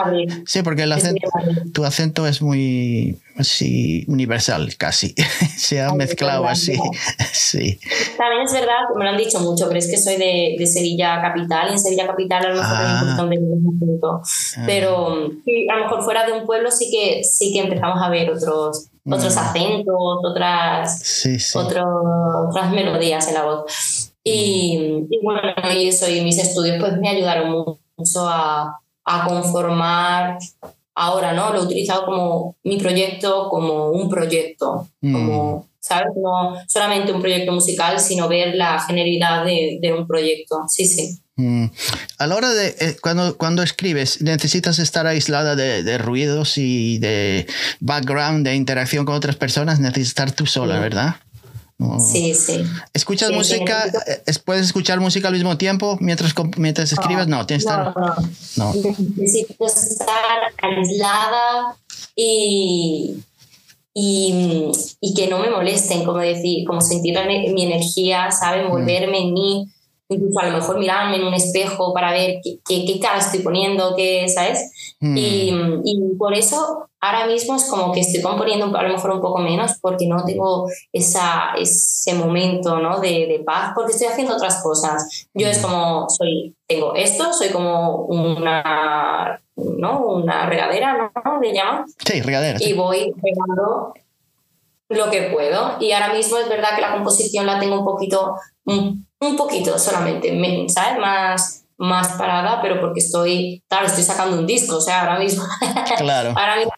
Sí, 0.46 0.62
porque 0.62 0.82
el 0.82 0.92
acento, 0.92 1.28
tu 1.72 1.84
acento 1.84 2.26
es 2.26 2.42
muy 2.42 3.18
así, 3.36 4.04
universal, 4.08 4.74
casi. 4.76 5.14
Se 5.56 5.80
ha 5.80 5.92
mezclado 5.92 6.46
así. 6.46 6.78
sí. 7.32 7.78
También 8.16 8.42
es 8.44 8.52
verdad, 8.52 8.74
me 8.96 9.04
lo 9.04 9.10
han 9.10 9.16
dicho 9.16 9.40
mucho, 9.40 9.66
pero 9.68 9.78
es 9.78 9.88
que 9.88 9.96
soy 9.96 10.16
de, 10.16 10.56
de 10.58 10.66
Sevilla 10.66 11.20
capital 11.20 11.68
y 11.70 11.72
en 11.72 11.78
Sevilla 11.78 12.06
capital 12.06 12.46
a 12.46 12.48
lo 12.48 12.54
mejor 12.56 12.76
ah. 12.76 13.16
un 13.20 13.76
acento. 13.76 14.20
Ah. 14.56 14.62
Pero 14.66 15.30
sí, 15.44 15.66
a 15.70 15.76
lo 15.76 15.84
mejor 15.84 16.02
fuera 16.04 16.26
de 16.26 16.32
un 16.32 16.44
pueblo 16.44 16.70
sí 16.70 16.90
que, 16.90 17.22
sí 17.24 17.52
que 17.52 17.60
empezamos 17.60 18.02
a 18.02 18.08
ver 18.08 18.30
otros 18.30 18.90
otros 19.06 19.34
mm. 19.34 19.38
acentos, 19.38 19.94
otras, 20.24 21.02
otras 21.54 22.70
melodías 22.72 23.28
en 23.28 23.34
la 23.34 23.44
voz. 23.44 24.13
Y, 24.26 25.06
y, 25.10 25.20
bueno, 25.22 25.42
y 25.76 25.88
eso 25.88 26.08
y 26.08 26.22
mis 26.22 26.38
estudios 26.38 26.78
pues 26.80 26.96
me 26.98 27.10
ayudaron 27.10 27.76
mucho 27.96 28.26
a, 28.26 28.80
a 29.04 29.26
conformar 29.26 30.38
ahora, 30.94 31.32
¿no? 31.32 31.52
Lo 31.52 31.60
he 31.60 31.64
utilizado 31.64 32.06
como 32.06 32.56
mi 32.64 32.78
proyecto, 32.78 33.48
como 33.50 33.90
un 33.90 34.08
proyecto, 34.08 34.88
mm. 35.00 35.12
como, 35.12 35.68
¿sabes? 35.80 36.12
No 36.16 36.56
solamente 36.68 37.12
un 37.12 37.20
proyecto 37.20 37.52
musical, 37.52 38.00
sino 38.00 38.28
ver 38.28 38.54
la 38.54 38.80
generalidad 38.80 39.44
de, 39.44 39.78
de 39.80 39.92
un 39.92 40.06
proyecto. 40.06 40.62
Sí, 40.68 40.86
sí. 40.86 41.18
Mm. 41.36 41.66
A 42.18 42.26
la 42.26 42.36
hora 42.36 42.50
de, 42.54 42.76
eh, 42.78 42.96
cuando, 43.02 43.36
cuando 43.36 43.62
escribes, 43.62 44.22
necesitas 44.22 44.78
estar 44.78 45.06
aislada 45.06 45.56
de, 45.56 45.82
de, 45.82 45.98
ruidos 45.98 46.58
y 46.58 46.98
de 46.98 47.46
background, 47.80 48.46
de 48.46 48.54
interacción 48.54 49.04
con 49.04 49.16
otras 49.16 49.36
personas, 49.36 49.80
necesitas 49.80 50.08
estar 50.08 50.32
tú 50.32 50.46
sola, 50.46 50.78
¿verdad? 50.78 51.16
Sí, 51.98 52.34
sí. 52.34 52.64
¿Escuchas 52.92 53.32
música? 53.32 53.86
Eh, 54.06 54.32
¿Puedes 54.44 54.66
escuchar 54.66 55.00
música 55.00 55.28
al 55.28 55.34
mismo 55.34 55.58
tiempo 55.58 55.98
mientras, 56.00 56.32
mientras 56.56 56.92
escribes? 56.92 57.26
No, 57.26 57.44
tienes 57.46 57.64
que 57.64 57.70
estar. 57.70 57.92
No, 58.56 58.72
Necesito 59.16 59.66
estar 59.66 60.52
aislada 60.62 61.76
y, 62.14 63.16
y, 63.92 64.70
y, 65.00 65.14
que 65.14 65.26
no 65.26 65.40
me 65.40 65.50
molesten, 65.50 66.04
como 66.04 66.18
decir, 66.18 66.64
como 66.64 66.80
sentir 66.80 67.18
mi 67.26 67.64
energía, 67.64 68.30
¿saben? 68.30 68.68
Volverme 68.68 69.18
en 69.18 69.32
mí 69.32 69.73
incluso 70.08 70.38
a 70.40 70.46
lo 70.46 70.58
mejor 70.58 70.78
mirarme 70.78 71.16
en 71.16 71.24
un 71.24 71.34
espejo 71.34 71.94
para 71.94 72.12
ver 72.12 72.40
qué, 72.42 72.58
qué, 72.64 73.00
cara 73.00 73.18
estoy 73.18 73.40
poniendo, 73.40 73.94
qué, 73.96 74.28
¿sabes? 74.28 74.96
Mm. 75.00 75.16
Y, 75.16 75.48
y, 75.84 76.14
por 76.18 76.34
eso 76.34 76.88
ahora 77.00 77.26
mismo 77.26 77.56
es 77.56 77.64
como 77.64 77.92
que 77.92 78.00
estoy 78.00 78.22
componiendo 78.22 78.76
a 78.76 78.82
lo 78.82 78.88
mejor 78.90 79.10
un 79.12 79.20
poco 79.20 79.38
menos 79.40 79.72
porque 79.80 80.06
no 80.06 80.24
tengo 80.24 80.68
esa, 80.92 81.52
ese 81.58 82.14
momento 82.14 82.78
¿no? 82.78 83.00
de, 83.00 83.26
de 83.26 83.42
paz, 83.44 83.72
porque 83.74 83.92
estoy 83.92 84.08
haciendo 84.08 84.34
otras 84.34 84.62
cosas. 84.62 85.28
Yo 85.34 85.48
es 85.48 85.58
mm. 85.58 85.62
como, 85.62 86.06
soy, 86.08 86.54
tengo 86.66 86.94
esto, 86.94 87.32
soy 87.32 87.48
como 87.48 88.04
una, 88.06 89.40
¿no? 89.56 90.06
Una 90.06 90.46
regadera, 90.46 91.10
¿no? 91.24 91.40
¿Le 91.40 91.54
llaman? 91.54 91.84
Sí, 92.04 92.20
regadera. 92.20 92.58
Y 92.60 92.72
voy 92.74 93.12
regando 93.22 93.94
lo 94.88 95.10
que 95.10 95.22
puedo. 95.32 95.76
Y 95.80 95.92
ahora 95.92 96.12
mismo 96.12 96.38
es 96.38 96.48
verdad 96.48 96.74
que 96.74 96.82
la 96.82 96.92
composición 96.92 97.46
la 97.46 97.58
tengo 97.58 97.78
un 97.78 97.84
poquito 97.84 98.36
un 99.28 99.36
poquito 99.36 99.78
solamente, 99.78 100.30
¿sabes? 100.68 100.98
Más, 100.98 101.64
más 101.76 102.08
parada, 102.12 102.60
pero 102.62 102.80
porque 102.80 103.00
estoy, 103.00 103.62
claro, 103.68 103.86
estoy 103.86 104.04
sacando 104.04 104.38
un 104.38 104.46
disco, 104.46 104.76
o 104.76 104.80
sea, 104.80 105.02
ahora 105.02 105.18
mismo, 105.18 105.44
claro. 105.98 106.30
ahora 106.36 106.56
mismo 106.56 106.72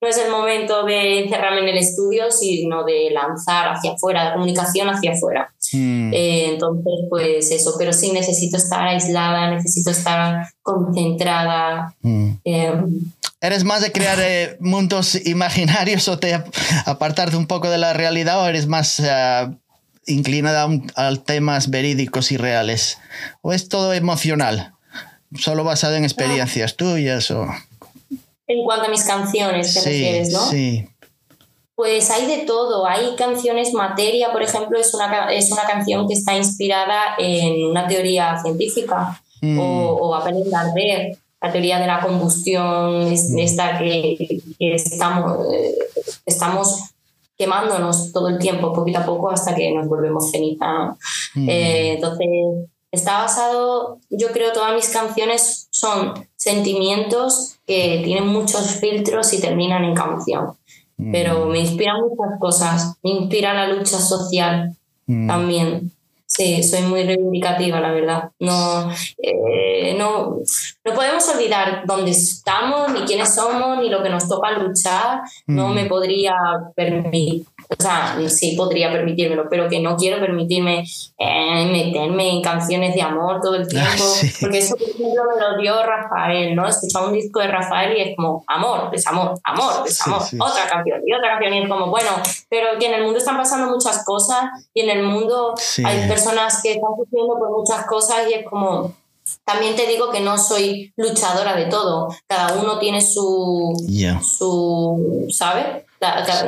no 0.00 0.08
es 0.08 0.18
el 0.18 0.30
momento 0.30 0.84
de 0.84 1.20
encerrarme 1.20 1.62
en 1.62 1.68
el 1.68 1.78
estudio, 1.78 2.30
sino 2.30 2.84
de 2.84 3.10
lanzar 3.10 3.68
hacia 3.68 3.92
afuera, 3.92 4.26
de 4.26 4.32
comunicación 4.34 4.88
hacia 4.90 5.12
afuera. 5.12 5.48
Hmm. 5.72 6.12
Eh, 6.12 6.50
entonces, 6.50 6.92
pues 7.08 7.50
eso, 7.50 7.74
pero 7.78 7.92
sí 7.92 8.12
necesito 8.12 8.58
estar 8.58 8.86
aislada, 8.86 9.50
necesito 9.50 9.90
estar 9.90 10.48
concentrada. 10.62 11.94
Hmm. 12.02 12.32
Eh, 12.44 12.74
¿Eres 13.40 13.64
más 13.64 13.80
de 13.80 13.92
crear 13.92 14.18
eh, 14.20 14.56
mundos 14.60 15.14
imaginarios 15.26 16.08
o 16.08 16.18
te 16.18 16.42
apartarte 16.84 17.36
un 17.36 17.46
poco 17.46 17.70
de 17.70 17.78
la 17.78 17.94
realidad 17.94 18.42
o 18.42 18.46
eres 18.46 18.66
más 18.66 19.00
inclinada 20.06 20.68
a, 20.94 21.16
temas 21.16 21.70
verídicos 21.70 22.32
y 22.32 22.36
reales? 22.36 22.98
¿O 23.42 23.52
es 23.52 23.68
todo 23.68 23.92
emocional? 23.92 24.74
¿Solo 25.38 25.64
basado 25.64 25.96
en 25.96 26.04
experiencias 26.04 26.76
tuyas? 26.76 27.30
O... 27.30 27.46
En 28.46 28.64
cuanto 28.64 28.86
a 28.86 28.88
mis 28.88 29.04
canciones, 29.04 29.74
te 29.74 29.80
refieres, 29.80 30.32
¿no? 30.32 30.40
Sí. 30.48 30.88
Pues 31.74 32.10
hay 32.10 32.26
de 32.26 32.46
todo. 32.46 32.86
Hay 32.86 33.14
canciones, 33.16 33.74
Materia, 33.74 34.32
por 34.32 34.42
ejemplo, 34.42 34.78
es 34.78 34.94
una, 34.94 35.30
es 35.32 35.52
una 35.52 35.64
canción 35.64 36.08
que 36.08 36.14
está 36.14 36.34
inspirada 36.34 37.16
en 37.18 37.66
una 37.66 37.86
teoría 37.86 38.40
científica 38.40 39.20
mm. 39.42 39.58
o, 39.58 39.92
o 39.92 40.14
Aprender 40.14 40.54
a 40.54 40.72
ver, 40.72 41.18
la 41.40 41.52
teoría 41.52 41.78
de 41.78 41.86
la 41.86 42.00
combustión, 42.00 43.10
mm. 43.10 43.38
esta 43.38 43.78
que, 43.78 44.40
que 44.58 44.74
estamos, 44.74 45.52
eh, 45.52 45.74
estamos 46.24 46.80
quemándonos 47.36 48.12
todo 48.12 48.28
el 48.28 48.38
tiempo, 48.38 48.72
poquito 48.72 48.98
a 48.98 49.06
poco, 49.06 49.30
hasta 49.30 49.54
que 49.54 49.72
nos 49.72 49.88
volvemos 49.88 50.30
ceniza. 50.30 50.96
Mm. 51.34 51.48
Eh, 51.48 51.92
entonces, 51.94 52.28
está 52.90 53.22
basado, 53.22 53.98
yo 54.10 54.28
creo, 54.32 54.52
todas 54.52 54.74
mis 54.74 54.88
canciones 54.88 55.68
son 55.70 56.26
sentimientos 56.36 57.58
que 57.66 58.00
tienen 58.04 58.28
muchos 58.28 58.76
filtros 58.76 59.32
y 59.32 59.40
terminan 59.40 59.84
en 59.84 59.94
canción. 59.94 60.52
Mm. 60.96 61.12
Pero 61.12 61.46
me 61.46 61.60
inspiran 61.60 62.00
muchas 62.00 62.38
cosas, 62.40 62.94
me 63.02 63.10
inspira 63.10 63.54
la 63.54 63.68
lucha 63.68 63.98
social 63.98 64.76
mm. 65.06 65.26
también. 65.26 65.92
Sí, 66.28 66.62
soy 66.64 66.82
muy 66.82 67.04
reivindicativa, 67.04 67.80
la 67.80 67.92
verdad. 67.92 68.30
No, 68.40 68.90
eh, 69.22 69.94
no, 69.96 70.38
no 70.84 70.94
podemos 70.94 71.26
olvidar 71.28 71.84
dónde 71.86 72.10
estamos, 72.10 72.92
ni 72.92 73.00
quiénes 73.02 73.34
somos, 73.34 73.78
ni 73.78 73.88
lo 73.88 74.02
que 74.02 74.08
nos 74.08 74.28
toca 74.28 74.50
luchar. 74.58 75.20
No 75.46 75.68
me 75.68 75.86
podría 75.86 76.34
permitir 76.74 77.46
o 77.68 77.82
sea, 77.82 78.16
sí 78.28 78.54
podría 78.56 78.92
permitírmelo, 78.92 79.48
pero 79.50 79.68
que 79.68 79.80
no 79.80 79.96
quiero 79.96 80.20
permitirme 80.20 80.84
eh, 81.18 81.68
meterme 81.70 82.30
en 82.30 82.42
canciones 82.42 82.94
de 82.94 83.02
amor 83.02 83.40
todo 83.40 83.56
el 83.56 83.62
ah, 83.62 83.68
tiempo, 83.68 84.04
porque 84.40 84.58
eso, 84.58 84.76
por 84.76 84.88
ejemplo, 84.88 85.22
me 85.34 85.40
lo 85.40 85.58
dio 85.60 85.82
Rafael, 85.82 86.54
¿no? 86.54 86.66
Escuchaba 86.68 87.08
un 87.08 87.14
disco 87.14 87.40
de 87.40 87.48
Rafael 87.48 87.96
y 87.96 88.00
es 88.02 88.16
como 88.16 88.44
amor, 88.46 88.90
desamor, 88.90 89.34
amor, 89.44 89.84
desamor, 89.84 90.22
otra 90.38 90.68
canción 90.68 91.00
y 91.04 91.12
otra 91.12 91.30
canción, 91.30 91.54
y 91.54 91.62
es 91.62 91.68
como, 91.68 91.90
bueno, 91.90 92.10
pero 92.48 92.78
que 92.78 92.86
en 92.86 92.94
el 92.94 93.02
mundo 93.04 93.18
están 93.18 93.36
pasando 93.36 93.72
muchas 93.72 94.04
cosas 94.04 94.44
y 94.72 94.82
en 94.82 94.90
el 94.90 95.02
mundo 95.02 95.54
hay 95.84 96.08
personas 96.08 96.60
que 96.62 96.72
están 96.74 96.90
sufriendo 96.96 97.38
por 97.38 97.50
muchas 97.50 97.86
cosas 97.86 98.28
y 98.30 98.34
es 98.34 98.44
como 98.44 98.94
también 99.44 99.74
te 99.74 99.86
digo 99.86 100.10
que 100.10 100.20
no 100.20 100.38
soy 100.38 100.92
luchadora 100.96 101.56
de 101.56 101.66
todo. 101.66 102.08
Cada 102.28 102.54
uno 102.54 102.78
tiene 102.78 103.00
su, 103.00 103.74
su 104.22 105.26
¿sabes? 105.30 105.84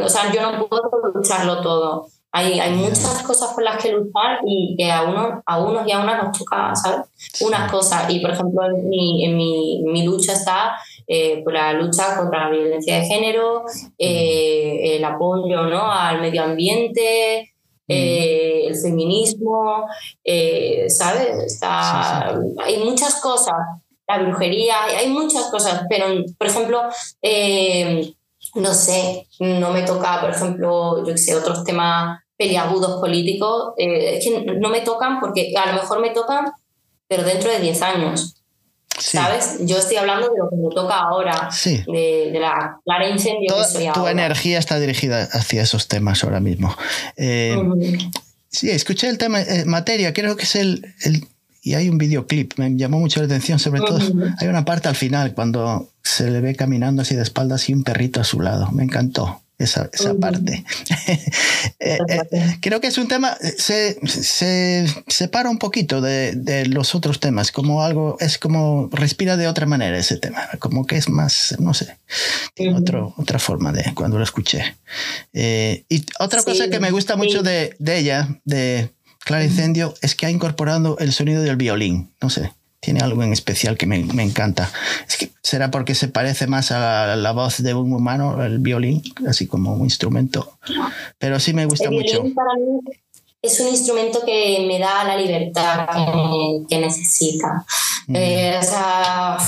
O 0.05 0.09
sea, 0.09 0.33
yo 0.33 0.53
no 0.53 0.69
puedo 0.69 0.91
lucharlo 1.15 1.61
todo. 1.63 2.07
Hay, 2.31 2.61
hay 2.61 2.73
muchas 2.75 3.23
cosas 3.23 3.55
por 3.55 3.63
las 3.63 3.83
que 3.83 3.91
luchar 3.91 4.41
y 4.45 4.77
que 4.77 4.93
a, 4.93 5.03
uno, 5.03 5.43
a 5.47 5.59
unos 5.59 5.87
y 5.89 5.93
a 5.93 6.01
unas 6.01 6.23
nos 6.23 6.39
toca, 6.39 6.75
¿sabes? 6.75 7.07
Unas 7.41 7.71
cosas. 7.71 8.11
Y, 8.11 8.21
por 8.21 8.33
ejemplo, 8.33 8.67
en 8.67 8.89
mi, 8.89 9.25
en 9.25 9.37
mi, 9.37 9.83
mi 9.87 10.03
lucha 10.03 10.35
está 10.35 10.77
eh, 11.07 11.43
por 11.43 11.55
la 11.55 11.73
lucha 11.73 12.19
contra 12.19 12.45
la 12.45 12.51
violencia 12.51 12.99
de 12.99 13.07
género, 13.07 13.65
eh, 13.97 14.97
el 14.97 15.05
apoyo 15.05 15.63
¿no? 15.63 15.91
al 15.91 16.21
medio 16.21 16.43
ambiente, 16.43 17.55
eh, 17.89 18.65
el 18.67 18.77
feminismo, 18.77 19.87
¿sabes? 20.89 21.55
Está, 21.55 22.39
Hay 22.63 22.85
muchas 22.85 23.23
cosas, 23.23 23.55
la 24.07 24.19
brujería, 24.19 24.75
hay 24.85 25.09
muchas 25.09 25.47
cosas, 25.51 25.85
pero, 25.89 26.05
por 26.37 26.47
ejemplo, 26.47 26.83
no 28.59 28.75
sé, 28.75 29.27
no 29.40 29.71
me 29.71 29.83
toca, 29.83 30.21
por 30.21 30.31
ejemplo, 30.31 31.05
yo 31.05 31.12
que 31.12 31.18
sé, 31.18 31.35
otros 31.35 31.64
temas 31.64 32.21
peliagudos 32.37 33.01
políticos, 33.01 33.75
eh, 33.79 34.18
es 34.18 34.25
que 34.25 34.44
no 34.44 34.68
me 34.68 34.81
tocan 34.83 35.21
porque 35.21 35.53
a 35.57 35.73
lo 35.73 35.81
mejor 35.81 36.01
me 36.01 36.11
tocan, 36.11 36.47
pero 37.09 37.25
dentro 37.25 37.51
de 37.51 37.61
10 37.61 37.83
años. 37.83 38.35
¿Sabes? 38.99 39.59
Yo 39.61 39.79
estoy 39.79 39.97
hablando 39.97 40.29
de 40.29 40.38
lo 40.38 40.51
que 40.51 40.57
me 40.57 40.75
toca 40.75 40.94
ahora, 40.94 41.49
de, 41.64 42.31
la 42.35 42.81
clara 42.85 43.09
incendio 43.09 43.57
que 43.57 43.64
soy 43.64 43.92
Tu 43.92 44.07
energía 44.09 44.59
está 44.59 44.81
dirigida 44.81 45.29
hacia 45.33 45.62
esos 45.62 45.87
temas 45.87 46.25
ahora 46.25 46.40
mismo. 46.40 46.75
Eh, 47.16 47.57
sí, 48.49 48.71
escuché 48.71 49.09
el 49.09 49.18
tema 49.18 49.40
eh, 49.40 49.64
materia, 49.66 50.12
creo 50.12 50.37
que 50.37 50.42
es 50.42 50.57
el, 50.57 50.94
el 51.03 51.29
y 51.68 51.74
hay 51.74 51.90
un 51.90 51.98
videoclip, 51.98 52.59
me 52.59 52.74
llamó 52.76 52.98
mucho 52.98 53.20
la 53.20 53.26
atención, 53.26 53.59
sobre 53.59 53.83
todo 53.83 53.98
hay 54.38 54.48
una 54.48 54.64
parte 54.64 54.88
al 54.88 54.96
final 54.96 55.35
cuando 55.35 55.90
se 56.02 56.31
le 56.31 56.40
ve 56.40 56.54
caminando 56.54 57.02
así 57.02 57.14
de 57.14 57.22
espaldas 57.22 57.68
y 57.68 57.74
un 57.74 57.85
perrito 57.85 58.22
a 58.22 58.24
su 58.24 58.40
lado, 58.40 58.70
me 58.72 58.85
encantó 58.85 59.42
esa, 59.59 59.90
esa 59.92 60.14
parte. 60.14 60.64
Eh, 61.81 61.98
eh, 62.09 62.59
creo 62.61 62.81
que 62.81 62.88
es 62.88 62.98
un 62.98 63.09
tema, 63.09 63.37
se, 63.57 63.98
se 64.07 64.87
separa 65.07 65.48
un 65.48 65.59
poquito 65.59 66.00
de, 66.00 66.33
de, 66.33 66.66
los 66.66 66.94
otros 66.94 67.20
temas, 67.20 67.52
como 67.52 67.83
algo, 67.83 68.16
es 68.20 68.38
como 68.38 68.88
respira 68.92 69.37
de 69.37 69.46
otra 69.46 69.64
manera 69.64 69.96
ese 69.96 70.16
tema, 70.16 70.48
como 70.59 70.87
que 70.87 70.96
es 70.96 71.09
más, 71.09 71.57
no 71.59 71.72
sé, 71.74 71.96
tiene 72.54 72.76
otro, 72.76 73.14
otra 73.16 73.38
forma 73.38 73.72
de 73.72 73.92
cuando 73.94 74.18
lo 74.18 74.24
escuché. 74.24 74.76
Eh, 75.33 75.85
y 75.88 76.04
otra 76.18 76.42
cosa 76.42 76.68
que 76.68 76.81
me 76.81 76.90
gusta 76.90 77.16
mucho 77.16 77.42
de, 77.42 77.74
de 77.78 77.98
ella, 77.98 78.28
de 78.44 78.90
Clara 79.24 79.44
Incendio 79.44 79.94
es 80.02 80.14
que 80.14 80.26
ha 80.26 80.31
incorporado 80.31 80.96
el 80.98 81.12
sonido 81.12 81.42
del 81.42 81.57
violín. 81.57 82.11
No 82.20 82.31
sé, 82.31 82.52
tiene 82.81 83.00
algo 83.00 83.22
en 83.22 83.33
especial 83.33 83.76
que 83.76 83.87
me, 83.87 84.04
me 84.04 84.22
encanta. 84.22 84.70
Es 85.07 85.16
que 85.16 85.31
será 85.42 85.70
porque 85.70 85.94
se 85.94 86.09
parece 86.09 86.46
más 86.46 86.70
a 86.70 87.16
la, 87.16 87.33
voz 87.33 87.62
de 87.62 87.74
un 87.74 87.92
humano, 87.92 88.42
el 88.44 88.59
violín, 88.59 89.02
así 89.26 89.46
como 89.46 89.74
un 89.74 89.85
instrumento. 89.85 90.59
Pero 91.18 91.40
sí 91.40 91.52
me 91.52 91.66
gusta 91.66 91.90
mucho. 91.90 92.22
Para 92.35 92.54
mí 92.54 92.81
es 93.42 93.61
un 93.61 93.68
instrumento 93.68 94.24
que 94.24 94.64
me 94.66 94.78
da 94.78 95.04
la 95.04 95.16
libertad 95.16 95.87
que, 96.68 96.78
necesita. 96.78 97.64
Eh, 98.12 98.59
o 98.59 98.62
sea, 98.62 99.38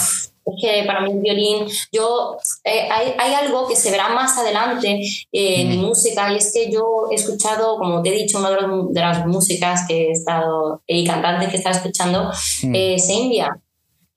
es 0.44 0.55
que 0.61 0.85
para 0.85 1.03
mí 1.03 1.12
el 1.12 1.20
violín, 1.20 1.66
yo, 1.92 2.37
eh, 2.64 2.88
hay, 2.90 3.14
hay, 3.18 3.35
algo 3.35 3.68
que 3.68 3.76
se 3.76 3.90
verá 3.90 4.09
más 4.09 4.37
adelante 4.38 5.00
en 5.33 5.68
mi 5.68 5.76
música 5.76 6.33
y 6.33 6.37
es 6.37 6.53
que 6.53 6.70
yo 6.72 7.09
he 7.11 7.14
escuchado, 7.14 7.76
como 7.79 8.03
te 8.03 8.11
he 8.11 8.22
dicho, 8.22 8.38
una 8.38 8.50
de, 8.50 9.00
las 9.00 9.26
músicas 9.26 9.87
que 9.87 10.09
he 10.09 10.11
estado 10.12 10.83
y 10.87 11.07
cantantes 11.07 11.50
que 11.50 11.57
estaba 11.57 11.76
escuchando, 11.76 12.31
mm. 12.62 12.74
eh, 12.74 12.96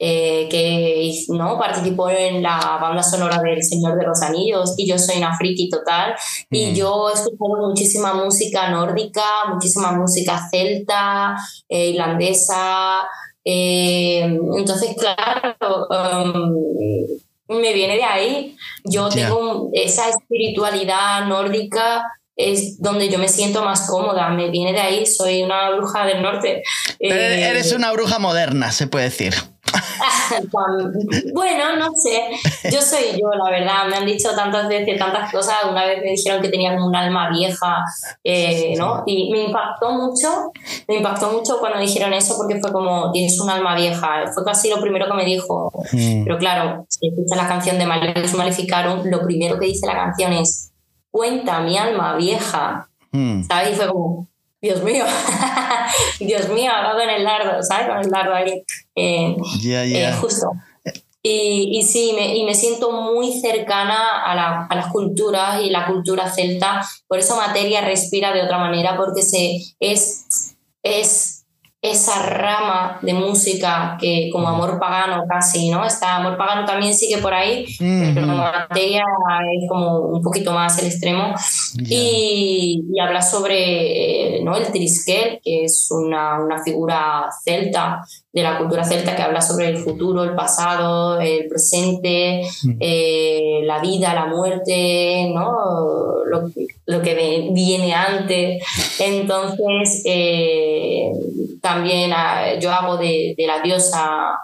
eh, 0.05 0.47
que 0.49 1.13
¿no? 1.29 1.57
participó 1.57 2.09
en 2.09 2.41
la 2.41 2.77
banda 2.81 3.01
sonora 3.01 3.39
del 3.41 3.63
Señor 3.63 3.97
de 3.97 4.05
los 4.05 4.21
Anillos 4.21 4.73
y 4.75 4.85
yo 4.85 4.97
soy 4.97 5.17
una 5.17 5.37
friki 5.37 5.69
total 5.69 6.15
y 6.49 6.71
Mm. 6.71 6.75
yo 6.75 7.09
he 7.09 7.13
escuchado 7.13 7.69
muchísima 7.69 8.13
música 8.13 8.69
nórdica, 8.69 9.23
muchísima 9.53 9.91
música 9.93 10.41
celta, 10.51 11.37
eh, 11.69 11.89
irlandesa, 11.89 13.01
eh, 13.45 14.21
entonces 14.57 14.95
claro, 14.97 15.87
um, 15.89 17.59
me 17.59 17.73
viene 17.73 17.95
de 17.95 18.03
ahí, 18.03 18.57
yo 18.85 19.09
tengo 19.09 19.69
esa 19.73 20.09
espiritualidad 20.09 21.25
nórdica 21.25 22.03
es 22.35 22.79
donde 22.81 23.09
yo 23.09 23.19
me 23.19 23.27
siento 23.27 23.63
más 23.63 23.87
cómoda, 23.87 24.29
me 24.29 24.49
viene 24.49 24.73
de 24.73 24.79
ahí, 24.79 25.05
soy 25.05 25.43
una 25.43 25.69
bruja 25.71 26.05
del 26.05 26.21
norte. 26.21 26.63
Pero 26.99 27.15
Eh, 27.15 27.49
eres 27.49 27.71
una 27.73 27.91
bruja 27.91 28.17
moderna, 28.17 28.71
se 28.71 28.87
puede 28.87 29.05
decir. 29.05 29.35
bueno, 31.33 31.75
no 31.77 31.91
sé. 31.95 32.29
Yo 32.71 32.81
soy 32.81 33.19
yo, 33.19 33.29
la 33.31 33.49
verdad. 33.49 33.87
Me 33.89 33.97
han 33.97 34.05
dicho 34.05 34.29
tantas 34.35 34.67
veces 34.67 34.97
tantas 34.97 35.31
cosas. 35.31 35.55
Una 35.69 35.85
vez 35.85 36.01
me 36.01 36.11
dijeron 36.11 36.41
que 36.41 36.49
tenía 36.49 36.73
como 36.73 36.87
un 36.87 36.95
alma 36.95 37.29
vieja, 37.29 37.83
eh, 38.23 38.73
¿no? 38.77 39.03
Y 39.05 39.31
me 39.31 39.43
impactó 39.45 39.91
mucho. 39.91 40.51
Me 40.87 40.97
impactó 40.97 41.31
mucho 41.31 41.59
cuando 41.59 41.79
dijeron 41.79 42.13
eso 42.13 42.35
porque 42.37 42.59
fue 42.59 42.71
como, 42.71 43.11
tienes 43.11 43.39
un 43.39 43.49
alma 43.49 43.75
vieja. 43.75 44.25
Fue 44.33 44.43
casi 44.43 44.69
lo 44.69 44.81
primero 44.81 45.07
que 45.07 45.13
me 45.13 45.25
dijo. 45.25 45.71
Mm. 45.91 46.23
Pero 46.23 46.37
claro, 46.37 46.85
si 46.89 47.07
escuchas 47.07 47.37
la 47.37 47.47
canción 47.47 47.77
de 47.77 47.85
Maleus 47.85 48.33
Maleficarum, 48.33 49.05
lo 49.05 49.23
primero 49.23 49.59
que 49.59 49.67
dice 49.67 49.87
la 49.87 49.95
canción 49.95 50.33
es, 50.33 50.71
cuenta 51.11 51.61
mi 51.61 51.77
alma 51.77 52.15
vieja. 52.15 52.89
Mm. 53.11 53.43
¿Sabes? 53.43 53.71
Y 53.71 53.75
fue 53.75 53.87
como, 53.87 54.27
Dios 54.63 54.81
mío, 54.81 55.03
Dios 56.21 56.47
mío, 56.49 56.71
ha 56.73 56.81
dado 56.83 57.01
en 57.01 57.09
el 57.09 57.23
dardo, 57.25 57.61
¿sabes? 57.61 57.87
Con 57.87 57.97
el 57.99 58.09
dardo 58.09 58.33
ahí. 58.33 58.63
eh, 58.95 59.35
eh, 59.97 60.05
justo. 60.21 60.51
Y, 61.21 61.77
y 61.79 61.83
sí, 61.83 62.13
me, 62.15 62.35
y 62.35 62.43
me 62.43 62.53
siento 62.55 62.91
muy 62.91 63.39
cercana 63.39 64.23
a, 64.25 64.35
la- 64.35 64.67
a 64.69 64.75
las 64.75 64.87
culturas 64.87 65.61
y 65.61 65.69
la 65.69 65.85
cultura 65.87 66.29
celta. 66.29 66.81
Por 67.07 67.19
eso 67.19 67.35
Materia 67.35 67.81
respira 67.81 68.33
de 68.33 68.41
otra 68.43 68.57
manera, 68.57 68.95
porque 68.97 69.21
se, 69.21 69.57
es, 69.79 70.55
es 70.81 71.32
esa 71.83 72.23
rama 72.23 72.97
de 73.01 73.13
música 73.13 73.97
que 73.99 74.29
como 74.31 74.47
amor 74.47 74.79
pagano 74.79 75.25
casi, 75.27 75.69
¿no? 75.69 75.85
Está 75.85 76.15
amor 76.15 76.37
pagano 76.37 76.65
también 76.65 76.95
sigue 76.95 77.17
por 77.17 77.33
ahí, 77.33 77.65
pero. 77.77 78.23
Materia 78.25 79.03
es 79.53 79.69
como 79.69 79.99
un 79.99 80.21
poquito 80.21 80.53
más 80.53 80.79
el 80.79 80.87
extremo. 80.87 81.35
Y 81.77 82.81
habla 83.01 83.21
sobre 83.21 84.37
eh, 84.37 84.43
¿no? 84.43 84.55
el 84.55 84.71
Triskel, 84.71 85.41
que 85.43 85.65
es 85.65 85.89
una, 85.91 86.41
una 86.41 86.63
figura 86.63 87.25
celta, 87.43 88.01
de 88.33 88.41
la 88.41 88.57
cultura 88.57 88.83
celta, 88.83 89.15
que 89.15 89.21
habla 89.21 89.41
sobre 89.41 89.67
el 89.69 89.77
futuro, 89.77 90.23
el 90.23 90.33
pasado, 90.35 91.21
el 91.21 91.47
presente, 91.47 92.41
Mm. 92.63 92.77
eh, 92.79 93.59
la 93.63 93.79
vida, 93.79 94.13
la 94.13 94.25
muerte, 94.25 95.29
¿no? 95.33 95.51
lo, 96.25 96.49
lo 96.87 97.01
que 97.03 97.49
viene 97.51 97.93
antes. 97.93 98.63
Entonces, 98.99 100.01
eh, 100.05 101.11
también 101.61 102.11
ah, 102.13 102.55
yo 102.59 102.71
hago 102.71 102.97
de, 102.97 103.35
de 103.37 103.45
la 103.47 103.61
diosa 103.61 104.39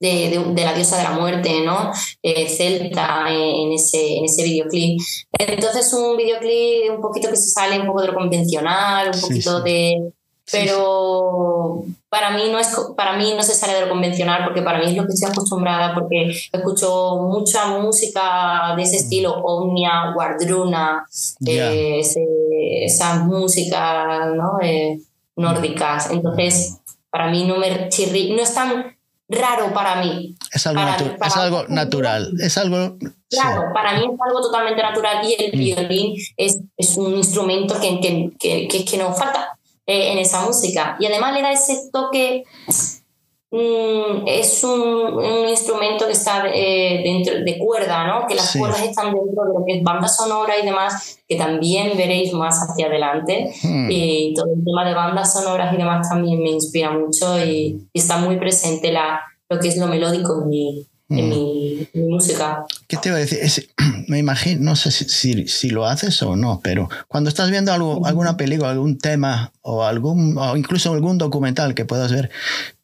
de, 0.00 0.30
de- 0.30 0.44
de 0.54 0.64
la 0.64 0.74
diosa 0.74 0.98
de 0.98 1.02
la 1.04 1.10
muerte, 1.10 1.62
¿no? 1.64 1.90
Eh, 2.22 2.46
celta 2.48 3.24
en 3.30 3.72
ese, 3.72 4.18
en 4.18 4.26
ese 4.26 4.44
videoclip. 4.44 5.00
Entonces 5.36 5.92
un 5.92 6.16
videoclip 6.16 6.92
un 6.94 7.00
poquito 7.00 7.28
que 7.30 7.36
se 7.36 7.50
sale 7.50 7.80
un 7.80 7.86
poco 7.86 8.02
de 8.02 8.06
lo 8.08 8.14
convencional, 8.14 9.08
un 9.08 9.14
Sí, 9.14 9.20
poquito 9.22 9.58
sí. 9.58 9.64
de... 9.64 10.12
Sí, 10.50 10.56
Pero 10.64 11.82
para 12.08 12.30
mí 12.30 12.44
no 12.50 12.58
es 12.58 12.68
para 12.96 13.18
mí 13.18 13.34
no 13.36 13.42
se 13.42 13.52
sale 13.52 13.74
de 13.74 13.82
lo 13.82 13.90
convencional 13.90 14.44
porque 14.44 14.62
para 14.62 14.78
mí 14.78 14.86
es 14.86 14.96
lo 14.96 15.04
que 15.06 15.12
estoy 15.12 15.30
acostumbrada 15.30 15.92
porque 15.92 16.30
escucho 16.50 17.16
mucha 17.20 17.66
música 17.66 18.72
de 18.74 18.82
ese 18.82 18.96
estilo 18.96 19.34
Omnia, 19.34 20.12
Guardruna, 20.14 21.04
Ya. 21.40 21.70
eh, 21.70 22.00
esas 22.84 23.24
músicas 23.24 24.34
¿no? 24.34 24.58
Eh, 24.62 24.98
nórdicas. 25.36 26.10
Entonces, 26.10 26.78
para 27.10 27.30
mí 27.30 27.44
no 27.44 27.58
me 27.58 27.88
chirri, 27.90 28.30
no 28.32 28.40
es 28.42 28.54
tan 28.54 28.96
raro 29.28 29.74
para 29.74 29.96
mí. 30.02 30.34
Es 30.50 30.66
algo, 30.66 30.80
para- 30.80 30.96
natu- 30.96 31.18
para- 31.18 31.28
es 31.28 31.36
algo 31.36 31.64
natural. 31.68 32.32
Es 32.40 32.56
algo. 32.56 32.96
sí. 33.00 33.06
Claro, 33.36 33.64
para 33.74 33.92
mí 33.92 34.06
es 34.06 34.18
algo 34.26 34.40
totalmente 34.40 34.80
natural 34.82 35.18
y 35.28 35.34
el 35.42 35.52
Mm. 35.52 35.58
violín 35.58 36.14
es, 36.38 36.58
es 36.78 36.96
un 36.96 37.14
instrumento 37.14 37.78
que, 37.78 38.00
que, 38.00 38.30
que, 38.40 38.66
que, 38.68 38.84
que 38.86 38.96
nos 38.96 39.18
falta 39.18 39.57
eh, 39.88 40.12
en 40.12 40.18
esa 40.18 40.42
música. 40.46 40.96
Y 41.00 41.06
además 41.06 41.32
le 41.34 41.42
da 41.42 41.50
ese 41.50 41.88
toque, 41.92 42.44
mm, 43.50 44.26
es 44.26 44.62
un, 44.62 44.80
un 44.80 45.48
instrumento 45.48 46.06
que 46.06 46.12
está 46.12 46.44
eh, 46.52 47.00
dentro 47.02 47.42
de 47.42 47.58
cuerda, 47.58 48.06
¿no? 48.06 48.26
Que 48.26 48.34
las 48.34 48.52
Sí. 48.52 48.58
cuerdas 48.58 48.82
están 48.82 49.06
dentro 49.14 49.44
de 49.44 49.54
lo 49.58 49.64
que 49.66 49.78
es 49.78 49.82
banda 49.82 50.06
sonora 50.06 50.58
y 50.62 50.66
demás, 50.66 51.18
que 51.26 51.36
también 51.36 51.96
veréis 51.96 52.32
más 52.34 52.58
hacia 52.62 52.86
adelante. 52.86 53.50
Mm. 53.62 53.88
Y 53.90 54.34
todo 54.34 54.52
el 54.54 54.62
tema 54.64 54.84
de 54.84 54.94
bandas 54.94 55.32
sonoras 55.32 55.72
y 55.72 55.76
demás 55.78 56.08
también 56.08 56.42
me 56.42 56.50
inspira 56.50 56.90
mucho 56.90 57.42
y, 57.44 57.88
y 57.92 57.98
está 57.98 58.18
muy 58.18 58.36
presente 58.38 58.92
la, 58.92 59.20
lo 59.48 59.58
que 59.58 59.68
es 59.68 59.76
lo 59.78 59.86
melódico 59.86 60.44
en 61.10 61.16
Mm. 61.26 61.28
mi, 61.30 61.88
en 61.94 62.02
mi 62.06 62.10
música. 62.12 62.64
¿Qué 62.86 62.96
te 62.98 63.08
iba 63.08 63.16
a 63.16 63.20
decir? 63.20 63.38
Es- 63.40 63.68
me 64.08 64.18
imagino, 64.18 64.60
no 64.62 64.76
sé 64.76 64.90
si, 64.90 65.04
si, 65.08 65.48
si 65.48 65.70
lo 65.70 65.86
haces 65.86 66.22
o 66.22 66.36
no, 66.36 66.60
pero 66.62 66.88
cuando 67.08 67.28
estás 67.30 67.50
viendo 67.50 67.72
algo, 67.72 68.04
alguna 68.06 68.36
película, 68.36 68.70
algún 68.70 68.98
tema 68.98 69.52
o, 69.62 69.84
algún, 69.84 70.36
o 70.36 70.56
incluso 70.56 70.92
algún 70.92 71.16
documental 71.18 71.74
que 71.74 71.84
puedas 71.86 72.12
ver 72.12 72.30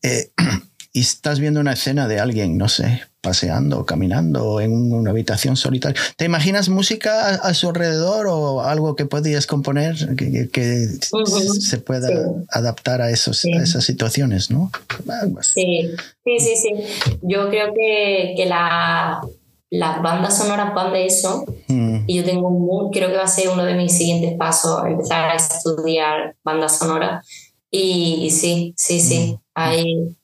eh, 0.02 0.30
y 0.96 1.00
estás 1.00 1.40
viendo 1.40 1.58
una 1.60 1.72
escena 1.74 2.06
de 2.08 2.20
alguien, 2.20 2.56
no 2.56 2.68
sé, 2.68 3.02
paseando 3.20 3.80
o 3.80 3.84
caminando 3.84 4.60
en 4.60 4.92
una 4.92 5.10
habitación 5.10 5.56
solitaria, 5.56 6.00
¿te 6.16 6.24
imaginas 6.24 6.68
música 6.68 7.30
a, 7.30 7.34
a 7.48 7.54
su 7.54 7.68
alrededor 7.68 8.26
o 8.28 8.60
algo 8.62 8.94
que 8.94 9.04
podías 9.04 9.46
componer 9.46 9.96
que, 10.16 10.30
que- 10.30 10.48
que 10.50 10.86
Ujú. 11.12 11.54
se 11.54 11.78
pueda 11.78 12.06
Sí. 12.08 12.14
adaptar 12.50 13.02
a, 13.02 13.10
esos, 13.10 13.38
Sí. 13.38 13.52
a 13.52 13.62
esas 13.62 13.84
situaciones, 13.84 14.50
¿no? 14.50 14.70
Sí, 15.42 15.90
sí, 16.24 16.38
sí, 16.38 16.56
sí. 16.56 16.70
Yo 17.22 17.48
creo 17.50 17.74
que, 17.74 18.34
que 18.36 18.46
la, 18.46 19.20
las 19.70 20.00
bandas 20.02 20.38
sonoras 20.38 20.72
van 20.74 20.92
de 20.92 21.06
eso 21.06 21.44
Mm, 21.66 22.04
y 22.06 22.16
yo 22.18 22.24
tengo 22.24 22.50
muy, 22.50 22.90
creo 22.92 23.08
que 23.08 23.16
va 23.16 23.24
a 23.24 23.26
ser 23.26 23.48
uno 23.48 23.64
de 23.64 23.74
mis 23.74 23.96
siguientes 23.96 24.34
pasos, 24.38 24.82
empezar 24.86 25.30
a 25.30 25.34
estudiar 25.34 26.36
bandas 26.44 26.78
sonoras 26.78 27.26
y, 27.70 28.26
y 28.26 28.30
sí, 28.30 28.74
sí, 28.76 29.00
sí. 29.00 29.36
Hay, 29.54 29.94
o 30.08 30.14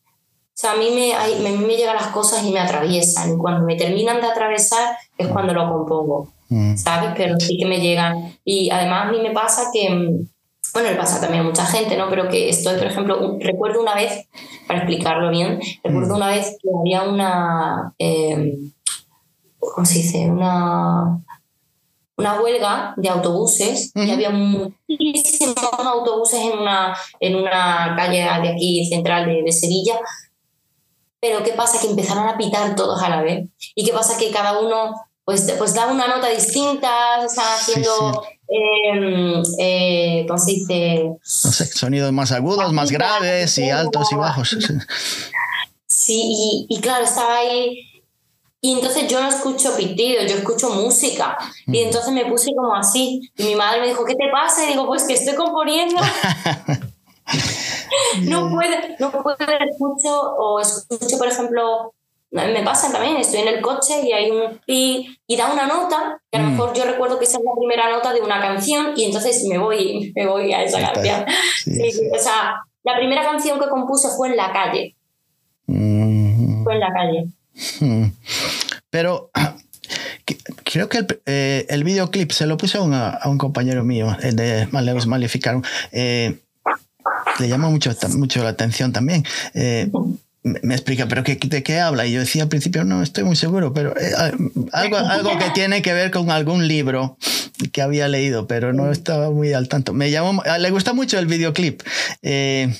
sea, 0.60 0.72
a 0.72 0.76
mí 0.76 0.90
me, 0.94 1.14
a 1.14 1.26
mí 1.26 1.64
me 1.66 1.76
llegan 1.76 1.96
las 1.96 2.08
cosas 2.08 2.44
y 2.44 2.50
me 2.52 2.60
atraviesan 2.60 3.34
y 3.34 3.36
cuando 3.38 3.64
me 3.64 3.76
terminan 3.76 4.20
de 4.20 4.26
atravesar 4.26 4.96
es 5.16 5.28
cuando 5.28 5.54
lo 5.54 5.68
compongo. 5.68 6.28
mm, 6.50 6.76
¿sabes? 6.76 7.10
Pero 7.16 7.38
sí 7.38 7.56
que 7.58 7.64
me 7.66 7.80
llegan. 7.80 8.36
Y 8.44 8.70
además 8.70 9.06
a 9.08 9.12
mí 9.12 9.20
me 9.20 9.30
pasa 9.30 9.70
que, 9.72 9.88
mm, 9.88 10.28
bueno, 10.74 10.90
le 10.90 10.96
pasa 10.96 11.20
también 11.20 11.42
a 11.44 11.46
mucha 11.46 11.64
gente, 11.64 11.96
¿no? 11.96 12.08
Pero 12.10 12.28
que 12.28 12.48
estoy, 12.48 12.76
por 12.76 12.86
ejemplo, 12.88 13.18
un- 13.20 13.40
recuerdo 13.40 13.80
una 13.80 13.94
vez, 13.94 14.26
para 14.66 14.80
explicarlo 14.80 15.30
bien, 15.30 15.60
recuerdo 15.84 16.14
Mm. 16.14 16.16
una 16.16 16.28
vez 16.28 16.56
que 16.62 16.68
había 16.78 17.02
una, 17.04 17.92
eh, 17.98 18.58
¿cómo 19.58 19.86
se 19.86 19.94
dice? 19.98 20.26
Una, 20.30 21.20
una 22.16 22.40
huelga 22.40 22.94
de 22.96 23.08
autobuses 23.08 23.92
y 23.94 24.10
había 24.10 24.30
muchísimos 24.30 25.56
autobuses 25.78 26.40
en 26.40 26.58
una, 26.58 26.94
en 27.20 27.36
una 27.36 27.94
calle 27.96 28.18
de 28.42 28.48
aquí 28.50 28.86
central 28.86 29.26
de, 29.26 29.42
de 29.42 29.52
Sevilla. 29.52 29.98
Pero 31.20 31.42
¿qué 31.42 31.52
pasa? 31.52 31.80
Que 31.80 31.88
empezaron 31.88 32.28
a 32.28 32.36
pitar 32.38 32.74
todos 32.76 33.02
a 33.02 33.08
la 33.08 33.22
vez. 33.22 33.48
¿Y 33.74 33.84
qué 33.84 33.92
pasa? 33.92 34.16
Que 34.16 34.30
cada 34.30 34.58
uno 34.58 34.94
pues, 35.24 35.42
pues 35.58 35.74
da 35.74 35.86
una 35.86 36.08
nota 36.08 36.28
distinta, 36.28 37.24
están 37.24 37.44
Sí, 37.58 37.72
haciendo, 37.72 38.24
eh, 38.48 39.42
eh, 39.60 40.24
¿cómo 40.26 40.38
se 40.38 40.50
dice? 40.52 41.04
no 41.04 41.18
sé, 41.52 41.66
sonidos 41.66 42.10
más 42.12 42.32
agudos, 42.32 42.72
más 42.72 42.90
graves 42.90 43.56
y 43.58 43.70
altos 43.70 44.10
y 44.10 44.16
bajos. 44.16 44.56
sí. 45.86 46.66
Y, 46.68 46.74
y 46.76 46.80
claro, 46.80 47.04
estaba 47.04 47.36
ahí. 47.36 47.86
Y 48.62 48.72
entonces 48.72 49.08
yo 49.08 49.22
no 49.22 49.28
escucho 49.28 49.74
pitidos, 49.76 50.26
yo 50.30 50.36
escucho 50.38 50.68
música. 50.70 51.38
Y 51.66 51.78
entonces 51.78 52.12
me 52.12 52.26
puse 52.26 52.50
como 52.54 52.74
así. 52.74 53.30
Y 53.36 53.44
mi 53.44 53.54
madre 53.54 53.80
me 53.80 53.86
dijo, 53.88 54.04
¿qué 54.04 54.14
te 54.14 54.28
pasa? 54.32 54.64
Y 54.64 54.72
digo, 54.72 54.86
pues 54.86 55.04
que 55.04 55.14
estoy 55.14 55.34
componiendo. 55.34 55.96
no 58.22 58.50
puedo, 58.50 58.76
no 58.98 59.10
puedo 59.22 59.36
escucho, 59.68 60.20
o 60.38 60.60
escucho, 60.60 61.18
por 61.18 61.28
ejemplo, 61.28 61.94
me 62.32 62.62
pasa 62.62 62.92
también, 62.92 63.16
estoy 63.16 63.40
en 63.40 63.48
el 63.48 63.60
coche 63.60 64.02
y 64.04 64.12
hay 64.12 64.30
un 64.30 64.58
pi 64.64 65.18
y 65.26 65.36
da 65.36 65.52
una 65.52 65.66
nota, 65.66 66.20
que 66.30 66.38
a 66.38 66.42
lo 66.42 66.48
Mm. 66.48 66.50
mejor 66.52 66.74
yo 66.74 66.84
recuerdo 66.84 67.18
que 67.18 67.24
esa 67.24 67.38
es 67.38 67.44
la 67.44 67.50
primera 67.58 67.90
nota 67.90 68.12
de 68.12 68.20
una 68.20 68.40
canción, 68.40 68.92
y 68.96 69.04
entonces 69.04 69.44
me 69.48 69.58
voy, 69.58 70.12
me 70.16 70.26
voy 70.26 70.52
a 70.52 70.62
esa 70.62 70.78
Está- 70.80 70.92
canción. 70.92 71.24
sí, 71.64 71.74
Sí, 71.74 71.92
sí. 71.92 72.08
O 72.14 72.18
sea, 72.18 72.56
la 72.84 72.96
primera 72.96 73.22
canción 73.22 73.58
que 73.58 73.68
compuse 73.68 74.08
fue 74.16 74.28
en 74.28 74.36
la 74.36 74.52
calle. 74.52 74.94
Mm, 75.66 76.64
Fue 76.64 76.74
en 76.74 76.80
la 76.80 76.92
calle. 76.92 77.24
mm. 77.80 78.04
Pero 78.90 79.30
creo 80.64 80.88
que 80.88 80.98
el, 80.98 81.20
eh, 81.26 81.66
el 81.68 81.84
videoclip 81.84 82.30
se 82.32 82.46
lo 82.46 82.56
puse 82.56 82.78
a 82.78 82.82
un, 82.82 82.94
a 82.94 83.20
un 83.26 83.38
compañero 83.38 83.84
mío, 83.84 84.16
el 84.22 84.36
de 84.36 84.68
Maleus 84.70 85.06
Maleficarum. 85.06 85.62
Eh, 85.92 86.38
le 87.40 87.48
llama 87.48 87.68
mucho, 87.70 87.90
mucho 88.16 88.42
la 88.42 88.50
atención 88.50 88.92
también. 88.92 89.24
Eh, 89.54 89.90
me 90.42 90.74
explica, 90.74 91.06
pero 91.06 91.22
qué, 91.22 91.36
¿de 91.36 91.62
qué 91.62 91.80
habla? 91.80 92.06
Y 92.06 92.12
yo 92.12 92.20
decía 92.20 92.44
al 92.44 92.48
principio, 92.48 92.84
no 92.84 93.02
estoy 93.02 93.24
muy 93.24 93.36
seguro, 93.36 93.74
pero 93.74 93.94
eh, 93.98 94.12
ah, 94.16 94.30
algo, 94.72 94.96
algo 94.96 95.38
que 95.38 95.50
tiene 95.50 95.82
que 95.82 95.92
ver 95.92 96.10
con 96.10 96.30
algún 96.30 96.66
libro 96.66 97.18
que 97.72 97.82
había 97.82 98.08
leído, 98.08 98.46
pero 98.46 98.72
no 98.72 98.90
estaba 98.90 99.30
muy 99.30 99.52
al 99.52 99.68
tanto. 99.68 99.92
Me 99.92 100.10
llamó, 100.10 100.42
ah, 100.46 100.58
le 100.58 100.70
gusta 100.70 100.94
mucho 100.94 101.18
el 101.18 101.26
videoclip. 101.26 101.82
Eh, 102.22 102.74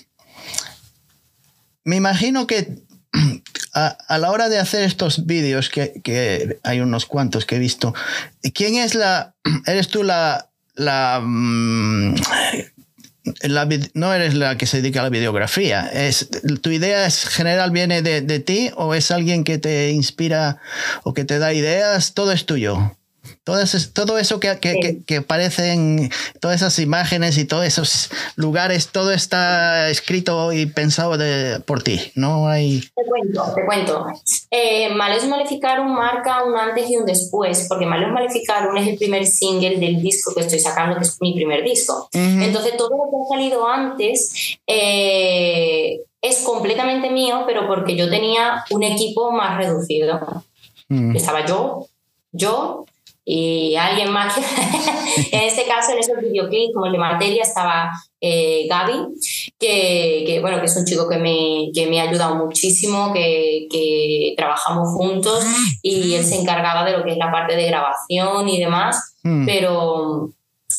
me 1.85 1.97
imagino 1.97 2.47
que 2.47 2.79
a, 3.75 4.19
la 4.19 4.31
hora 4.31 4.49
de 4.49 4.59
hacer 4.59 4.83
estos 4.83 5.27
vídeos, 5.27 5.69
que, 5.69 6.01
que, 6.03 6.59
hay 6.63 6.81
unos 6.81 7.05
cuantos 7.05 7.45
que 7.45 7.57
he 7.57 7.59
visto, 7.59 7.95
¿quién 8.55 8.77
es 8.77 8.95
la, 8.95 9.35
eres 9.67 9.89
tú 9.89 10.03
la, 10.03 10.49
la 10.77 11.21
mm, 13.25 13.75
no 13.95 14.13
eres 14.13 14.35
la 14.35 14.57
que 14.57 14.67
se 14.67 14.79
dedica 14.79 15.01
a 15.01 15.05
la 15.05 15.11
videografía. 15.11 15.87
Es, 15.93 16.29
¿Tu 16.61 16.71
idea 16.71 17.07
es 17.07 17.25
general 17.25 17.71
viene 17.71 18.03
de, 18.03 18.21
de, 18.21 18.41
ti 18.41 18.71
o 18.77 18.95
es 18.95 19.11
alguien 19.11 19.45
que 19.45 19.59
te 19.59 19.91
inspira 19.91 20.59
o 21.03 21.15
que 21.15 21.25
te 21.25 21.39
da 21.39 21.53
ideas? 21.53 22.15
Todo 22.15 22.33
es 22.33 22.47
tuyo. 22.47 22.97
Todo 23.43 23.59
eso, 23.59 23.79
todo 23.95 24.19
eso 24.19 24.39
que, 24.39 24.59
que, 24.61 25.03
que, 25.07 25.17
aparecen, 25.17 26.11
todas 26.41 26.57
esas 26.57 26.79
imágenes 26.79 27.39
y 27.39 27.47
todos 27.47 27.65
esos 27.65 28.11
lugares, 28.37 28.89
todo 28.89 29.13
está 29.13 29.89
escrito 29.89 30.53
y 30.53 30.67
pensado 30.67 31.17
de, 31.17 31.61
por 31.61 31.83
ti. 31.83 32.13
No 32.15 32.49
hay. 32.49 32.83
Te 32.95 33.03
cuento, 33.09 33.55
te 33.55 33.65
cuento. 33.65 34.07
Eh, 34.51 34.91
Maleus 34.95 35.27
Maleficarum 35.27 35.91
marca 35.91 36.45
un 36.45 36.55
antes 36.55 36.91
y 36.91 36.99
un 36.99 37.07
después, 37.07 37.67
porque 37.67 37.87
Maleus 37.87 38.13
Maleficarum 38.13 38.77
es 38.77 38.89
el 38.89 38.99
primer 38.99 39.27
single 39.27 39.79
del 39.79 40.03
disco 40.03 40.35
que 40.35 40.43
estoy 40.43 40.59
sacando, 40.59 40.97
que 40.97 41.05
es 41.05 41.17
mi 41.21 41.35
primer 41.35 41.65
disco. 41.65 42.11
Entonces, 42.13 42.77
todo 42.77 42.91
lo 42.91 43.05
que 43.11 43.17
ha 43.17 43.37
salido 43.37 43.67
antes 43.67 44.59
eh, 44.67 46.03
es 46.21 46.39
completamente 46.41 47.09
mío, 47.09 47.45
pero 47.47 47.67
porque 47.67 47.97
yo 47.97 48.11
tenía 48.11 48.65
un 48.71 48.83
equipo 48.83 49.33
más 49.33 49.57
reducido. 49.57 50.43
Estaba 51.15 51.47
yo, 51.47 51.87
yo 52.33 52.85
y 53.33 53.77
alguien 53.77 54.11
más. 54.11 54.37
en 55.31 55.41
este 55.41 55.65
caso, 55.65 55.93
en 55.93 55.99
esos 55.99 56.19
videoclips, 56.21 56.75
como 56.75 56.87
el 56.87 56.93
de 56.93 56.99
Materia, 56.99 57.43
estaba 57.45 57.93
eh, 58.21 58.67
Gaby, 58.69 59.07
que, 59.57 60.25
que, 60.27 60.41
bueno, 60.41 60.59
que 60.59 60.67
es 60.67 60.77
un 60.77 60.85
chico 60.85 61.09
que 61.09 61.17
me, 61.17 61.71
que 61.73 61.87
me 61.87 62.01
ha 62.01 62.09
ayudado 62.09 62.35
muchísimo, 62.35 63.13
que, 63.13 63.69
que, 63.71 64.35
trabajamos 64.37 64.89
juntos 64.95 65.45
y 65.81 66.15
él 66.15 66.25
se 66.25 66.41
encargaba 66.41 66.85
de 66.85 66.97
lo 66.97 67.05
que 67.05 67.13
es 67.13 67.19
la 67.19 67.31
parte 67.31 67.55
de 67.55 67.67
grabación 67.67 68.49
y 68.49 68.59
demás, 68.59 69.15
mm. 69.23 69.47
pero, 69.47 70.31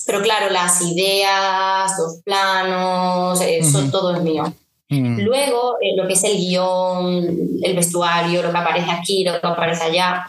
pero 0.05 0.21
claro, 0.21 0.49
las 0.49 0.81
ideas, 0.81 1.93
los 1.97 2.21
planos, 2.25 3.39
eso 3.39 3.89
todo 3.89 4.13
es 4.13 4.23
mío. 4.23 4.43
Mm. 4.91 5.21
Luego, 5.21 5.77
eh, 5.81 5.95
lo 5.95 6.05
que 6.05 6.13
es 6.13 6.23
el 6.25 6.37
guion, 6.37 7.59
el 7.63 7.75
vestuario, 7.75 8.43
lo 8.43 8.51
que 8.51 8.57
aparece 8.57 8.91
aquí, 8.91 9.23
lo 9.23 9.39
que 9.39 9.47
aparece 9.47 9.83
allá. 9.83 10.27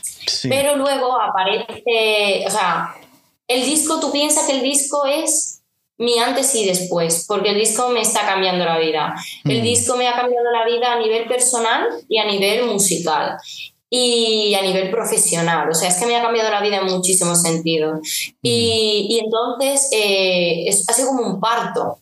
Pero 0.49 0.77
luego 0.77 1.21
aparece, 1.21 2.45
o 2.47 2.51
sea, 2.51 2.95
el 3.49 3.65
disco, 3.65 3.99
tú 3.99 4.13
piensas 4.13 4.47
que 4.47 4.53
el 4.53 4.63
disco 4.63 5.05
es 5.05 5.63
mi 5.99 6.19
antes 6.19 6.55
y 6.55 6.65
después, 6.65 7.25
porque 7.27 7.51
el 7.51 7.57
disco 7.57 7.89
me 7.91 8.03
está 8.03 8.25
cambiando 8.25 8.65
la 8.65 8.79
vida. 8.79 9.15
El 9.45 9.61
mm. 9.61 9.63
disco 9.63 9.97
me 9.97 10.07
ha 10.07 10.15
cambiado 10.15 10.51
la 10.53 10.65
vida 10.65 10.93
a 10.93 10.99
nivel 11.01 11.27
personal 11.27 11.85
y 12.09 12.19
a 12.19 12.25
nivel 12.25 12.67
musical 12.67 13.37
y 13.91 14.55
a 14.55 14.63
nivel 14.63 14.91
profesional. 14.91 15.69
O 15.69 15.75
sea, 15.75 15.89
es 15.89 15.97
que 15.97 16.07
me 16.07 16.17
ha 16.17 16.23
cambiado 16.23 16.51
la 16.51 16.63
vida 16.63 16.79
en 16.79 16.87
muchísimos 16.87 17.43
sentidos. 17.43 17.99
Mm. 17.99 18.39
Y, 18.43 19.07
y, 19.11 19.19
entonces 19.19 19.89
eh, 19.93 20.65
es, 20.69 20.89
ha 20.89 20.93
sido 20.93 21.09
como 21.09 21.27
un 21.27 21.41
parto. 21.41 21.99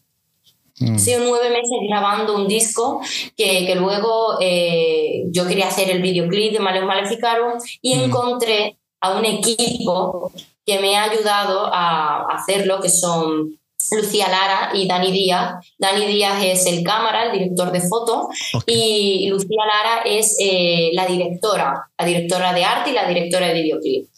Mm. 0.81 0.97
nueve 1.27 1.51
meses 1.51 1.79
grabando 1.89 2.35
un 2.35 2.49
disco 2.49 3.01
que, 3.37 3.67
que 3.67 3.75
luego 3.75 4.39
eh, 4.41 5.25
yo 5.31 5.47
quería 5.47 5.69
hacer 5.69 5.91
el 5.91 6.01
videoclip 6.01 6.55
de 6.55 6.61
Maleus 6.61 6.87
Maleficarum 6.87 7.59
y 7.83 7.97
mm. 7.97 8.01
encontré 8.05 8.79
a 9.01 9.13
un 9.19 9.25
equipo 9.25 10.33
que 10.65 10.79
me 10.79 10.97
ha 10.97 11.05
ayudado 11.05 11.69
a 11.73 12.27
hacerlo, 12.35 12.81
que 12.81 12.89
son 12.89 13.59
Lucía 13.91 14.29
Lara 14.29 14.71
y 14.75 14.87
Dani 14.87 15.11
Díaz. 15.11 15.55
Dani 15.79 16.07
Díaz 16.07 16.43
es 16.45 16.67
el 16.67 16.85
cámara, 16.85 17.27
el 17.27 17.33
director 17.33 17.73
de 17.73 17.81
foto, 17.81 18.29
y 18.67 19.29
Lucía 19.29 19.65
Lara 19.67 20.03
es 20.05 20.37
eh, 20.41 20.91
la 20.93 21.07
directora, 21.07 21.91
la 21.99 22.05
directora 22.07 22.53
de 22.53 22.65
arte 22.65 22.91
y 22.91 22.93
la 22.93 23.09
directora 23.09 23.49
de 23.49 23.55
videoclip. 23.55 24.09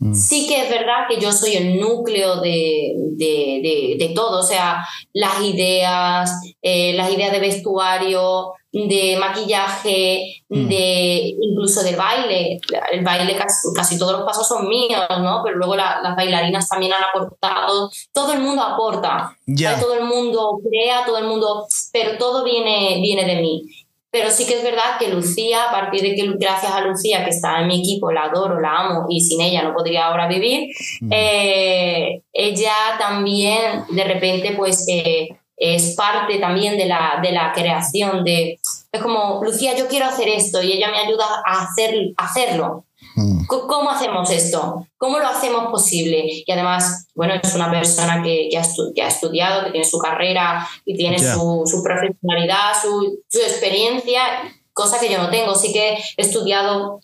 Mm. 0.00 0.14
Sí 0.14 0.48
que 0.48 0.64
es 0.64 0.70
verdad 0.70 1.06
que 1.08 1.20
yo 1.20 1.30
soy 1.30 1.56
el 1.56 1.78
núcleo 1.78 2.40
de, 2.40 2.94
de, 2.96 3.96
de, 3.98 4.08
todo, 4.14 4.40
o 4.40 4.42
sea, 4.42 4.82
las 5.12 5.42
ideas, 5.42 6.40
eh, 6.62 6.94
las 6.94 7.12
ideas 7.12 7.32
de 7.32 7.40
vestuario, 7.40 8.54
de 8.72 9.18
maquillaje, 9.20 10.42
mm. 10.48 10.68
de 10.68 11.34
incluso 11.38 11.82
de 11.82 11.96
baile. 11.96 12.60
El 12.92 13.04
baile 13.04 13.36
casi, 13.74 13.98
todos 13.98 14.12
los 14.12 14.22
pasos 14.22 14.48
son 14.48 14.68
míos, 14.68 15.04
¿no? 15.20 15.42
Pero 15.44 15.58
luego 15.58 15.76
las 15.76 16.16
bailarinas 16.16 16.66
también 16.66 16.94
han 16.94 17.04
aportado. 17.04 17.90
Todo 18.10 18.32
el 18.32 18.40
mundo 18.40 18.62
aporta. 18.62 19.36
Todo 19.78 19.94
el 19.94 20.04
mundo 20.04 20.60
crea, 20.66 21.04
todo 21.04 21.18
el 21.18 21.26
mundo, 21.26 21.66
pero 21.92 22.16
todo 22.16 22.42
viene, 22.42 23.00
viene 23.02 23.26
de 23.26 23.42
mí. 23.42 23.64
Pero 24.12 24.30
sí 24.30 24.44
que 24.44 24.58
es 24.58 24.64
verdad 24.64 24.98
que 24.98 25.08
Lucía, 25.08 25.68
a 25.68 25.70
partir 25.70 26.02
de 26.02 26.14
que 26.14 26.32
gracias 26.36 26.72
a 26.72 26.80
Lucía, 26.80 27.24
que 27.24 27.30
está 27.30 27.60
en 27.60 27.68
mi 27.68 27.80
equipo, 27.80 28.10
la 28.10 28.24
adoro, 28.24 28.60
la 28.60 28.78
amo 28.78 29.06
y 29.08 29.20
sin 29.20 29.40
ella 29.40 29.62
no 29.62 29.72
podría 29.72 30.06
ahora 30.06 30.26
vivir, 30.26 30.68
mm. 31.00 31.12
eh, 31.12 32.22
ella 32.32 32.74
también 32.98 33.84
de 33.90 34.04
repente 34.04 34.52
pues 34.56 34.84
eh, 34.88 35.28
es 35.60 35.94
parte 35.94 36.38
también 36.38 36.76
de 36.76 36.86
la, 36.86 37.20
de 37.22 37.32
la 37.32 37.52
creación 37.52 38.24
de... 38.24 38.58
Es 38.90 39.02
como, 39.02 39.40
Lucía, 39.44 39.76
yo 39.76 39.86
quiero 39.86 40.06
hacer 40.06 40.28
esto 40.28 40.62
y 40.62 40.72
ella 40.72 40.90
me 40.90 40.98
ayuda 40.98 41.26
a, 41.46 41.62
hacer, 41.62 41.94
a 42.16 42.24
hacerlo. 42.24 42.86
Mm. 43.16 43.46
¿Cómo 43.46 43.90
hacemos 43.90 44.30
esto? 44.30 44.86
¿Cómo 44.96 45.18
lo 45.18 45.26
hacemos 45.26 45.70
posible? 45.70 46.24
Y 46.46 46.52
además, 46.52 47.08
bueno, 47.14 47.34
es 47.42 47.54
una 47.54 47.70
persona 47.70 48.22
que, 48.22 48.48
que, 48.50 48.56
ha, 48.56 49.08
estudiado, 49.08 49.64
que 49.64 49.70
tiene 49.72 49.86
su 49.86 49.98
carrera 49.98 50.68
y 50.84 50.96
tiene 50.96 51.18
su, 51.18 51.62
su, 51.66 51.82
profesionalidad, 51.82 52.72
su, 52.80 53.20
su, 53.28 53.38
experiencia, 53.40 54.22
cosa 54.72 55.00
que 55.00 55.10
yo 55.10 55.18
no 55.18 55.30
tengo. 55.30 55.54
Sí 55.54 55.72
que 55.72 55.94
he 56.16 56.22
estudiado 56.22 57.00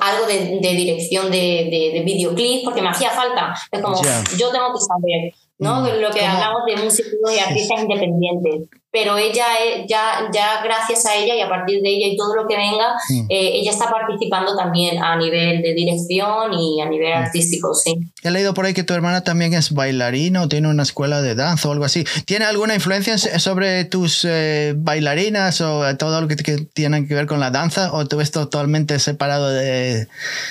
algo 0.00 0.26
de, 0.26 0.60
de 0.60 0.74
dirección 0.74 1.30
de, 1.30 1.68
de, 1.70 1.90
de, 1.94 2.02
videoclip 2.04 2.64
porque 2.64 2.82
me 2.82 2.90
hacía 2.90 3.10
falta. 3.10 3.54
Es 3.70 3.82
como, 3.82 4.00
yo 4.02 4.50
tengo 4.50 4.72
que 4.72 4.80
saber, 4.80 5.34
¿no? 5.58 5.80
Mm. 5.80 6.00
Lo 6.00 6.10
que 6.10 6.24
hablamos 6.24 6.62
de 6.66 6.76
músicos 6.76 7.34
y 7.34 7.38
artistas 7.38 7.82
independientes 7.82 8.68
pero 8.92 9.16
ella 9.16 9.46
eh, 9.64 9.86
ya, 9.88 10.28
ya 10.32 10.62
gracias 10.62 11.06
a 11.06 11.16
ella 11.16 11.34
y 11.34 11.40
a 11.40 11.48
partir 11.48 11.80
de 11.80 11.88
ella 11.88 12.08
y 12.08 12.16
todo 12.16 12.36
lo 12.36 12.46
que 12.46 12.56
venga, 12.56 12.94
eh, 13.30 13.50
ella 13.54 13.70
está 13.70 13.90
participando 13.90 14.54
también 14.54 15.02
a 15.02 15.16
nivel 15.16 15.62
de 15.62 15.72
dirección 15.72 16.52
y 16.52 16.78
a 16.82 16.88
nivel 16.90 17.10
artístico, 17.10 17.74
sí. 17.74 17.98
He 18.22 18.30
leído 18.30 18.52
por 18.52 18.66
ahí 18.66 18.74
que 18.74 18.82
tu 18.82 18.92
hermana 18.92 19.24
también 19.24 19.54
es 19.54 19.72
bailarina 19.72 20.42
o 20.42 20.48
tiene 20.48 20.68
una 20.68 20.82
escuela 20.82 21.22
de 21.22 21.34
danza 21.34 21.70
o 21.70 21.72
algo 21.72 21.86
así. 21.86 22.04
¿Tiene 22.26 22.44
alguna 22.44 22.74
influencia 22.74 23.16
sobre 23.16 23.86
tus 23.86 24.26
eh, 24.28 24.74
bailarinas 24.76 25.62
o 25.62 25.96
todo 25.96 26.20
lo 26.20 26.28
que, 26.28 26.36
tiene 26.36 27.08
que 27.08 27.14
ver 27.14 27.26
con 27.26 27.40
la 27.40 27.50
danza 27.50 27.94
o 27.94 28.06
tú 28.06 28.18
ves 28.18 28.30
totalmente 28.30 28.98
separado 28.98 29.48
de, 29.48 30.06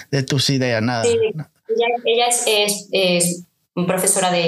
de 0.10 0.24
tus 0.24 0.50
ideas? 0.50 0.82
Nada. 0.82 1.04
Sí, 1.04 1.16
ella, 2.06 2.28
es, 2.28 2.88
es 2.92 3.44
profesora 3.86 4.32
de, 4.32 4.40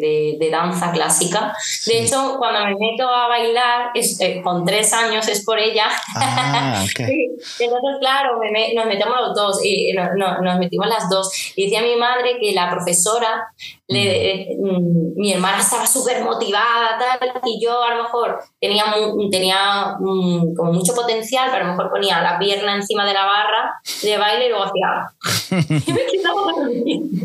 de, 0.00 0.36
de, 0.38 0.50
danza 0.50 0.92
clásica. 0.92 1.54
De 1.86 2.00
hecho, 2.00 2.36
cuando 2.38 2.60
me 2.64 2.76
meto 2.76 3.08
a 3.08 3.28
bailar, 3.28 3.90
eh, 3.94 4.40
con 4.42 4.64
tres 4.64 4.92
años 4.92 5.26
es 5.28 5.44
por 5.44 5.58
ella. 5.58 5.86
Ah, 6.16 6.84
Entonces, 6.98 7.96
claro, 8.00 8.38
nos 8.74 8.86
metemos 8.86 9.20
los 9.20 9.34
dos, 9.34 9.64
y 9.64 9.92
nos 9.92 10.58
metimos 10.58 10.86
las 10.86 11.08
dos. 11.08 11.30
Y 11.56 11.64
decía 11.64 11.82
mi 11.82 11.96
madre 11.96 12.38
que 12.40 12.52
la 12.52 12.70
profesora 12.70 13.48
le, 13.86 14.56
mm, 14.58 15.20
mi 15.20 15.32
hermana 15.32 15.60
estaba 15.60 15.86
súper 15.86 16.22
motivada 16.22 16.98
tal, 16.98 17.32
y 17.44 17.62
yo 17.62 17.82
a 17.82 17.94
lo 17.94 18.02
mejor 18.04 18.40
tenía, 18.60 18.84
tenía 19.30 19.96
como 19.98 20.72
mucho 20.72 20.94
potencial, 20.94 21.50
pero 21.52 21.64
a 21.64 21.68
lo 21.68 21.72
mejor 21.72 21.90
ponía 21.90 22.22
la 22.22 22.38
pierna 22.38 22.76
encima 22.76 23.04
de 23.04 23.12
la 23.12 23.26
barra 23.26 23.80
de 24.02 24.16
baile 24.16 24.46
y 24.46 24.48
luego 24.48 24.64
hacía... 24.64 25.10
y 25.86 25.92
me 25.92 26.06
quitaba 26.06 26.52
la 26.52 26.54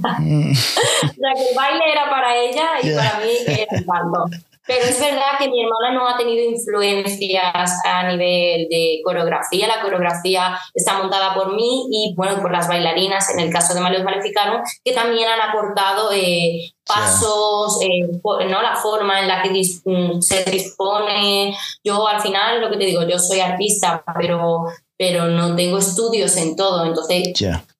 o 0.09 1.13
sea, 1.13 1.33
que 1.35 1.48
el 1.49 1.55
baile 1.55 1.91
era 1.91 2.09
para 2.09 2.35
ella 2.35 2.67
y 2.81 2.95
para 2.95 3.19
mí 3.19 3.31
era 3.47 3.77
el 3.77 3.85
bando. 3.85 4.25
Pero 4.69 4.85
es 4.85 4.99
verdad 4.99 5.39
que 5.39 5.49
mi 5.49 5.63
hermana 5.63 5.95
no 5.95 6.07
ha 6.07 6.15
tenido 6.15 6.47
influencias 6.47 7.79
a 7.83 8.03
nivel 8.03 8.67
de 8.69 9.01
coreografía. 9.03 9.67
La 9.67 9.81
coreografía 9.81 10.59
está 10.75 10.99
montada 10.99 11.33
por 11.33 11.55
mí 11.55 11.87
y, 11.89 12.13
bueno, 12.15 12.39
por 12.39 12.51
las 12.51 12.67
bailarinas, 12.67 13.31
en 13.31 13.39
el 13.39 13.51
caso 13.51 13.73
de 13.73 13.81
Maleus 13.81 14.03
Maleficano, 14.03 14.61
que 14.83 14.93
también 14.93 15.27
han 15.27 15.41
aportado 15.41 16.11
eh, 16.13 16.71
pasos, 16.85 17.79
eh, 17.81 18.07
¿no? 18.23 18.61
la 18.61 18.75
forma 18.75 19.21
en 19.21 19.27
la 19.27 19.41
que 19.41 19.49
mm, 19.49 20.21
se 20.21 20.43
dispone. 20.43 21.57
Yo, 21.83 22.07
al 22.07 22.21
final, 22.21 22.61
lo 22.61 22.69
que 22.69 22.77
te 22.77 22.85
digo, 22.85 23.01
yo 23.07 23.17
soy 23.17 23.39
artista, 23.39 24.03
pero, 24.19 24.65
pero 24.99 25.29
no 25.29 25.55
tengo 25.55 25.77
estudios 25.77 26.35
en 26.35 26.57
todo. 26.57 26.85
Entonces, 26.85 27.31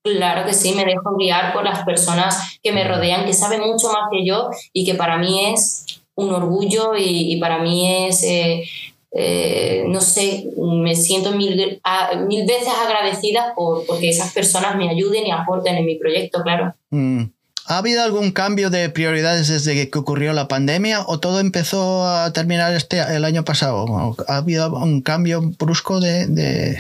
Claro 0.02 0.46
que 0.46 0.54
sí, 0.54 0.74
me 0.74 0.86
dejo 0.86 1.18
guiar 1.18 1.52
por 1.52 1.66
las 1.66 1.84
personas 1.84 2.58
que 2.64 2.72
me 2.72 2.88
rodean, 2.88 3.26
que 3.26 3.34
saben 3.34 3.60
mucho 3.60 3.88
más 3.90 4.10
que 4.10 4.26
yo 4.26 4.50
y 4.72 4.86
que 4.86 4.96
para 4.96 5.18
mí 5.18 5.48
es 5.48 5.86
un 6.16 6.34
orgullo 6.34 6.94
y, 6.98 7.38
para 7.40 7.60
mí 7.60 8.08
es, 8.08 8.24
eh, 8.24 8.64
eh, 9.12 9.84
no 9.88 10.00
sé, 10.00 10.46
me 10.58 10.96
siento 10.96 11.32
mil, 11.34 11.82
mil 12.28 12.46
veces 12.46 12.70
agradecida 12.82 13.54
por 13.54 13.86
porque 13.86 14.10
esas 14.10 14.34
personas 14.34 14.78
me 14.78 14.90
ayuden 14.90 15.28
y 15.28 15.32
aporten 15.32 15.76
en 15.76 15.86
mi 15.86 15.96
proyecto, 15.96 16.42
claro. 16.44 16.74
Mm. 16.92 17.24
¿Ha 17.70 17.78
habido 17.78 18.04
algún 18.04 18.32
cambio 18.32 18.72
de 18.72 18.90
prioridades 18.90 19.48
desde 19.48 19.92
que 19.92 20.00
ocurrió 20.00 20.34
la 20.34 20.48
pandemia 20.48 21.02
o 21.06 21.20
todo 21.20 21.40
empezó 21.40 22.04
a 22.08 22.34
terminar 22.34 22.74
este 22.74 23.00
el 23.00 23.24
año 23.24 23.46
pasado? 23.46 24.16
¿Ha 24.28 24.38
habido 24.38 24.74
un 24.74 25.02
cambio 25.02 25.42
brusco 25.42 26.00
de...? 26.00 26.26
de 26.26 26.78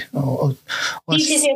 sí, 1.09 1.19
sí, 1.19 1.37
sí, 1.37 1.49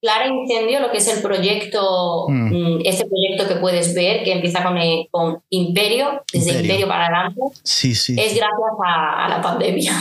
Clara 0.00 0.26
Incendio, 0.26 0.80
lo 0.80 0.90
que 0.90 0.98
es 0.98 1.06
el 1.08 1.22
proyecto, 1.22 2.26
mm. 2.28 2.32
Mm, 2.32 2.80
este 2.86 3.06
proyecto 3.06 3.46
que 3.46 3.60
puedes 3.60 3.94
ver, 3.94 4.24
que 4.24 4.32
empieza 4.32 4.64
con, 4.64 4.78
eh, 4.78 5.06
con 5.12 5.42
Imperio, 5.50 6.22
desde 6.32 6.60
Imperio, 6.60 6.88
para 6.88 7.04
adelante, 7.06 7.40
sí, 7.62 7.94
sí. 7.94 8.16
es 8.18 8.34
gracias 8.34 8.50
a, 8.84 9.28
la 9.28 9.40
pandemia. 9.42 9.92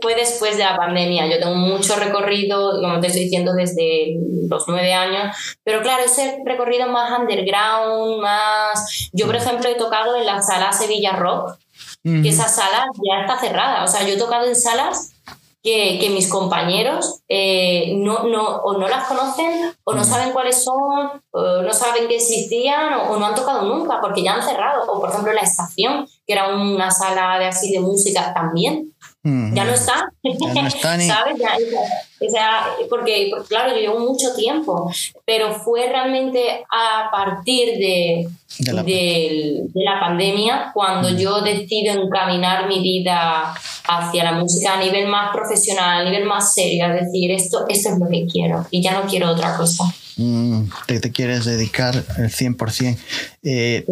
Fue 0.00 0.14
después 0.14 0.56
de 0.56 0.64
la 0.64 0.76
pandemia. 0.76 1.26
Yo 1.26 1.38
tengo 1.38 1.54
mucho 1.54 1.96
recorrido, 1.96 2.80
como 2.80 3.00
te 3.00 3.08
estoy 3.08 3.24
diciendo, 3.24 3.52
desde 3.54 4.16
los 4.48 4.64
nueve 4.68 4.92
años, 4.92 5.34
pero 5.62 5.82
claro, 5.82 6.04
ese 6.04 6.38
recorrido 6.44 6.88
más 6.88 7.18
underground, 7.18 8.20
más... 8.20 9.10
Yo, 9.12 9.26
por 9.26 9.36
ejemplo, 9.36 9.68
he 9.68 9.74
tocado 9.74 10.16
en 10.16 10.26
la 10.26 10.42
sala 10.42 10.72
Sevilla 10.72 11.12
Rock, 11.12 11.56
que 12.02 12.28
esa 12.28 12.48
sala 12.48 12.84
ya 12.94 13.22
está 13.22 13.38
cerrada. 13.38 13.84
O 13.84 13.88
sea, 13.88 14.06
yo 14.06 14.14
he 14.14 14.18
tocado 14.18 14.46
en 14.46 14.56
salas 14.56 15.14
que, 15.64 16.10
mis 16.10 16.28
compañeros 16.28 17.22
eh, 17.26 17.94
no, 17.96 18.24
no, 18.24 18.56
o 18.58 18.76
no 18.78 18.86
las 18.86 19.08
conocen 19.08 19.72
o 19.82 19.94
no 19.94 20.04
saben 20.04 20.32
cuáles 20.32 20.62
son, 20.62 21.22
o 21.30 21.62
no 21.62 21.72
saben 21.72 22.06
que 22.06 22.16
existían 22.16 22.92
o, 23.08 23.16
no 23.16 23.24
han 23.24 23.34
tocado 23.34 23.62
nunca 23.62 23.98
porque 24.02 24.22
ya 24.22 24.34
han 24.34 24.42
cerrado. 24.42 24.84
O 24.92 25.00
por 25.00 25.08
ejemplo 25.08 25.32
la 25.32 25.40
estación, 25.40 26.06
que 26.26 26.32
era 26.34 26.54
una 26.54 26.90
sala 26.90 27.38
de 27.38 27.46
así 27.46 27.72
de 27.72 27.80
música 27.80 28.34
también. 28.34 28.93
Ya 29.24 29.64
no 29.64 29.72
está. 29.72 30.12
Ya 30.22 30.62
no 30.62 30.68
está 30.68 30.98
ni... 30.98 31.06
¿Sabes? 31.08 31.40
o 31.40 32.30
sea, 32.30 32.66
porque, 32.90 33.30
claro, 33.48 33.74
yo 33.74 33.80
llevo 33.80 33.98
mucho 34.00 34.34
tiempo, 34.34 34.92
pero 35.24 35.54
fue 35.54 35.88
realmente 35.88 36.62
a 36.70 37.10
partir 37.10 37.78
de, 37.78 38.28
de, 38.58 38.72
la... 38.72 38.82
de 38.82 39.62
la 39.74 39.98
pandemia 39.98 40.70
cuando 40.74 41.08
yo 41.08 41.40
decido 41.40 42.02
encaminar 42.02 42.68
mi 42.68 42.80
vida 42.80 43.54
hacia 43.88 44.24
la 44.24 44.32
música 44.32 44.74
a 44.74 44.80
nivel 44.80 45.08
más 45.08 45.32
profesional, 45.32 46.02
a 46.02 46.10
nivel 46.10 46.26
más 46.26 46.52
serio, 46.52 46.86
es 46.86 47.06
decir, 47.06 47.30
esto, 47.30 47.64
esto 47.68 47.90
es 47.90 47.98
lo 47.98 48.08
que 48.08 48.26
quiero 48.26 48.66
y 48.70 48.82
ya 48.82 48.92
no 48.92 49.08
quiero 49.08 49.30
otra 49.30 49.56
cosa. 49.56 49.84
Mm, 50.16 50.64
te, 50.86 51.12
quieres 51.12 51.44
dedicar 51.44 51.96
al 52.16 52.30
100%. 52.30 52.96
Eh, 53.42 53.84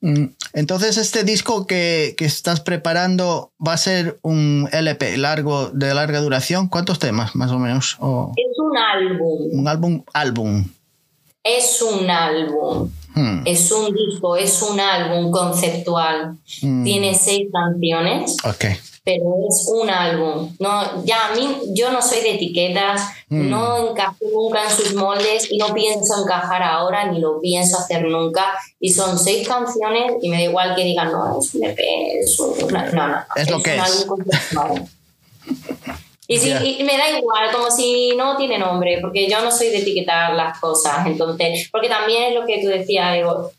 mm, 0.00 0.24
entonces, 0.52 0.96
este 0.96 1.24
disco 1.24 1.66
que, 1.66 2.14
que, 2.16 2.24
estás 2.24 2.60
preparando 2.60 3.52
va 3.64 3.72
a 3.72 3.78
ser 3.78 4.18
un 4.22 4.68
LP 4.72 5.16
largo, 5.16 5.70
de 5.70 5.92
larga 5.94 6.20
duración. 6.20 6.68
¿Cuántos 6.68 6.98
temas, 6.98 7.34
más 7.34 7.50
o 7.50 7.58
menos? 7.58 7.94
Es 7.94 8.58
un 8.58 8.76
álbum. 8.76 9.60
Un 9.60 9.68
álbum, 9.68 10.02
álbum. 10.12 10.64
Es 11.42 11.82
un 11.82 12.10
álbum. 12.10 12.90
Hmm. 13.14 13.42
Es 13.44 13.72
un 13.72 13.94
disco, 13.94 14.36
es 14.36 14.62
un 14.62 14.78
álbum 14.78 15.30
conceptual. 15.30 16.36
Hmm. 16.60 16.84
Tiene 16.84 17.14
seis 17.14 17.48
canciones. 17.52 18.36
Okay 18.44 18.76
pero 19.06 19.36
es 19.48 19.68
un 19.68 19.88
álbum. 19.88 20.52
No, 20.58 21.04
ya 21.04 21.28
a 21.28 21.34
mí, 21.36 21.58
yo 21.68 21.92
no 21.92 22.02
soy 22.02 22.22
de 22.22 22.34
etiquetas, 22.34 23.02
mm. 23.28 23.48
no 23.48 23.90
encajo 23.90 24.16
nunca 24.32 24.64
en 24.64 24.70
sus 24.70 24.94
moldes 24.94 25.46
y 25.48 25.58
no 25.58 25.72
pienso 25.72 26.24
encajar 26.24 26.60
ahora 26.64 27.06
ni 27.12 27.20
lo 27.20 27.40
pienso 27.40 27.78
hacer 27.78 28.04
nunca. 28.04 28.58
Y 28.80 28.92
son 28.92 29.16
seis 29.16 29.46
canciones 29.46 30.14
y 30.20 30.28
me 30.28 30.38
da 30.38 30.42
igual 30.42 30.74
que 30.74 30.82
digan, 30.82 31.12
no, 31.12 31.38
es 31.38 31.54
un 31.54 31.64
EP, 31.64 31.78
es 32.20 32.40
un... 32.40 32.58
No, 32.66 33.08
no, 33.08 33.18
es, 33.36 33.48
lo 33.48 33.62
que 33.62 33.76
es. 33.76 34.06
Y, 36.28 36.34
y, 36.34 36.82
me 36.82 36.98
da 36.98 37.08
igual, 37.16 37.52
como 37.52 37.70
si 37.70 38.16
no 38.16 38.36
tiene 38.36 38.58
nombre, 38.58 38.98
porque 39.00 39.30
yo 39.30 39.40
no 39.42 39.52
soy 39.52 39.68
de 39.68 39.78
etiquetar 39.78 40.34
las 40.34 40.58
cosas, 40.58 41.06
entonces, 41.06 41.68
porque 41.70 41.88
también 41.88 42.24
es 42.24 42.34
lo 42.34 42.44
que 42.44 42.60
tú 42.60 42.66
decías, 42.66 43.14
digo, 43.14 43.52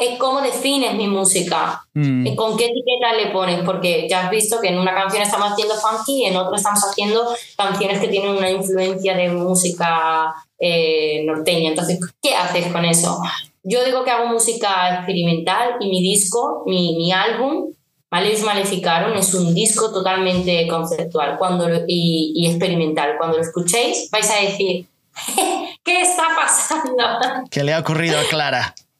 es 0.00 0.18
cómo 0.18 0.40
defines 0.40 0.94
mi 0.94 1.06
música, 1.06 1.84
mm. 1.94 2.34
con 2.34 2.56
qué 2.56 2.66
etiqueta 2.66 3.14
le 3.16 3.30
pones, 3.30 3.60
porque 3.64 4.06
ya 4.08 4.24
has 4.24 4.30
visto 4.30 4.60
que 4.60 4.68
en 4.68 4.78
una 4.78 4.94
canción 4.94 5.22
estamos 5.22 5.52
haciendo 5.52 5.74
funky 5.74 6.22
y 6.22 6.24
en 6.26 6.36
otra 6.36 6.56
estamos 6.56 6.80
haciendo 6.84 7.34
canciones 7.56 8.00
que 8.00 8.08
tienen 8.08 8.30
una 8.30 8.50
influencia 8.50 9.16
de 9.16 9.30
música 9.30 10.34
eh, 10.58 11.22
norteña. 11.24 11.70
Entonces, 11.70 11.98
¿qué 12.20 12.34
haces 12.34 12.72
con 12.72 12.84
eso? 12.84 13.20
Yo 13.62 13.84
digo 13.84 14.04
que 14.04 14.10
hago 14.10 14.26
música 14.26 14.96
experimental 14.96 15.76
y 15.80 15.88
mi 15.88 16.02
disco, 16.02 16.64
mi, 16.66 16.96
mi 16.96 17.12
álbum, 17.12 17.72
Maleus 18.10 18.42
Maleficaron, 18.42 19.16
es 19.16 19.32
un 19.32 19.54
disco 19.54 19.90
totalmente 19.90 20.68
conceptual 20.68 21.38
cuando 21.38 21.66
y, 21.86 22.32
y 22.34 22.50
experimental. 22.50 23.14
Cuando 23.16 23.38
lo 23.38 23.42
escuchéis 23.42 24.10
vais 24.10 24.30
a 24.30 24.42
decir, 24.42 24.86
¿qué 25.84 26.02
está 26.02 26.24
pasando? 26.36 27.04
¿Qué 27.50 27.62
le 27.64 27.72
ha 27.72 27.80
ocurrido 27.80 28.18
a 28.18 28.24
Clara? 28.24 28.74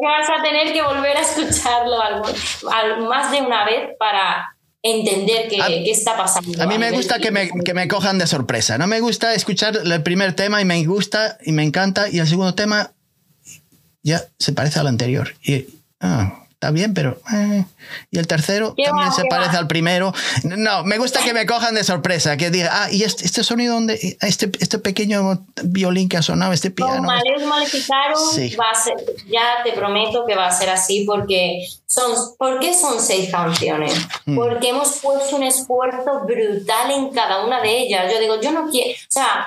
que 0.00 0.06
vas 0.06 0.28
a 0.28 0.42
tener 0.42 0.72
que 0.72 0.82
volver 0.82 1.16
a 1.16 1.20
escucharlo 1.20 2.00
algo, 2.00 2.26
más 3.08 3.30
de 3.30 3.40
una 3.40 3.64
vez 3.64 3.90
para 3.98 4.54
entender 4.82 5.48
qué, 5.48 5.90
está 5.90 6.16
pasando. 6.16 6.62
A 6.62 6.66
mí 6.66 6.78
me 6.78 6.90
gusta 6.90 7.18
que 7.18 7.30
me, 7.30 7.50
que 7.64 7.74
me, 7.74 7.88
cojan 7.88 8.18
de 8.18 8.26
sorpresa. 8.26 8.78
No 8.78 8.86
me 8.86 9.00
gusta 9.00 9.34
escuchar 9.34 9.76
el 9.76 10.02
primer 10.02 10.34
tema 10.34 10.60
y 10.60 10.64
me 10.64 10.84
gusta 10.84 11.38
y 11.44 11.52
me 11.52 11.62
encanta 11.62 12.08
y 12.08 12.18
el 12.18 12.26
segundo 12.26 12.54
tema 12.54 12.92
ya 14.02 14.22
se 14.38 14.52
parece 14.52 14.78
al 14.78 14.86
anterior. 14.86 15.34
Y, 15.42 15.66
ah, 16.00 16.44
está 16.58 16.72
bien, 16.72 16.92
pero... 16.92 17.20
Eh. 17.32 17.64
Y 18.10 18.18
el 18.18 18.26
tercero 18.26 18.74
también 18.84 19.12
se 19.12 19.24
parece 19.26 19.56
al 19.56 19.68
primero. 19.68 20.12
No, 20.42 20.82
me 20.82 20.98
gusta 20.98 21.22
que 21.22 21.32
me 21.32 21.46
cojan 21.46 21.72
de 21.76 21.84
sorpresa, 21.84 22.36
que 22.36 22.50
diga, 22.50 22.70
ah, 22.72 22.90
y 22.90 23.04
este, 23.04 23.24
este 23.24 23.44
sonido 23.44 23.74
donde, 23.74 24.18
este, 24.20 24.50
este 24.58 24.80
pequeño 24.80 25.46
violín 25.62 26.08
que 26.08 26.16
ha 26.16 26.22
sonado, 26.22 26.52
este 26.52 26.72
piano. 26.72 27.08
sí. 28.34 28.56
va 28.56 28.70
a 28.72 28.74
ser, 28.74 28.96
ya 29.28 29.62
te 29.62 29.70
prometo 29.72 30.26
que 30.26 30.34
va 30.34 30.48
a 30.48 30.50
ser 30.50 30.70
así 30.70 31.04
porque 31.06 31.64
son, 31.86 32.12
¿por 32.36 32.58
qué 32.58 32.74
son 32.74 33.00
seis 33.00 33.30
canciones? 33.30 33.94
Mm. 34.26 34.34
Porque 34.34 34.70
hemos 34.70 34.98
puesto 35.00 35.36
un 35.36 35.44
esfuerzo 35.44 36.24
brutal 36.26 36.90
en 36.90 37.10
cada 37.10 37.46
una 37.46 37.60
de 37.60 37.78
ellas. 37.78 38.12
Yo 38.12 38.18
digo, 38.18 38.40
yo 38.40 38.50
no 38.50 38.68
quiero, 38.68 38.90
o 38.90 39.10
sea, 39.10 39.46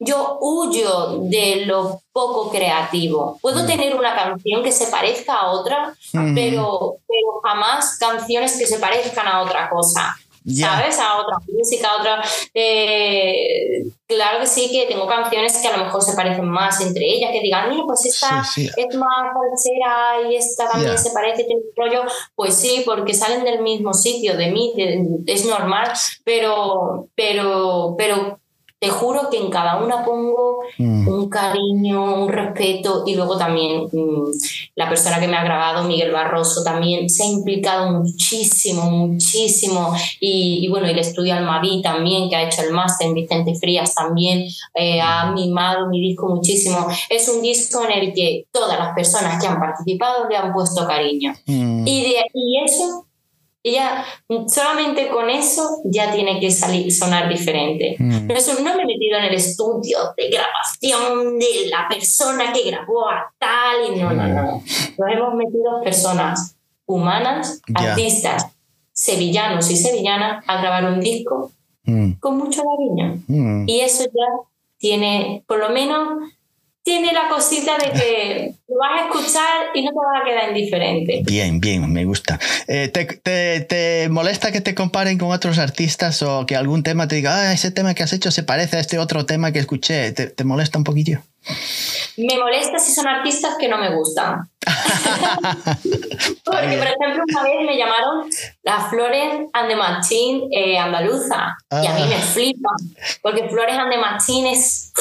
yo 0.00 0.38
huyo 0.40 1.18
de 1.24 1.66
lo 1.66 2.00
poco 2.10 2.50
creativo. 2.50 3.38
Puedo 3.42 3.62
mm. 3.62 3.66
tener 3.66 3.94
una 3.94 4.14
canción 4.14 4.62
que 4.62 4.72
se 4.72 4.86
parezca 4.86 5.34
a 5.34 5.50
otra, 5.50 5.94
mm. 6.14 6.34
pero, 6.34 6.96
pero 7.06 7.40
jamás 7.44 7.98
canciones 7.98 8.56
que 8.58 8.66
se 8.66 8.78
parezcan 8.78 9.28
a 9.28 9.42
otra 9.42 9.68
cosa. 9.68 10.16
¿Sabes? 10.42 10.98
A 10.98 11.20
otra 11.20 11.36
música, 11.52 11.90
a 11.90 12.00
otra. 12.00 12.22
Eh, 12.54 13.84
claro 14.06 14.40
que 14.40 14.46
sí, 14.46 14.70
que 14.72 14.86
tengo 14.86 15.06
canciones 15.06 15.58
que 15.58 15.68
a 15.68 15.76
lo 15.76 15.84
mejor 15.84 16.02
se 16.02 16.16
parecen 16.16 16.48
más 16.48 16.80
entre 16.80 17.04
ellas, 17.04 17.30
que 17.30 17.42
digan, 17.42 17.68
mira, 17.68 17.84
pues 17.86 18.06
esta 18.06 18.42
es 18.56 18.96
más 18.96 19.34
falsera 19.34 20.30
y 20.30 20.36
esta 20.36 20.70
también 20.70 20.96
se 20.96 21.10
parece, 21.10 21.44
tiene 21.44 21.60
un 21.60 21.70
rollo. 21.76 22.10
Pues 22.34 22.54
sí, 22.54 22.82
porque 22.86 23.12
salen 23.12 23.44
del 23.44 23.60
mismo 23.60 23.92
sitio, 23.92 24.34
de 24.34 24.50
mí, 24.50 24.72
es 25.26 25.44
normal, 25.44 25.92
pero, 26.24 27.08
pero, 27.14 27.94
pero 27.98 28.40
te 28.80 28.88
juro 28.88 29.28
que 29.30 29.36
en 29.36 29.50
cada 29.50 29.82
una 29.82 30.02
pongo 30.04 30.60
mm. 30.78 31.06
un 31.06 31.28
cariño, 31.28 32.22
un 32.22 32.28
respeto 32.30 33.04
y 33.06 33.14
luego 33.14 33.36
también 33.36 33.82
mm, 33.92 34.30
la 34.74 34.88
persona 34.88 35.20
que 35.20 35.28
me 35.28 35.36
ha 35.36 35.44
grabado, 35.44 35.84
Miguel 35.84 36.10
Barroso, 36.10 36.64
también 36.64 37.10
se 37.10 37.24
ha 37.24 37.26
implicado 37.26 37.92
muchísimo, 37.92 38.90
muchísimo. 38.90 39.94
Y, 40.18 40.66
bueno, 40.70 40.86
el 40.86 40.98
estudio 40.98 41.34
Almaví 41.34 41.82
también, 41.82 42.30
que 42.30 42.36
ha 42.36 42.48
hecho 42.48 42.62
el 42.62 42.72
máster 42.72 43.08
en 43.08 43.14
Vicente 43.14 43.54
Frías, 43.54 43.94
también 43.94 44.48
eh, 44.74 45.00
ha 45.02 45.30
mimado 45.32 45.88
mi 45.88 46.00
disco 46.00 46.28
muchísimo. 46.28 46.86
Es 47.10 47.28
un 47.28 47.42
disco 47.42 47.84
en 47.84 47.92
el 47.92 48.14
que 48.14 48.46
todas 48.50 48.78
las 48.78 48.94
personas 48.94 49.40
que 49.40 49.46
han 49.46 49.60
participado 49.60 50.26
le 50.26 50.38
han 50.38 50.54
puesto 50.54 50.86
cariño. 50.86 51.34
Mm. 51.44 51.86
Y, 51.86 52.02
de, 52.02 52.14
y 52.32 52.64
eso 52.64 53.06
ya 53.62 54.04
solamente 54.46 55.08
con 55.08 55.28
eso 55.28 55.80
ya 55.84 56.12
tiene 56.12 56.40
que 56.40 56.50
salir, 56.50 56.92
sonar 56.92 57.28
diferente. 57.28 57.96
Mm. 57.98 58.30
Eso 58.30 58.54
no 58.62 58.74
me 58.74 58.82
he 58.82 58.86
metido 58.86 59.18
en 59.18 59.24
el 59.24 59.34
estudio 59.34 59.98
de 60.16 60.30
grabación 60.30 61.38
de 61.38 61.68
la 61.68 61.86
persona 61.88 62.52
que 62.52 62.70
grabó 62.70 63.08
a 63.08 63.32
tal 63.38 63.92
y 63.92 64.00
no, 64.00 64.12
no, 64.12 64.28
no. 64.28 64.56
Mm. 64.56 64.62
Nos 64.98 65.12
hemos 65.12 65.34
metido 65.34 65.82
personas 65.84 66.56
humanas, 66.86 67.60
artistas, 67.74 68.46
sevillanos 68.92 69.70
y 69.70 69.76
sevillanas 69.76 70.44
a 70.46 70.60
grabar 70.60 70.92
un 70.92 71.00
disco 71.00 71.52
mm. 71.84 72.12
con 72.20 72.38
mucho 72.38 72.62
cariño. 72.62 73.22
Y 73.66 73.80
eso 73.80 74.04
ya 74.04 74.48
tiene, 74.78 75.44
por 75.46 75.58
lo 75.58 75.68
menos, 75.70 76.32
tiene 76.82 77.12
la 77.12 77.28
cosita 77.28 77.76
de 77.78 77.90
que 77.92 78.54
lo 78.68 78.76
vas 78.78 79.02
a 79.02 79.06
escuchar 79.06 79.66
y 79.74 79.82
no 79.82 79.90
te 79.90 79.96
vas 79.96 80.22
a 80.22 80.24
quedar 80.24 80.48
indiferente. 80.48 81.22
Bien, 81.24 81.60
bien, 81.60 81.92
me 81.92 82.04
gusta. 82.04 82.38
Eh, 82.66 82.88
¿te, 82.88 83.04
te, 83.04 83.60
te, 83.60 84.08
molesta 84.08 84.52
que 84.52 84.60
te 84.60 84.74
comparen 84.74 85.18
con 85.18 85.30
otros 85.30 85.58
artistas 85.58 86.22
o 86.22 86.46
que 86.46 86.56
algún 86.56 86.82
tema 86.82 87.08
te 87.08 87.16
diga, 87.16 87.36
ah, 87.36 87.52
ese 87.52 87.70
tema 87.70 87.94
que 87.94 88.02
has 88.02 88.12
hecho 88.12 88.30
se 88.30 88.42
parece 88.42 88.76
a 88.76 88.80
este 88.80 88.98
otro 88.98 89.26
tema 89.26 89.52
que 89.52 89.58
escuché? 89.58 90.12
¿Te, 90.12 90.28
te 90.28 90.44
molesta 90.44 90.78
un 90.78 90.84
poquillo? 90.84 91.20
Me 92.16 92.38
molesta 92.38 92.78
si 92.78 92.92
son 92.92 93.08
artistas 93.08 93.56
que 93.58 93.68
no 93.68 93.78
me 93.78 93.94
gustan. 93.94 94.50
Porque, 96.44 96.76
por 96.76 96.86
ejemplo, 96.86 97.24
una 97.28 97.42
vez 97.42 97.66
me 97.66 97.78
llamaron 97.78 98.28
las 98.62 98.90
Flores 98.90 99.48
and 99.52 99.68
the 99.68 99.76
Machine 99.76 100.48
eh, 100.52 100.78
andaluza. 100.78 101.56
Y 101.82 101.86
a 101.86 101.94
mí 101.94 102.06
me 102.08 102.16
ah. 102.16 102.20
flipa. 102.20 102.70
Porque 103.22 103.48
Flores 103.48 103.76
and 103.76 103.90
the 103.90 103.96
Machine 103.98 104.52
es, 104.52 104.92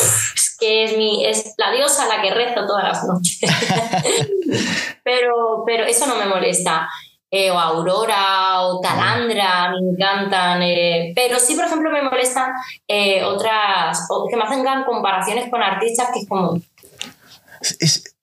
que 0.60 0.84
es, 0.84 0.98
mi, 0.98 1.26
es 1.26 1.54
la 1.58 1.72
diosa 1.72 2.06
a 2.06 2.18
la 2.18 2.22
que 2.22 2.32
rezo 2.32 2.66
todas 2.66 2.84
las 2.84 3.04
noches. 3.06 3.40
pero, 5.04 5.64
pero 5.66 5.86
eso 5.86 6.06
no 6.06 6.16
me 6.16 6.26
molesta. 6.26 6.90
Eh, 7.32 7.52
o 7.52 7.60
Aurora 7.60 8.62
o 8.64 8.82
Calandra, 8.82 9.72
me 9.72 9.92
encantan. 9.92 10.64
Eh, 10.64 11.14
pero 11.16 11.38
sí, 11.40 11.56
por 11.56 11.66
ejemplo, 11.66 11.92
me 11.92 12.02
molestan 12.02 12.52
eh, 12.88 13.24
otras, 13.24 14.08
que 14.30 14.36
me 14.36 14.44
hacen 14.44 14.64
gran 14.64 14.84
comparaciones 14.84 15.50
con 15.50 15.62
artistas 15.62 16.10
que 16.12 16.22
es 16.22 16.28
como. 16.28 16.60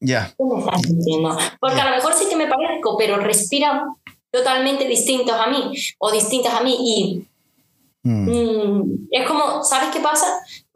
ya. 0.01 0.34
Porque 1.61 1.80
a 1.80 1.91
lo 1.91 1.97
mejor 1.97 2.14
sí 2.14 2.28
que 2.28 2.37
me 2.37 2.49
parezco, 2.49 2.97
pero 2.99 3.18
respiran 3.18 3.82
totalmente 4.32 4.89
distintos 4.89 5.37
a 5.37 5.47
mí 5.47 5.72
o 5.99 6.11
distintas 6.11 6.55
a 6.55 6.62
mí 6.62 6.76
y. 6.80 7.26
Mm. 8.03 8.30
Mm, 8.30 9.09
es 9.11 9.26
como, 9.26 9.62
¿sabes 9.64 9.91
qué 9.93 10.01
pasa? 10.01 10.26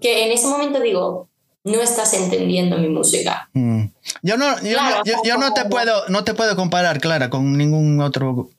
Que 0.01 0.27
en 0.27 0.33
ese 0.33 0.49
momento 0.49 0.81
digo, 0.81 1.30
no 1.65 1.81
estás 1.83 2.15
entendiendo 2.15 2.79
mi 2.79 2.89
música. 2.89 3.49
Mm. 3.53 3.85
Yo 4.23 4.37
no, 4.37 4.61
yo, 4.63 5.39
no, 5.39 5.53
te 5.53 5.65
puedo, 5.67 6.09
no 6.09 6.25
te 6.25 6.35
puedo 6.35 6.57
comparar, 6.57 7.01
Clara, 7.01 7.31
con 7.31 7.57
ningún 7.57 8.01
otro. 8.01 8.51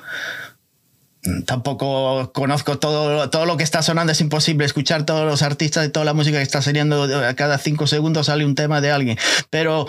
Tampoco 1.46 2.32
conozco 2.34 2.80
todo, 2.80 3.30
todo 3.30 3.46
lo 3.46 3.56
que 3.56 3.64
está 3.64 3.84
sonando, 3.84 4.12
es 4.12 4.22
imposible 4.22 4.66
escuchar 4.66 5.06
todos 5.06 5.26
los 5.26 5.44
artistas 5.44 5.86
y 5.86 5.90
toda 5.90 6.04
la 6.04 6.14
música 6.14 6.38
que 6.38 6.44
está 6.44 6.62
saliendo. 6.62 7.08
Cada 7.36 7.58
cinco 7.58 7.86
segundos 7.86 8.28
sale 8.28 8.46
un 8.46 8.56
tema 8.56 8.82
de 8.82 8.92
alguien. 8.92 9.18
Pero 9.50 9.88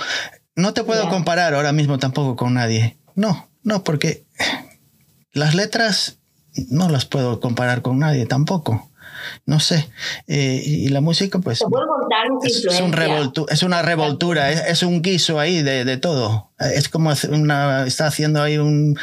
no 0.57 0.75
te 0.75 0.85
puedo 0.85 1.09
comparar 1.09 1.55
ahora 1.55 1.73
mismo 1.73 1.99
tampoco 1.99 2.37
con 2.37 2.55
nadie. 2.55 2.99
No, 3.15 3.49
no, 3.63 3.83
porque 3.83 4.25
las 5.33 5.55
letras 5.55 6.19
no 6.69 6.91
las 6.91 7.07
puedo 7.07 7.41
comparar 7.41 7.81
con 7.81 7.99
nadie 7.99 8.27
tampoco 8.27 8.91
no 9.47 9.61
sé. 9.61 9.89
Eh, 10.27 10.62
y 10.64 10.89
la 10.89 11.01
música, 11.01 11.39
pues. 11.39 11.61
es, 11.61 11.64
un 12.81 12.95
es 13.49 13.62
una 13.62 13.83
revoltura, 13.83 14.51
es, 14.51 14.83
un 14.83 15.03
guiso 15.03 15.39
ahí 15.39 15.62
de, 15.62 15.85
de 15.85 15.97
todo. 15.97 16.51
Es 16.59 16.89
como 16.89 17.12
una, 17.31 17.87
está 17.87 18.07
haciendo 18.07 18.43
ahí 18.43 18.59
un. 18.59 18.97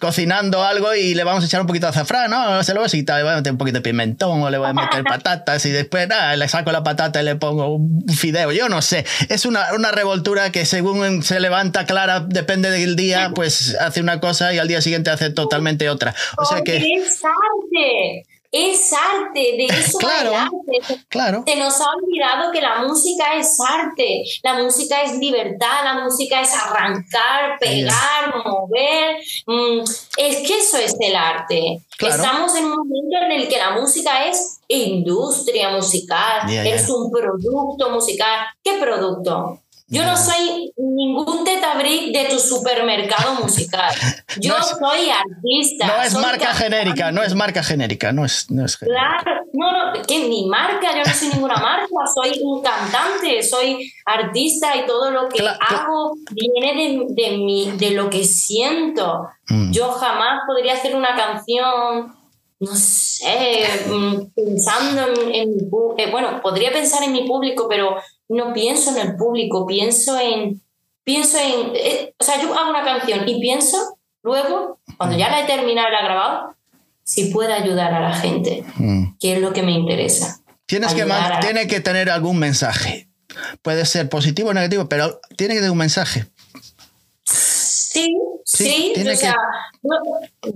cocinando 0.00 0.62
algo 0.62 0.94
y 0.94 1.14
le 1.14 1.24
vamos 1.24 1.42
a 1.42 1.46
echar 1.46 1.60
un 1.60 1.66
poquito 1.66 1.86
de 1.86 1.90
azafrán, 1.90 2.30
¿no? 2.30 2.62
Se 2.62 2.74
lo 2.74 2.80
voy 2.80 2.88
a 2.88 2.90
quitar, 2.90 3.16
le 3.18 3.24
voy 3.24 3.32
a 3.32 3.36
meter 3.36 3.52
un 3.52 3.58
poquito 3.58 3.78
de 3.78 3.82
pimentón 3.82 4.42
o 4.42 4.50
le 4.50 4.58
voy 4.58 4.68
a 4.68 4.72
meter 4.72 5.02
patatas 5.08 5.64
y 5.66 5.70
después 5.70 6.08
nada, 6.08 6.36
le 6.36 6.48
saco 6.48 6.70
la 6.70 6.84
patata 6.84 7.20
y 7.20 7.24
le 7.24 7.36
pongo 7.36 7.74
un 7.74 8.06
fideo. 8.08 8.52
Yo 8.52 8.68
no 8.68 8.82
sé. 8.82 9.04
Es 9.28 9.46
una, 9.46 9.74
una 9.74 9.90
revoltura 9.90 10.52
que 10.52 10.64
según 10.64 11.22
se 11.22 11.40
levanta 11.40 11.86
clara, 11.86 12.20
depende 12.20 12.70
del 12.70 12.96
día, 12.96 13.32
pues 13.34 13.76
hace 13.80 14.00
una 14.00 14.20
cosa 14.20 14.54
y 14.54 14.58
al 14.58 14.68
día 14.68 14.80
siguiente 14.80 15.10
hace 15.10 15.30
totalmente 15.30 15.88
otra. 15.90 16.14
O 16.36 16.44
sea 16.44 16.62
que 16.62 16.78
es 18.56 18.92
arte, 18.92 19.40
de 19.56 19.66
eso 19.66 19.98
claro, 19.98 20.30
el 20.30 20.36
arte. 20.36 21.04
Claro. 21.08 21.44
Se 21.46 21.56
nos 21.56 21.80
ha 21.80 21.86
olvidado 21.90 22.52
que 22.52 22.60
la 22.60 22.82
música 22.82 23.34
es 23.34 23.56
arte, 23.60 24.24
la 24.42 24.54
música 24.54 25.02
es 25.02 25.18
libertad, 25.18 25.84
la 25.84 26.04
música 26.04 26.40
es 26.40 26.52
arrancar, 26.54 27.58
pegar, 27.60 28.34
mover. 28.44 29.16
Mm, 29.46 29.80
es 30.16 30.36
que 30.46 30.58
eso 30.58 30.78
es 30.78 30.94
el 31.00 31.16
arte. 31.16 31.80
Estamos 31.98 32.54
en 32.56 32.66
un 32.66 32.76
momento 32.76 33.16
en 33.24 33.32
el 33.32 33.48
que 33.48 33.58
la 33.58 33.70
música 33.70 34.26
es 34.26 34.60
industria 34.68 35.70
musical, 35.70 36.48
es 36.48 36.88
un 36.88 37.10
producto 37.10 37.90
musical. 37.90 38.46
¿Qué 38.62 38.78
producto? 38.78 39.60
Yo 39.88 40.04
no 40.04 40.16
soy 40.16 40.72
ningún 40.76 41.44
tetabric 41.44 42.12
de 42.12 42.24
tu 42.28 42.40
supermercado 42.40 43.34
musical. 43.34 43.94
Yo 44.40 44.54
soy 44.60 45.10
artista. 45.10 45.86
No 45.86 46.02
es 46.02 46.14
marca 46.14 46.52
genérica, 46.54 47.12
no 47.12 47.22
es 47.22 47.34
marca 47.34 47.62
genérica, 47.62 48.12
no 48.12 48.24
es, 48.24 48.50
no 48.50 48.64
es 48.64 48.76
Claro, 48.78 49.42
no, 49.52 49.94
no, 49.94 50.02
que 50.02 50.28
ni 50.28 50.46
marca, 50.46 50.92
yo 50.92 51.04
no 51.04 51.14
soy 51.14 51.28
ninguna 51.28 51.56
marca, 51.56 51.86
soy 52.14 52.40
un 52.42 52.62
cantante, 52.62 53.42
soy 53.42 53.90
artista 54.04 54.76
y 54.76 54.86
todo 54.86 55.10
lo 55.10 55.28
que 55.28 55.40
hago 55.46 56.14
viene 56.32 56.74
de, 56.74 57.06
de, 57.08 57.38
mi, 57.38 57.70
de 57.76 57.92
lo 57.92 58.10
que 58.10 58.24
siento. 58.24 59.28
Mm. 59.48 59.70
Yo 59.72 59.92
jamás 59.92 60.40
podría 60.46 60.74
hacer 60.74 60.94
una 60.96 61.14
canción 61.14 62.14
no 62.58 62.74
sé, 62.74 63.66
mm, 63.86 64.32
pensando 64.34 65.08
en, 65.08 65.34
en 65.34 65.50
eh, 65.98 66.10
bueno, 66.10 66.40
podría 66.40 66.72
pensar 66.72 67.02
en 67.02 67.12
mi 67.12 67.26
público, 67.26 67.66
pero 67.68 67.96
no 68.28 68.52
pienso 68.52 68.90
en 68.90 69.08
el 69.08 69.16
público, 69.16 69.66
pienso 69.66 70.18
en, 70.18 70.62
pienso 71.04 71.38
en, 71.38 71.72
eh, 71.74 72.14
o 72.18 72.24
sea, 72.24 72.40
yo 72.40 72.56
hago 72.56 72.70
una 72.70 72.84
canción 72.84 73.28
y 73.28 73.40
pienso 73.40 73.98
luego, 74.22 74.80
cuando 74.96 75.16
ya 75.16 75.30
la 75.30 75.40
he 75.40 75.46
terminado 75.46 75.88
y 75.88 75.92
la 75.92 76.00
he 76.00 76.04
grabado, 76.04 76.56
si 77.04 77.26
puede 77.26 77.52
ayudar 77.52 77.94
a 77.94 78.00
la 78.00 78.14
gente, 78.14 78.64
mm. 78.76 79.16
que 79.18 79.34
es 79.34 79.40
lo 79.40 79.52
que 79.52 79.62
me 79.62 79.72
interesa. 79.72 80.40
Tienes 80.66 80.94
que 80.94 81.06
tiene 81.40 81.68
que 81.68 81.80
tener 81.80 82.10
algún 82.10 82.38
mensaje. 82.38 83.08
Puede 83.62 83.86
ser 83.86 84.08
positivo 84.08 84.50
o 84.50 84.54
negativo, 84.54 84.88
pero 84.88 85.20
tiene 85.36 85.54
que 85.54 85.60
tener 85.60 85.70
un 85.70 85.78
mensaje. 85.78 86.26
Sí, 87.22 88.18
sí, 88.44 88.92
o 88.96 89.16
sea, 89.16 89.36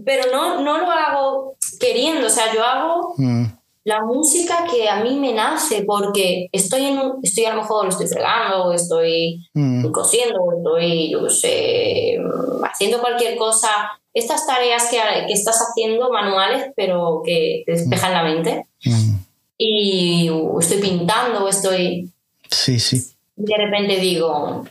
pero 0.04 0.32
no, 0.32 0.62
no 0.62 0.78
lo 0.78 0.90
hago 0.90 1.56
queriendo, 1.78 2.26
o 2.26 2.30
sea, 2.30 2.52
yo 2.52 2.64
hago 2.64 3.14
mm 3.16 3.59
la 3.84 4.04
música 4.04 4.66
que 4.70 4.88
a 4.88 5.02
mí 5.02 5.18
me 5.18 5.32
nace 5.32 5.84
porque 5.86 6.48
estoy 6.52 6.84
en 6.84 7.00
estoy 7.22 7.44
a 7.46 7.54
lo 7.54 7.62
mejor 7.62 7.88
estoy 7.88 8.06
fregando, 8.06 8.72
estoy 8.72 9.48
mm. 9.54 9.90
cosiendo, 9.90 10.38
estoy, 10.56 11.10
yo 11.10 11.28
sé, 11.30 12.18
haciendo 12.62 13.00
cualquier 13.00 13.36
cosa. 13.36 13.68
Estas 14.12 14.46
tareas 14.46 14.88
que, 14.90 14.98
que, 15.26 15.32
estás 15.32 15.58
haciendo 15.60 16.10
manuales, 16.10 16.72
pero 16.76 17.22
que 17.24 17.62
te 17.64 17.72
despejan 17.72 18.12
la 18.12 18.24
mente. 18.24 18.66
Mm. 18.84 19.14
Y 19.56 20.30
estoy 20.58 20.78
pintando, 20.78 21.48
estoy... 21.48 22.10
Sí, 22.50 22.80
sí. 22.80 23.00
de 23.36 23.56
repente 23.56 24.00
digo, 24.00 24.64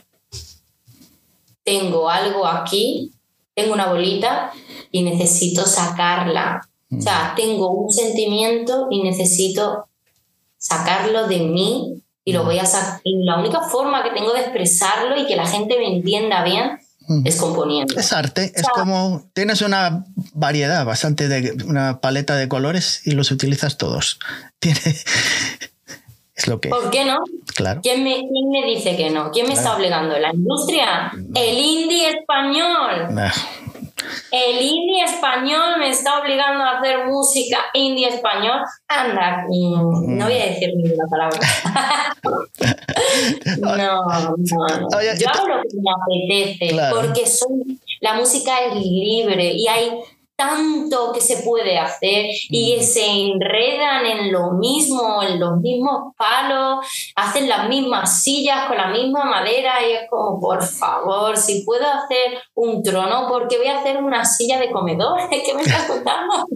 tengo 1.64 2.10
algo 2.10 2.46
aquí, 2.46 3.12
tengo 3.54 3.72
una 3.72 3.86
bolita 3.86 4.52
y 4.90 5.02
necesito 5.02 5.64
sacarla 5.64 6.60
o 6.96 7.00
sea, 7.00 7.34
tengo 7.36 7.70
un 7.70 7.92
sentimiento 7.92 8.88
y 8.90 9.02
necesito 9.02 9.86
sacarlo 10.58 11.28
de 11.28 11.38
mí 11.40 12.02
y 12.24 12.32
lo 12.32 12.44
voy 12.44 12.58
a 12.58 12.66
sacar. 12.66 13.00
Y 13.04 13.24
la 13.24 13.38
única 13.38 13.60
forma 13.62 14.02
que 14.02 14.10
tengo 14.10 14.32
de 14.32 14.40
expresarlo 14.40 15.16
y 15.20 15.26
que 15.26 15.36
la 15.36 15.46
gente 15.46 15.78
me 15.78 15.96
entienda 15.96 16.44
bien 16.44 16.78
es 17.24 17.36
componiendo. 17.36 17.98
Es 17.98 18.12
arte, 18.12 18.52
es 18.54 18.68
como 18.68 19.28
tienes 19.32 19.62
una 19.62 20.04
variedad 20.32 20.84
bastante 20.84 21.28
de 21.28 21.64
una 21.64 22.00
paleta 22.00 22.36
de 22.36 22.48
colores 22.48 23.02
y 23.04 23.12
los 23.12 23.30
utilizas 23.30 23.78
todos. 23.78 24.18
Tiene 24.58 24.80
es 26.34 26.46
lo 26.46 26.60
que 26.60 26.68
¿Por 26.68 26.90
qué 26.90 27.04
no? 27.04 27.18
Claro. 27.54 27.80
¿Quién 27.82 28.02
me, 28.04 28.16
me 28.50 28.66
dice 28.66 28.96
que 28.96 29.10
no? 29.10 29.30
¿Quién 29.30 29.46
me 29.46 29.54
está 29.54 29.76
obligando? 29.76 30.18
¿La 30.18 30.32
industria? 30.32 31.12
¿El 31.34 31.58
indie 31.58 32.10
español? 32.10 33.14
El 34.30 34.62
indie 34.62 35.04
español 35.04 35.78
me 35.78 35.90
está 35.90 36.20
obligando 36.20 36.64
a 36.64 36.78
hacer 36.78 37.06
música 37.06 37.58
indie 37.74 38.08
español. 38.08 38.60
Anda, 38.88 39.44
no 39.48 40.24
voy 40.24 40.38
a 40.38 40.46
decir 40.46 40.70
ninguna 40.76 41.04
palabra. 41.10 41.38
no, 43.60 43.76
no, 43.76 44.04
no. 44.06 45.02
Yo 45.18 45.28
hago 45.28 45.48
lo 45.48 45.62
que 45.62 45.76
me 45.76 45.90
apetece 45.90 46.76
porque 46.90 47.26
soy, 47.26 47.78
la 48.00 48.14
música 48.14 48.60
es 48.66 48.74
libre 48.74 49.52
y 49.52 49.66
hay 49.68 49.90
tanto 50.40 51.12
que 51.12 51.20
se 51.20 51.42
puede 51.42 51.76
hacer 51.76 52.24
y 52.48 52.78
mm. 52.78 52.82
se 52.82 53.04
enredan 53.04 54.06
en 54.06 54.32
lo 54.32 54.52
mismo, 54.52 55.22
en 55.22 55.38
los 55.38 55.60
mismos 55.60 56.14
palos, 56.16 56.86
hacen 57.14 57.46
las 57.46 57.68
mismas 57.68 58.22
sillas 58.22 58.66
con 58.66 58.78
la 58.78 58.88
misma 58.88 59.26
madera 59.26 59.86
y 59.86 59.92
es 59.92 60.00
como, 60.08 60.40
por 60.40 60.64
favor, 60.64 61.36
si 61.36 61.62
puedo 61.62 61.84
hacer 61.86 62.38
un 62.54 62.82
trono, 62.82 63.28
¿por 63.28 63.48
qué 63.48 63.58
voy 63.58 63.66
a 63.66 63.80
hacer 63.80 63.98
una 63.98 64.24
silla 64.24 64.58
de 64.58 64.70
comedor? 64.70 65.20
¿Qué 65.30 65.52
me 65.54 65.60
estás 65.60 65.84
contando? 65.84 66.46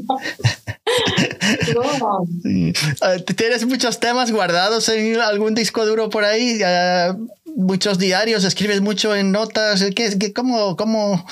¿Tienes 3.37 3.67
muchos 3.67 4.01
temas 4.01 4.33
guardados 4.33 4.89
en 4.89 5.21
algún 5.21 5.55
disco 5.55 5.85
duro 5.85 6.09
por 6.09 6.25
ahí? 6.25 6.61
muchos 7.57 7.99
diarios, 7.99 8.45
escribes 8.45 8.81
mucho 8.81 9.15
en 9.15 9.31
notas. 9.31 9.85
¿Qué, 9.95 10.33
cómo, 10.33 10.75
cómo, 10.77 11.25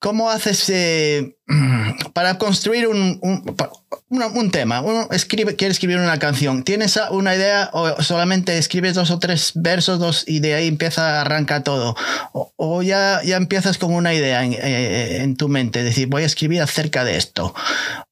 ¿Cómo 0.00 0.30
haces 0.30 0.70
eh, 0.70 1.36
para 2.12 2.38
construir 2.38 2.86
un, 2.86 3.20
un, 3.20 4.50
tema? 4.52 4.80
Uno 4.80 5.08
escribe, 5.10 5.56
quiere 5.56 5.72
escribir 5.72 5.98
una 5.98 6.18
canción. 6.20 6.62
¿Tienes 6.62 7.00
una 7.10 7.34
idea 7.34 7.70
o 7.72 8.00
solamente 8.00 8.58
escribes 8.58 8.94
dos 8.94 9.10
o 9.10 9.18
tres 9.18 9.52
versos 9.56 9.98
dos, 9.98 10.24
y 10.28 10.38
de 10.38 10.54
ahí 10.54 10.68
empieza, 10.68 11.20
arranca 11.20 11.64
todo? 11.64 11.96
¿O, 12.32 12.82
ya, 12.82 13.22
ya 13.24 13.36
empiezas 13.36 13.76
con 13.76 13.92
una 13.92 14.14
idea 14.14 14.44
en, 14.44 14.52
eh, 14.52 15.22
en, 15.22 15.36
tu 15.36 15.48
mente? 15.48 15.82
Decir, 15.82 16.06
voy 16.06 16.22
a 16.22 16.26
escribir 16.26 16.62
acerca 16.62 17.02
de 17.02 17.16
esto. 17.16 17.52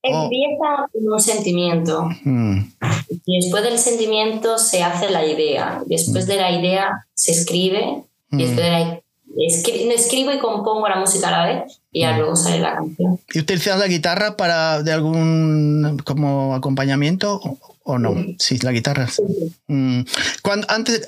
Empieza 0.02 0.88
con 0.92 1.12
un 1.12 1.20
sentimiento. 1.20 2.10
Mm. 2.24 2.62
Y 3.26 3.40
después 3.40 3.62
del 3.62 3.78
sentimiento 3.78 4.58
se 4.58 4.82
hace 4.82 5.08
la 5.08 5.24
idea. 5.24 5.82
Después 5.86 6.24
mm. 6.24 6.28
de 6.28 6.36
la 6.36 6.50
idea 6.50 7.06
se 7.14 7.30
escribe. 7.30 8.02
Y 8.32 8.38
después 8.38 8.64
de 8.64 8.70
la 8.70 9.00
escribo 9.38 10.32
y 10.32 10.38
compongo 10.38 10.88
la 10.88 10.96
música 10.96 11.28
a 11.28 11.30
la 11.30 11.46
vez 11.46 11.80
y 11.92 12.00
ya 12.00 12.12
mm. 12.12 12.18
luego 12.18 12.36
sale 12.36 12.60
la 12.60 12.74
canción. 12.74 13.20
¿Y 13.32 13.40
utilizas 13.40 13.78
la 13.78 13.86
guitarra 13.86 14.36
para 14.36 14.82
de 14.82 14.92
algún 14.92 16.00
como 16.04 16.54
acompañamiento 16.54 17.40
o 17.84 17.98
no? 17.98 18.14
Sí, 18.38 18.58
la 18.58 18.72
guitarra. 18.72 19.08
Mm. 19.68 20.00
Cuando, 20.42 20.66
antes 20.70 21.06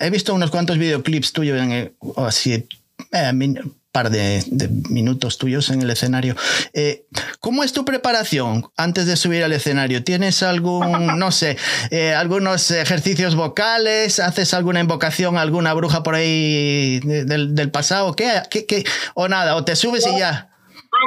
he 0.00 0.10
visto 0.10 0.34
unos 0.34 0.50
cuantos 0.50 0.78
videoclips 0.78 1.32
tuyos 1.32 1.60
en 1.60 1.92
así 2.16 2.52
eh, 3.12 3.32
par 3.96 4.10
de, 4.10 4.44
minutos 4.90 5.38
tuyos 5.38 5.70
en 5.70 5.80
el 5.80 5.88
escenario. 5.88 6.36
Eh, 6.74 7.06
¿Cómo 7.40 7.64
es 7.64 7.72
tu 7.72 7.86
preparación 7.86 8.70
antes 8.76 9.06
de 9.06 9.16
subir 9.16 9.42
al 9.42 9.54
escenario? 9.54 10.04
¿Tienes 10.04 10.42
algún, 10.42 11.06
no 11.18 11.32
sé, 11.32 11.56
eh, 11.90 12.12
algunos 12.12 12.70
ejercicios 12.70 13.36
vocales? 13.36 14.20
¿Haces 14.20 14.52
alguna 14.52 14.80
invocación 14.80 15.38
a 15.38 15.40
alguna 15.40 15.72
bruja 15.72 16.02
por 16.02 16.14
ahí 16.14 17.00
del, 17.00 17.70
pasado? 17.70 18.14
¿Qué, 18.14 18.42
qué, 18.50 18.84
¿O 19.14 19.28
nada? 19.28 19.56
¿O 19.56 19.64
te 19.64 19.74
subes 19.74 20.06
y 20.06 20.18
ya? 20.18 20.50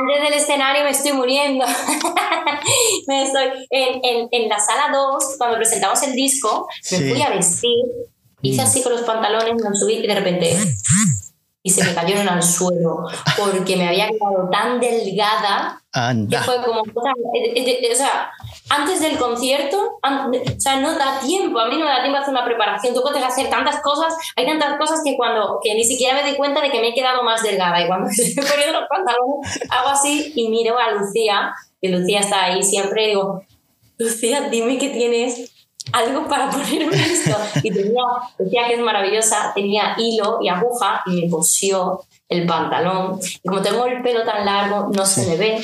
Antes 0.01 0.23
del 0.23 0.33
escenario 0.33 0.83
me 0.83 0.89
estoy 0.89 1.11
muriendo. 1.11 1.65
me 3.07 3.23
estoy, 3.23 3.67
en, 3.69 4.49
la 4.49 4.59
sala 4.59 4.89
2, 4.91 5.35
cuando 5.37 5.57
presentamos 5.57 6.01
el 6.01 6.13
disco, 6.13 6.67
me 6.91 6.97
fui 6.97 7.21
a 7.21 7.29
vestir, 7.29 7.85
hice 8.41 8.63
así 8.63 8.81
con 8.81 8.93
los 8.93 9.01
pantalones, 9.01 9.53
me 9.53 9.75
subí 9.75 9.93
y 9.93 10.07
de 10.07 10.15
repente 10.15 10.57
y 11.61 11.69
se 11.71 11.83
me 11.83 11.93
cayeron 11.93 12.29
al 12.29 12.41
suelo 12.41 13.05
porque 13.37 13.75
me 13.75 13.87
había 13.87 14.07
quedado 14.07 14.49
tan 14.49 14.79
delgada 14.79 15.81
que 16.29 16.37
fue 16.37 16.63
como, 16.63 16.81
o 16.81 17.95
sea, 17.95 18.31
antes 18.69 19.01
del 19.01 19.17
concierto, 19.17 19.99
o 20.01 20.59
sea, 20.59 20.79
no 20.79 20.97
da 20.97 21.19
tiempo, 21.19 21.59
a 21.59 21.67
mí 21.67 21.77
no 21.77 21.85
me 21.85 21.91
da 21.91 22.01
tiempo 22.01 22.17
hacer 22.17 22.33
una 22.33 22.45
preparación, 22.45 22.93
tú 22.93 23.01
puedes 23.01 23.23
hacer 23.23 23.49
tantas 23.49 23.81
cosas, 23.81 24.15
hay 24.37 24.45
tantas 24.45 24.77
cosas 24.77 25.01
que 25.03 25.17
cuando, 25.17 25.59
que 25.61 25.73
ni 25.73 25.83
siquiera 25.83 26.13
me 26.13 26.21
doy 26.21 26.37
cuenta 26.37 26.61
de 26.61 26.71
que 26.71 26.79
me 26.79 26.89
he 26.89 26.93
quedado 26.93 27.23
más 27.23 27.43
delgada 27.43 27.83
y 27.83 27.87
cuando 27.87 28.09
estoy 28.17 28.45
poniendo 28.45 28.79
los 28.79 28.89
pantalones 28.89 29.59
hago 29.69 29.89
así 29.89 30.31
y 30.35 30.47
miro 30.49 30.77
a 30.77 30.91
Lucía, 30.91 31.53
que 31.81 31.89
Lucía 31.89 32.19
está 32.19 32.45
ahí 32.45 32.63
siempre 32.63 33.05
y 33.05 33.07
digo, 33.09 33.43
Lucía, 33.97 34.47
dime 34.49 34.77
qué 34.77 34.89
tienes 34.89 35.51
algo 35.91 36.27
para 36.27 36.49
ponerme 36.49 36.95
esto. 36.95 37.37
Y 37.63 37.71
tenía, 37.71 38.03
decía 38.37 38.67
que 38.67 38.75
es 38.75 38.79
maravillosa, 38.79 39.51
tenía 39.53 39.95
hilo 39.97 40.39
y 40.41 40.49
aguja 40.49 41.03
y 41.05 41.21
me 41.21 41.29
cosió 41.29 42.01
el 42.29 42.45
pantalón. 42.45 43.19
Y 43.43 43.47
como 43.47 43.61
tengo 43.61 43.85
el 43.85 44.01
pelo 44.01 44.23
tan 44.23 44.45
largo, 44.45 44.89
no 44.93 45.05
se 45.05 45.25
me 45.27 45.35
ve, 45.35 45.61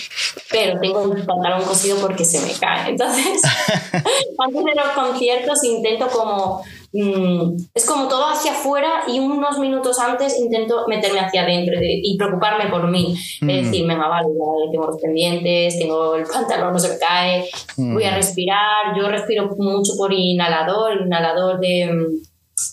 pero 0.50 0.80
tengo 0.80 1.14
el 1.14 1.26
pantalón 1.26 1.64
cosido 1.64 1.98
porque 1.98 2.26
se 2.26 2.42
me 2.42 2.54
cae. 2.54 2.92
Entonces, 2.92 3.42
antes 4.40 4.64
de 4.64 4.76
los 4.76 4.90
conciertos 4.96 5.64
intento 5.64 6.08
como 6.08 6.64
Mm, 6.98 7.58
es 7.74 7.86
como 7.86 8.08
todo 8.08 8.26
hacia 8.30 8.54
afuera 8.54 9.04
y 9.06 9.20
unos 9.20 9.60
minutos 9.60 10.00
antes 10.00 10.40
intento 10.40 10.88
meterme 10.88 11.20
hacia 11.20 11.42
adentro 11.42 11.76
y 11.82 12.16
preocuparme 12.18 12.68
por 12.70 12.90
mí. 12.90 13.14
Es 13.14 13.42
mm. 13.42 13.48
decir, 13.48 13.86
venga, 13.86 14.08
vale, 14.08 14.30
tengo 14.72 14.88
los 14.88 15.02
pendientes, 15.02 15.78
tengo 15.78 16.16
el 16.16 16.26
pantalón, 16.34 16.72
no 16.72 16.80
se 16.80 16.90
me 16.90 16.98
cae, 16.98 17.50
voy 17.76 18.06
a 18.06 18.12
mm. 18.12 18.16
respirar. 18.16 18.98
Yo 18.98 19.10
respiro 19.10 19.54
mucho 19.58 19.92
por 19.98 20.14
inhalador, 20.14 21.02
inhalador 21.02 21.60
de. 21.60 22.22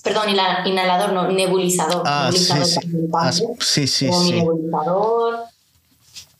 Perdón, 0.05 0.29
inhalador, 0.67 1.13
no, 1.13 1.27
nebulizador. 1.29 2.03
Ah, 2.07 2.31
nebulizador 2.31 2.67
sí, 3.59 3.89
sí. 3.89 3.89
sí, 3.89 4.13
sí, 4.13 4.33
mi 4.33 4.39
nebulizador 4.39 5.41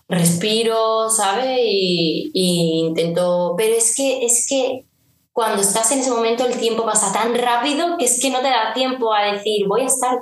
respiro, 0.09 1.11
¿sabes? 1.11 1.59
Y, 1.65 2.31
y, 2.35 2.79
intento, 2.87 3.55
pero 3.57 3.75
es 3.75 3.97
que, 3.97 4.25
es 4.25 4.47
que 4.47 4.85
cuando 5.33 5.63
estás 5.63 5.91
en 5.93 6.01
ese 6.01 6.11
momento 6.11 6.47
el 6.47 6.59
tiempo 6.59 6.85
pasa 6.85 7.13
tan 7.13 7.35
rápido 7.35 7.97
que 7.99 8.05
es 8.05 8.21
que 8.21 8.31
no 8.31 8.41
te 8.41 8.49
da 8.49 8.73
tiempo 8.75 9.13
a 9.15 9.33
decir 9.33 9.67
voy 9.67 9.83
a 9.83 9.87
estar 9.87 10.19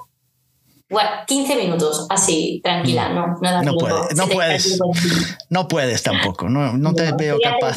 15 1.26 1.56
minutos 1.56 2.06
así, 2.10 2.60
tranquila, 2.64 3.10
no, 3.10 3.38
no 3.40 3.40
da 3.40 3.62
no 3.62 3.76
tiempo. 3.76 4.08
no 4.16 4.26
puedes, 4.26 4.80
no 5.48 5.68
puedes 5.68 6.02
tampoco, 6.02 6.48
no, 6.48 6.76
no 6.76 6.94
te 6.94 7.12
veo 7.12 7.38
capaz. 7.40 7.76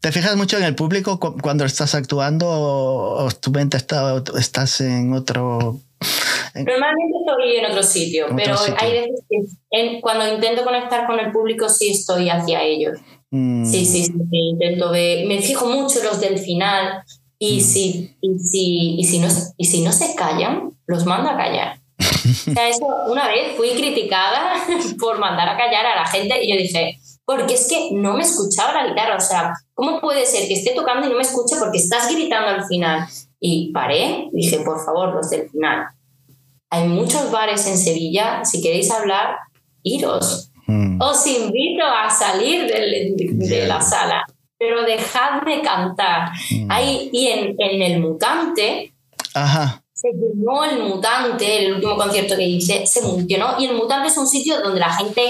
¿Te 0.00 0.12
fijas 0.12 0.36
mucho 0.36 0.56
en 0.56 0.64
el 0.64 0.74
público 0.74 1.18
cuando 1.18 1.64
estás 1.64 1.94
actuando 1.94 2.46
o, 2.48 3.28
tu 3.32 3.50
mente 3.50 3.76
está, 3.76 4.22
estás 4.38 4.80
en 4.80 5.12
otro... 5.12 5.76
Normalmente 6.54 7.18
estoy 7.20 7.56
en 7.56 7.66
otro 7.66 7.82
sitio, 7.82 8.26
pero 8.34 8.56
hay 8.78 8.92
veces 8.92 9.24
que 9.28 10.00
cuando 10.00 10.32
intento 10.32 10.64
conectar 10.64 11.06
con 11.06 11.20
el 11.20 11.32
público 11.32 11.68
sí 11.68 11.90
estoy 11.90 12.30
hacia 12.30 12.62
ellos. 12.62 12.98
Mm. 13.30 13.64
Sí, 13.64 13.84
sí, 13.84 14.04
sí, 14.04 14.14
intento 14.30 14.90
ver, 14.90 15.26
me 15.26 15.40
fijo 15.42 15.66
mucho 15.66 16.02
los 16.02 16.20
del 16.20 16.38
final 16.38 17.02
y, 17.38 17.58
mm. 17.58 17.60
si, 17.60 18.16
y, 18.20 18.38
si, 18.38 18.94
y, 18.98 19.04
si 19.04 19.18
no, 19.18 19.28
y 19.56 19.64
si 19.66 19.82
no 19.82 19.92
se 19.92 20.14
callan, 20.14 20.72
los 20.86 21.04
mando 21.04 21.30
a 21.30 21.36
callar. 21.36 21.78
o 21.98 22.52
sea, 22.52 22.68
eso, 22.68 22.86
una 23.10 23.28
vez 23.28 23.56
fui 23.56 23.70
criticada 23.70 24.54
por 25.00 25.18
mandar 25.18 25.48
a 25.48 25.56
callar 25.56 25.86
a 25.86 25.96
la 25.96 26.06
gente 26.06 26.42
y 26.42 26.50
yo 26.50 26.56
dije, 26.56 26.98
porque 27.28 27.54
es 27.54 27.68
que 27.68 27.90
no 27.92 28.14
me 28.14 28.22
escuchaba 28.22 28.72
la 28.72 28.88
guitarra, 28.88 29.16
o 29.16 29.20
sea, 29.20 29.52
¿cómo 29.74 30.00
puede 30.00 30.24
ser 30.24 30.48
que 30.48 30.54
esté 30.54 30.72
tocando 30.74 31.06
y 31.06 31.10
no 31.10 31.16
me 31.16 31.22
escuche 31.22 31.56
porque 31.58 31.76
estás 31.76 32.10
gritando 32.10 32.48
al 32.48 32.64
final? 32.64 33.06
Y 33.38 33.70
paré, 33.70 34.28
y 34.32 34.36
dije, 34.36 34.60
por 34.60 34.82
favor, 34.82 35.14
los 35.14 35.28
del 35.28 35.50
final. 35.50 35.88
Hay 36.70 36.88
muchos 36.88 37.30
bares 37.30 37.66
en 37.66 37.76
Sevilla, 37.76 38.44
si 38.44 38.62
queréis 38.62 38.90
hablar, 38.90 39.36
iros. 39.82 40.50
Mm. 40.68 41.00
Os 41.00 41.26
invito 41.26 41.82
a 41.82 42.08
salir 42.10 42.66
de, 42.66 43.66
la 43.66 43.80
sala, 43.80 44.24
pero 44.58 44.82
dejadme 44.84 45.62
cantar. 45.62 46.30
Mm. 46.50 46.70
Ahí, 46.70 47.10
y 47.12 47.28
en, 47.28 47.56
en 47.58 47.82
el 47.82 48.00
mutante, 48.00 48.92
se 49.92 50.10
llenó 50.12 50.64
el 50.64 50.82
mutante, 50.84 51.64
el 51.66 51.74
último 51.74 51.96
concierto 51.96 52.36
que 52.36 52.44
hice, 52.44 52.86
se 52.86 53.00
llenó. 53.26 53.58
Y 53.58 53.66
el 53.66 53.74
mutante 53.74 54.08
es 54.08 54.16
un 54.16 54.28
sitio 54.28 54.60
donde 54.60 54.78
la 54.78 54.92
gente 54.92 55.22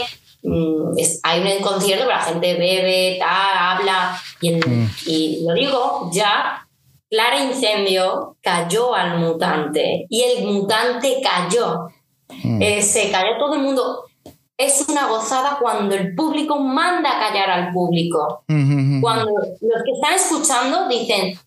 mm, 0.43 0.93
hay 1.23 1.41
un 1.41 1.63
concierto 1.63 2.05
pero 2.05 2.19
la 2.19 2.25
gente 2.25 2.55
bebe, 2.55 3.17
tal, 3.19 3.79
habla, 3.79 4.21
y, 4.41 4.61
y, 5.07 5.45
lo 5.47 5.55
digo 5.55 6.11
ya, 6.13 6.67
Clara 7.09 7.43
Incendio 7.43 8.37
cayó 8.43 8.95
al 8.95 9.19
mutante 9.19 10.07
y 10.11 10.23
el 10.23 10.45
mutante 10.47 11.21
cayó. 11.23 11.89
Eh, 12.61 12.83
se 12.83 13.11
cayó 13.11 13.39
todo 13.39 13.55
el 13.55 13.63
mundo 13.63 14.05
es 14.59 14.85
una 14.89 15.07
gozada 15.07 15.59
cuando 15.61 15.95
el 15.95 16.17
público 16.17 16.59
manda 16.59 17.17
a 17.17 17.29
callar 17.29 17.49
al 17.49 17.73
público. 17.73 18.43
Cuando 19.01 19.31
los 19.61 19.83
que 19.85 19.93
están 19.93 20.15
escuchando 20.15 20.89
dicen, 20.89 21.39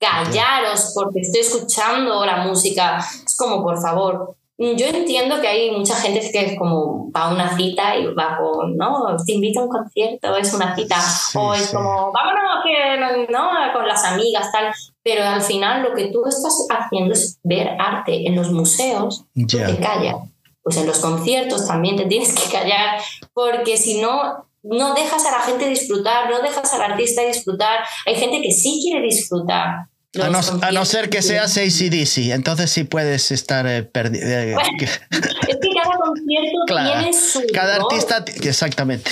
callaros 0.00 0.92
porque 0.94 1.20
estoy 1.20 1.42
escuchando 1.42 2.26
la 2.26 2.38
música. 2.38 2.98
Es 2.98 3.36
como, 3.36 3.62
por 3.62 3.80
favor. 3.80 4.34
Yo 4.58 4.86
entiendo 4.86 5.40
que 5.40 5.48
hay 5.48 5.70
mucha 5.70 5.94
gente 5.96 6.28
que 6.30 6.52
es 6.52 6.58
como 6.58 7.10
va 7.10 7.22
a 7.22 7.34
una 7.34 7.56
cita 7.56 7.96
y 7.96 8.06
va 8.14 8.36
con, 8.38 8.76
no, 8.76 9.16
te 9.24 9.32
invita 9.32 9.60
a 9.60 9.64
un 9.64 9.68
concierto, 9.68 10.36
es 10.36 10.54
una 10.54 10.76
cita, 10.76 10.96
o 11.34 11.54
es 11.54 11.72
como, 11.72 12.12
vámonos, 12.12 12.62
que, 12.64 13.32
no, 13.32 13.48
con 13.72 13.88
las 13.88 14.04
amigas, 14.04 14.52
tal. 14.52 14.72
Pero 15.02 15.24
al 15.24 15.42
final 15.42 15.82
lo 15.82 15.92
que 15.92 16.06
tú 16.12 16.24
estás 16.26 16.54
haciendo 16.70 17.14
es 17.14 17.40
ver 17.42 17.76
arte 17.80 18.28
en 18.28 18.36
los 18.36 18.52
museos, 18.52 19.24
te 19.34 19.76
callas 19.78 20.33
pues 20.64 20.78
en 20.78 20.86
los 20.86 20.98
conciertos 20.98 21.68
también 21.68 21.96
te 21.96 22.06
tienes 22.06 22.32
que 22.32 22.50
callar, 22.50 22.98
porque 23.34 23.76
si 23.76 24.00
no, 24.00 24.48
no 24.62 24.94
dejas 24.94 25.24
a 25.26 25.30
la 25.30 25.40
gente 25.40 25.68
disfrutar, 25.68 26.30
no 26.30 26.40
dejas 26.40 26.72
al 26.72 26.82
artista 26.82 27.22
disfrutar. 27.22 27.80
Hay 28.06 28.16
gente 28.16 28.40
que 28.40 28.50
sí 28.50 28.80
quiere 28.82 29.06
disfrutar. 29.06 29.86
A 30.22 30.70
no, 30.70 30.84
ser 30.84 31.10
que 31.10 31.22
seas 31.22 31.56
ACDC, 31.56 32.30
entonces 32.30 32.70
sí 32.70 32.84
puedes 32.84 33.32
estar 33.32 33.66
eh, 33.66 33.82
perdido. 33.82 34.26
Eh, 34.26 34.54
es 34.80 35.56
que 35.56 35.68
cada 35.74 35.96
concierto 35.98 36.58
tiene 36.66 37.12
su. 37.12 37.42
Cada 37.52 37.76
artista, 37.76 38.24
exactamente. 38.42 39.10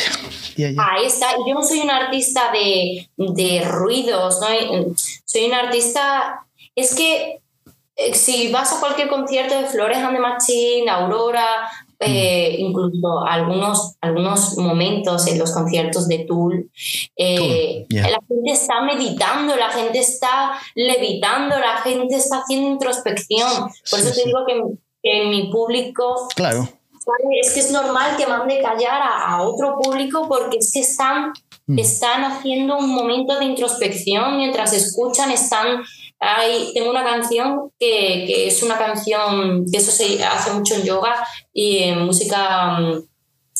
Ahí 0.56 1.04
está. 1.04 1.32
Yo 1.46 1.54
no 1.54 1.62
soy 1.62 1.80
un 1.80 1.90
artista 1.90 2.52
de, 2.52 3.08
de 3.16 3.62
ruidos, 3.64 4.40
¿no? 4.40 4.46
soy 5.24 5.44
un 5.46 5.54
artista. 5.54 6.46
Es 6.76 6.94
que 6.94 7.41
si 8.14 8.50
vas 8.50 8.72
a 8.72 8.80
cualquier 8.80 9.08
concierto 9.08 9.60
de 9.60 9.66
Flores 9.66 9.98
and 9.98 10.16
the 10.16 10.20
Machine, 10.20 10.90
Aurora, 10.90 11.68
eh, 12.04 12.56
mm. 12.58 12.60
incluso 12.66 13.24
algunos, 13.26 13.96
algunos 14.00 14.56
momentos 14.58 15.26
en 15.26 15.38
los 15.38 15.52
conciertos 15.52 16.08
de 16.08 16.20
Tool, 16.20 16.70
eh, 17.16 17.86
la 17.90 18.18
gente 18.26 18.52
está 18.52 18.82
meditando, 18.82 19.54
la 19.56 19.70
gente 19.70 19.98
está 19.98 20.52
levitando, 20.74 21.58
la 21.58 21.78
gente 21.78 22.16
está 22.16 22.38
haciendo 22.38 22.70
introspección. 22.70 23.68
Por 23.90 24.00
eso 24.00 24.12
te 24.12 24.26
digo 24.26 24.40
que, 24.46 24.62
en 25.04 25.30
mi 25.30 25.50
público... 25.50 26.28
Claro. 26.34 26.68
Es 27.40 27.52
que 27.52 27.58
es 27.58 27.72
normal 27.72 28.16
que 28.16 28.28
mande 28.28 28.62
callar 28.62 29.02
a, 29.02 29.42
otro 29.42 29.76
público 29.76 30.28
porque 30.28 30.58
es 30.58 30.70
que 30.72 30.80
están, 30.80 31.32
mm. 31.66 31.78
están 31.78 32.22
haciendo 32.22 32.78
un 32.78 32.94
momento 32.94 33.40
de 33.40 33.46
introspección 33.46 34.36
mientras 34.36 34.72
escuchan, 34.72 35.32
están 35.32 35.82
tengo 36.74 36.90
una 36.90 37.04
canción 37.04 37.70
que, 37.78 38.24
que, 38.26 38.46
es 38.46 38.62
una 38.62 38.78
canción, 38.78 39.64
que 39.70 39.78
eso 39.78 39.90
se 39.90 40.22
hace 40.24 40.52
mucho 40.52 40.74
en 40.74 40.84
yoga 40.84 41.26
y 41.52 41.78
en 41.78 42.04
música 42.04 42.78
mm, 42.78 43.02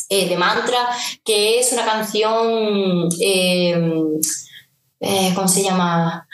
eh, 0.08 0.28
de 0.28 0.36
mantra, 0.36 0.88
que 1.24 1.58
es 1.58 1.72
una 1.72 1.84
canción, 1.84 3.08
em, 3.20 4.20
eh, 5.00 5.32
¿cómo 5.34 5.48
se 5.48 5.62
llama? 5.62 6.26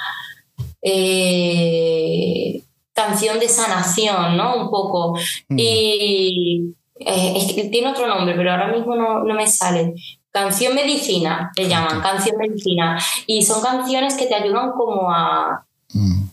Eh, 0.82 2.62
canción 2.92 3.38
de 3.38 3.48
sanación, 3.48 4.36
¿no? 4.36 4.56
Un 4.56 4.70
poco. 4.70 5.18
Mm. 5.48 5.56
Y 5.58 6.74
eh, 7.00 7.68
tiene 7.70 7.90
otro 7.90 8.06
nombre, 8.06 8.34
pero 8.36 8.50
ahora 8.50 8.72
mismo 8.72 8.96
no, 8.96 9.24
no 9.24 9.34
me 9.34 9.46
sale. 9.46 9.94
Canción 10.30 10.74
medicina, 10.74 11.50
le 11.56 11.68
llaman, 11.68 12.00
canción 12.00 12.36
medicina. 12.36 12.98
Y 13.26 13.42
son 13.42 13.62
canciones 13.62 14.14
que 14.16 14.26
te 14.26 14.34
ayudan 14.34 14.72
como 14.72 15.10
a, 15.10 15.64
Mm. 15.94 16.28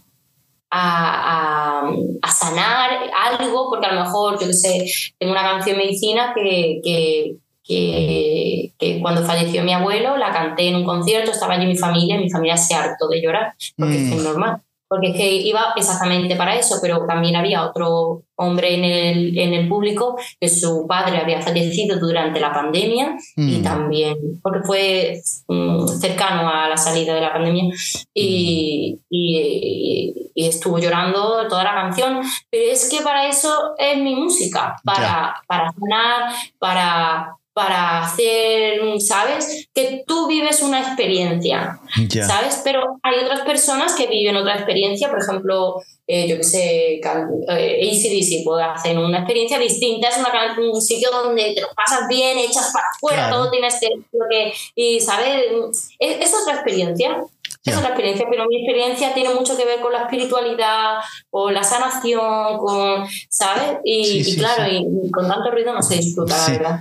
a, 0.71 1.81
a- 1.81 1.89
a 2.21 2.31
sanar 2.31 2.89
algo, 3.39 3.69
porque 3.69 3.85
a 3.87 3.93
lo 3.93 4.03
mejor, 4.03 4.39
yo 4.39 4.47
qué 4.47 4.53
sé, 4.53 4.85
tengo 5.17 5.31
una 5.31 5.43
canción 5.43 5.77
medicina 5.77 6.33
que, 6.35 6.81
que, 6.83 7.35
que, 7.63 8.73
que 8.77 8.99
cuando 9.01 9.23
falleció 9.23 9.63
mi 9.63 9.73
abuelo 9.73 10.17
la 10.17 10.31
canté 10.33 10.67
en 10.69 10.75
un 10.75 10.83
concierto, 10.83 11.31
estaba 11.31 11.53
allí 11.53 11.65
mi 11.65 11.77
familia 11.77 12.15
y 12.15 12.23
mi 12.25 12.29
familia 12.29 12.57
se 12.57 12.75
hartó 12.75 13.07
de 13.07 13.21
llorar, 13.21 13.53
porque 13.77 13.95
es 14.03 14.09
que 14.09 14.15
es 14.17 14.21
Mm. 14.21 14.25
normal. 14.25 14.61
Porque 14.87 15.09
es 15.09 15.17
que 15.17 15.33
iba 15.33 15.73
exactamente 15.75 16.35
para 16.35 16.55
eso, 16.55 16.77
pero 16.81 17.05
también 17.07 17.35
había 17.35 17.65
otro 17.65 18.21
hombre 18.37 18.75
en 18.75 18.83
el, 18.83 19.37
en 19.37 19.53
el 19.53 19.67
público 19.67 20.15
que 20.39 20.47
su 20.49 20.85
padre 20.87 21.17
había 21.17 21.41
fallecido 21.41 21.97
durante 21.99 22.39
la 22.39 22.53
pandemia 22.53 23.15
y 23.35 23.57
Mm. 23.59 23.63
también, 23.63 24.15
porque 24.43 24.59
fue 24.65 25.21
mm, 25.47 25.87
cercano 25.87 26.47
a 26.49 26.67
la 26.69 26.77
salida 26.77 27.15
de 27.15 27.21
la 27.21 27.33
pandemia 27.33 27.73
y, 28.13 28.99
y- 29.09 30.31
y 30.37 30.47
estuvo 30.47 30.77
llorando 30.79 31.47
toda 31.47 31.63
la 31.63 31.73
canción, 31.73 32.21
pero 32.51 32.71
es 32.71 32.89
que 32.89 33.01
para 33.01 33.27
eso 33.27 33.73
es 33.77 33.97
mi 33.97 34.15
música, 34.15 34.75
para, 34.83 35.41
para 35.47 35.71
sanar, 35.71 36.31
para, 36.59 37.35
para 37.55 38.03
hacer, 38.03 38.81
¿sabes? 38.99 39.69
Que 39.73 40.03
tú 40.05 40.27
vives 40.27 40.61
una 40.61 40.81
experiencia, 40.81 41.79
Ya. 42.09 42.27
¿sabes? 42.27 42.59
Pero 42.65 42.81
hay 43.01 43.15
otras 43.23 43.41
personas 43.41 43.95
que 43.95 44.07
viven 44.07 44.35
otra 44.35 44.55
experiencia, 44.55 45.09
por 45.09 45.21
ejemplo, 45.23 45.75
eh, 46.05 46.27
yo 46.27 46.35
qué 46.35 46.43
sé, 46.43 46.99
can- 47.01 47.29
eh, 47.49 47.79
ACDC 47.89 48.43
puede 48.43 48.61
hacer 48.61 48.99
una 48.99 49.19
experiencia 49.19 49.57
distinta, 49.57 50.09
es 50.09 50.17
una 50.17 50.29
un 50.59 50.81
sitio 50.81 51.09
donde 51.11 51.53
te 51.55 51.61
lo 51.61 51.69
pasas 51.73 52.09
bien, 52.09 52.37
echas 52.37 52.71
para 52.73 52.87
afuera, 52.93 53.27
Claro. 53.29 53.43
todo 53.43 53.51
tienes 53.51 53.79
que, 53.79 53.87
lo 54.11 54.25
que 54.29 54.53
y, 54.75 54.99
¿sabes? 54.99 55.45
Es, 55.97 56.17
es 56.27 56.33
otra 56.33 56.55
experiencia. 56.55 57.23
Es 57.63 57.73
Ya. 57.73 57.77
otra 57.79 57.89
experiencia, 57.91 58.27
pero 58.29 58.45
mi 58.47 58.57
experiencia 58.57 59.13
tiene 59.15 59.33
mucho 59.33 59.55
que 59.57 59.65
ver 59.65 59.79
con 59.79 59.91
la 59.93 60.01
espiritualidad, 60.03 60.97
con 61.31 61.53
la 61.53 61.63
sanación, 61.63 62.57
con, 62.57 63.05
¿sabes? 63.29 63.77
Y, 63.85 64.03
Sí, 64.03 64.17
y 64.19 64.23
sí, 64.25 64.37
claro, 64.37 64.65
sí. 64.69 64.85
Y, 65.03 65.07
y 65.07 65.11
con 65.11 65.27
tanto 65.27 65.49
ruido 65.51 65.73
no 65.73 65.81
se 65.81 65.95
disfruta, 65.95 66.37
la 66.37 66.53
verdad. 66.53 66.79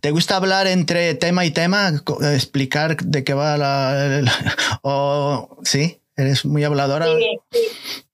¿Te 0.00 0.10
gusta 0.10 0.36
hablar 0.36 0.66
entre 0.66 1.14
tema 1.14 1.44
y 1.44 1.50
tema? 1.52 1.92
Explicar 2.34 2.96
de 2.96 3.22
qué 3.24 3.34
va 3.34 3.56
la... 3.56 4.06
el- 4.18 4.30
o 4.82 5.58
sí, 5.62 6.00
eres 6.16 6.44
muy 6.44 6.64
habladora. 6.64 7.06
Sí, 7.06 7.38
sí. 7.52 7.60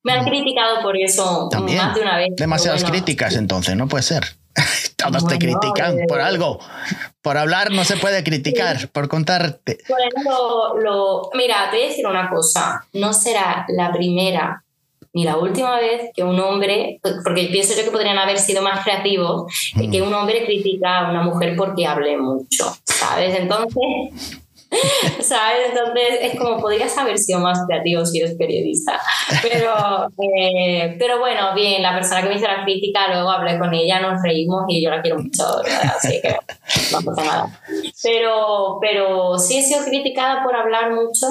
Me 0.03 0.13
han 0.13 0.25
criticado 0.25 0.81
por 0.83 0.97
eso 0.97 1.49
También. 1.51 1.79
más 1.79 1.95
de 1.95 2.01
una 2.03 2.17
vez. 2.17 2.29
Demasiadas 2.37 2.83
bueno. 2.83 2.95
críticas 2.97 3.35
entonces, 3.37 3.77
no 3.77 3.89
puede 3.89 4.03
ser. 4.03 4.25
Todos 4.97 5.27
te 5.27 5.39
critican 5.39 5.99
eh. 5.99 6.05
por 6.09 6.21
algo. 6.21 6.59
Por 7.23 7.37
hablar 7.37 7.71
no 7.71 7.85
se 7.85 7.97
puede 7.97 8.23
criticar, 8.25 8.89
por 8.89 9.09
contarte. 9.09 9.79
Bueno, 9.89 10.07
lo, 10.25 10.81
lo- 10.81 11.31
mira, 11.35 11.71
te 11.71 11.77
voy 11.77 11.87
a 11.87 11.89
decir 11.91 12.07
una 12.07 12.29
cosa. 12.31 12.85
No 12.93 13.13
será 13.13 13.65
la 13.69 13.93
primera 13.93 14.65
ni 15.19 15.25
la 15.25 15.37
última 15.37 15.81
vez 15.81 16.13
que 16.15 16.23
un 16.23 16.39
hombre, 16.39 17.01
porque 17.25 17.49
pienso 17.51 17.75
yo 17.77 17.83
que 17.83 17.91
podrían 17.91 18.19
haber 18.19 18.39
sido 18.39 18.63
más 18.63 18.85
creativos, 18.85 19.53
eh, 19.77 19.91
que 19.91 20.01
un 20.01 20.15
hombre 20.15 20.45
critica 20.45 21.01
a 21.01 21.11
una 21.11 21.23
mujer 21.23 21.57
porque 21.57 21.85
hable 21.87 22.17
mucho, 22.17 22.73
¿sabes? 22.85 23.37
Entonces, 23.37 24.39
¿sabes? 25.21 25.71
Entonces 25.71 26.21
es 26.23 26.39
como 26.39 26.61
podrías 26.61 26.97
haber 26.97 27.19
sido 27.19 27.41
más 27.41 27.59
creativo 27.67 28.07
si 28.07 28.21
eres 28.21 28.37
periodista. 28.37 29.01
Pero, 29.43 30.09
eh, 30.39 30.95
pero 31.01 31.19
bueno, 31.19 31.53
bien, 31.53 31.83
la 31.83 31.95
persona 31.95 32.23
que 32.23 32.29
me 32.29 32.37
hizo 32.37 32.47
la 32.47 32.63
crítica, 32.63 33.09
luego 33.13 33.29
hablé 33.29 33.59
con 33.59 33.75
ella, 33.75 33.99
nos 33.99 34.23
reímos 34.23 34.67
y 34.69 34.85
yo 34.85 34.91
la 34.91 35.03
quiero 35.03 35.19
mucho, 35.19 35.43
¿verdad? 35.65 35.95
así 35.97 36.21
que 36.23 36.37
no 36.93 37.03
pasa 37.03 37.25
nada. 37.25 37.61
Pero, 38.05 38.79
pero 38.81 39.37
sí 39.37 39.59
he 39.59 39.63
sido 39.63 39.85
criticada 39.85 40.45
por 40.45 40.55
hablar 40.55 40.93
mucho 40.93 41.27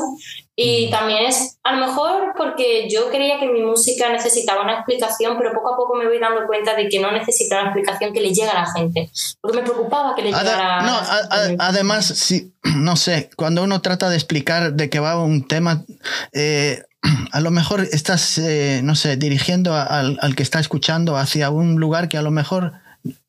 y 0.60 0.90
también 0.90 1.28
es 1.28 1.60
a 1.64 1.76
lo 1.76 1.86
mejor 1.86 2.34
porque 2.36 2.90
yo 2.90 3.10
creía 3.10 3.40
que 3.40 3.48
mi 3.48 3.62
música 3.62 4.12
necesitaba 4.12 4.64
una 4.64 4.74
explicación, 4.74 5.38
pero 5.38 5.54
poco 5.54 5.74
a 5.74 5.78
poco 5.78 5.96
me 5.96 6.08
voy 6.08 6.18
dando 6.20 6.48
cuenta 6.48 6.74
de 6.76 6.90
que 6.90 7.00
no 7.00 7.12
necesita 7.12 7.60
una 7.62 7.70
explicación 7.70 8.12
que 8.12 8.22
le 8.22 8.30
llegue 8.34 8.50
a 8.50 8.56
la 8.64 8.72
gente. 8.74 9.12
Porque 9.40 9.58
me 9.58 9.64
preocupaba 9.64 10.16
que 10.16 10.24
le 10.24 10.30
llegara. 10.30 10.82
no, 10.82 10.94
a- 10.94 11.28
a- 11.30 11.56
además, 11.68 12.06
sí, 12.08 12.54
no 12.76 12.96
sé, 12.96 13.30
cuando 13.36 13.64
uno 13.64 13.82
trata 13.82 14.10
de 14.10 14.16
explicar 14.16 14.74
de 14.74 14.90
qué 14.90 15.00
va 15.00 15.22
un 15.24 15.48
tema, 15.48 15.86
eh, 16.34 16.82
a 17.32 17.40
lo 17.40 17.52
mejor 17.52 17.82
estás, 17.82 18.40
eh, 18.40 18.82
no 18.84 18.96
sé, 18.96 19.16
dirigiendo 19.18 19.76
al, 19.76 20.18
al 20.22 20.36
que 20.36 20.42
está 20.42 20.60
escuchando 20.60 21.18
hacia 21.18 21.52
un 21.52 21.76
lugar 21.80 22.10
que 22.10 22.18
a 22.18 22.24
lo 22.24 22.32
mejor 22.32 22.74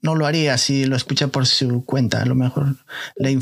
no 0.01 0.15
lo 0.15 0.25
haría 0.27 0.57
si 0.57 0.87
lo 0.87 0.97
escucha 0.97 1.29
por 1.29 1.47
su 1.47 1.85
cuenta. 1.85 2.23
A 2.23 2.25
lo 2.25 2.35
mejor 2.35 2.77
le, 3.17 3.39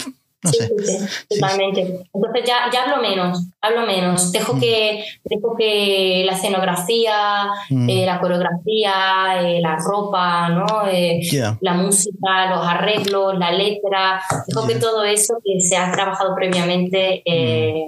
no 0.46 0.52
Sí, 0.52 0.58
sé. 0.58 0.68
sí, 0.78 1.06
sí, 1.30 1.40
totalmente. 1.40 1.80
Entonces 2.14 2.42
ya, 2.46 2.70
ya 2.72 2.82
hablo 2.84 3.02
menos, 3.02 3.46
hablo 3.60 3.86
menos. 3.86 4.32
Dejo 4.32 4.58
que, 4.58 5.04
dejo 5.24 5.54
que 5.58 6.22
la 6.26 6.32
escenografía, 6.32 7.46
Mm. 7.70 7.88
eh, 7.90 8.06
la 8.06 8.20
coreografía, 8.20 9.40
eh, 9.42 9.60
la 9.60 9.76
ropa, 9.76 10.48
¿no? 10.50 10.66
Eh, 10.90 11.20
la 11.60 11.74
música, 11.74 12.50
los 12.50 12.66
arreglos, 12.66 13.38
la 13.38 13.50
letra, 13.52 14.20
dejo 14.46 14.66
que 14.66 14.76
todo 14.76 15.04
eso 15.04 15.34
que 15.44 15.60
se 15.60 15.76
ha 15.76 15.90
trabajado 15.92 16.34
previamente 16.34 17.22
eh, 17.24 17.86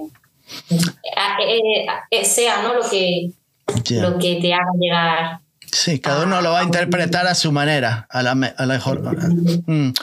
sea 2.23 2.61
¿no? 2.63 2.73
lo, 2.75 2.89
que, 2.89 3.31
lo 3.91 4.17
que 4.17 4.35
te 4.41 4.53
haga 4.53 4.71
llegar. 4.79 5.39
Sí, 5.71 5.99
cada 5.99 6.25
uno 6.25 6.41
lo 6.41 6.51
va 6.51 6.61
a 6.61 6.63
interpretar 6.63 7.27
a 7.27 7.35
su 7.35 7.51
manera, 7.51 8.07
a 8.09 8.23
la, 8.23 8.31
a 8.31 8.65
la 8.65 8.73
mejor. 8.73 9.01
Mm. 9.67 9.93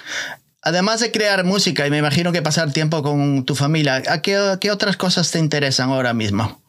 Además 0.67 0.99
de 0.99 1.12
crear 1.12 1.45
música 1.45 1.87
y 1.87 1.91
me 1.93 1.99
imagino 1.99 2.33
que 2.33 2.43
pasar 2.43 2.73
tiempo 2.73 3.01
con 3.01 3.45
tu 3.45 3.55
familia, 3.55 4.03
¿a 4.11 4.21
qué, 4.21 4.57
qué 4.61 4.73
otras 4.73 4.97
cosas 4.97 5.31
te 5.31 5.39
interesan 5.39 5.91
ahora 5.91 6.12
mismo? 6.12 6.61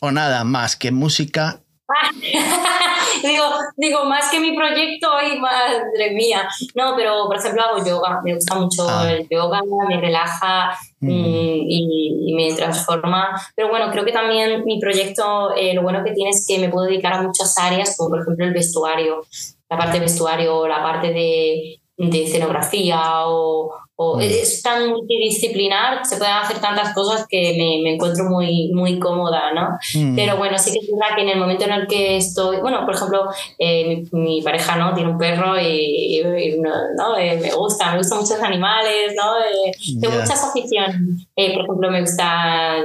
O 0.00 0.10
nada 0.10 0.44
más 0.44 0.76
que 0.76 0.92
música. 0.92 1.60
digo, 3.22 3.44
digo, 3.76 4.04
más 4.06 4.30
que 4.30 4.40
mi 4.40 4.56
proyecto, 4.56 5.08
ay, 5.14 5.38
madre 5.38 6.12
mía. 6.14 6.48
No, 6.74 6.94
pero 6.96 7.26
por 7.26 7.36
ejemplo 7.36 7.62
hago 7.64 7.84
yoga, 7.84 8.22
me 8.24 8.34
gusta 8.34 8.54
mucho 8.54 8.86
Ah. 8.88 9.12
el 9.12 9.28
yoga, 9.28 9.60
me 9.86 10.00
relaja 10.00 10.70
Mm. 11.00 11.08
mm, 11.08 11.64
y, 11.68 12.16
y 12.28 12.34
me 12.34 12.54
transforma. 12.54 13.28
Pero 13.54 13.68
bueno, 13.68 13.90
creo 13.90 14.06
que 14.06 14.12
también 14.12 14.64
mi 14.64 14.80
proyecto, 14.80 15.54
eh, 15.54 15.74
lo 15.74 15.82
bueno 15.82 16.02
que 16.02 16.12
tiene 16.12 16.30
es 16.30 16.46
que 16.48 16.58
me 16.58 16.70
puedo 16.70 16.86
dedicar 16.86 17.12
a 17.12 17.22
muchas 17.22 17.58
áreas, 17.58 17.94
como 17.96 18.10
por 18.10 18.20
ejemplo 18.22 18.46
el 18.46 18.54
vestuario, 18.54 19.22
la 19.68 19.76
parte 19.76 19.94
de 19.94 20.00
vestuario, 20.00 20.66
la 20.66 20.82
parte 20.82 21.08
de, 21.08 21.79
de 22.08 22.24
escenografía 22.24 23.26
o, 23.26 23.70
o- 23.96 24.16
Mm. 24.16 24.20
es 24.22 24.62
tan 24.62 24.88
multidisciplinar, 24.88 26.06
se 26.06 26.16
pueden 26.16 26.32
hacer 26.34 26.58
tantas 26.58 26.94
cosas 26.94 27.26
que 27.28 27.54
me, 27.58 27.82
me 27.82 27.94
encuentro 27.96 28.24
muy, 28.24 28.70
muy 28.72 28.98
cómoda, 28.98 29.52
¿no? 29.52 29.68
Mm. 29.94 30.16
Pero 30.16 30.36
bueno, 30.38 30.56
sí 30.58 30.72
que 30.72 30.78
es 30.78 30.90
verdad 30.90 31.14
que 31.14 31.22
en 31.22 31.28
el 31.28 31.38
momento 31.38 31.64
en 31.66 31.72
el 31.72 31.86
que 31.86 32.16
estoy, 32.16 32.56
bueno, 32.62 32.86
por 32.86 32.94
ejemplo, 32.94 33.24
eh, 33.58 34.02
mi, 34.12 34.20
mi 34.20 34.42
pareja 34.42 34.76
no 34.76 34.94
tiene 34.94 35.10
un 35.10 35.18
perro 35.18 35.60
y, 35.60 35.66
y- 35.66 36.20
y 36.20 36.58
no, 36.60 36.70
¿no? 36.96 37.16
Eh, 37.18 37.38
me 37.42 37.52
gusta, 37.52 37.90
me 37.92 37.98
gustan 37.98 38.18
muchos 38.20 38.40
animales, 38.42 39.14
¿no? 39.14 39.38
Eh, 39.38 39.72
tengo 40.00 40.14
Ya. 40.14 40.20
muchas 40.22 40.44
aficiones. 40.44 40.96
Eh, 41.36 41.52
por 41.52 41.64
ejemplo, 41.64 41.90
me 41.90 42.00
gusta 42.00 42.78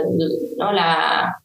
¿no? 0.58 0.72
la, 0.74 1.38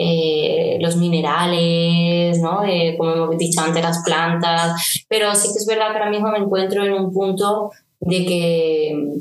eh, 0.00 0.78
los 0.80 0.96
minerales, 0.96 2.40
¿no? 2.40 2.64
Eh, 2.64 2.94
como 2.96 3.12
hemos 3.12 3.38
dicho 3.38 3.60
antes, 3.60 3.82
las 3.82 4.02
plantas. 4.04 5.04
Pero 5.08 5.34
sí 5.34 5.48
que 5.48 5.58
es 5.58 5.66
verdad 5.66 5.90
que 5.90 5.98
ahora 5.98 6.10
mismo 6.10 6.30
me 6.30 6.38
encuentro 6.38 6.84
en 6.84 6.92
un 6.92 7.12
punto 7.12 7.72
de 8.00 8.24
que 8.24 9.20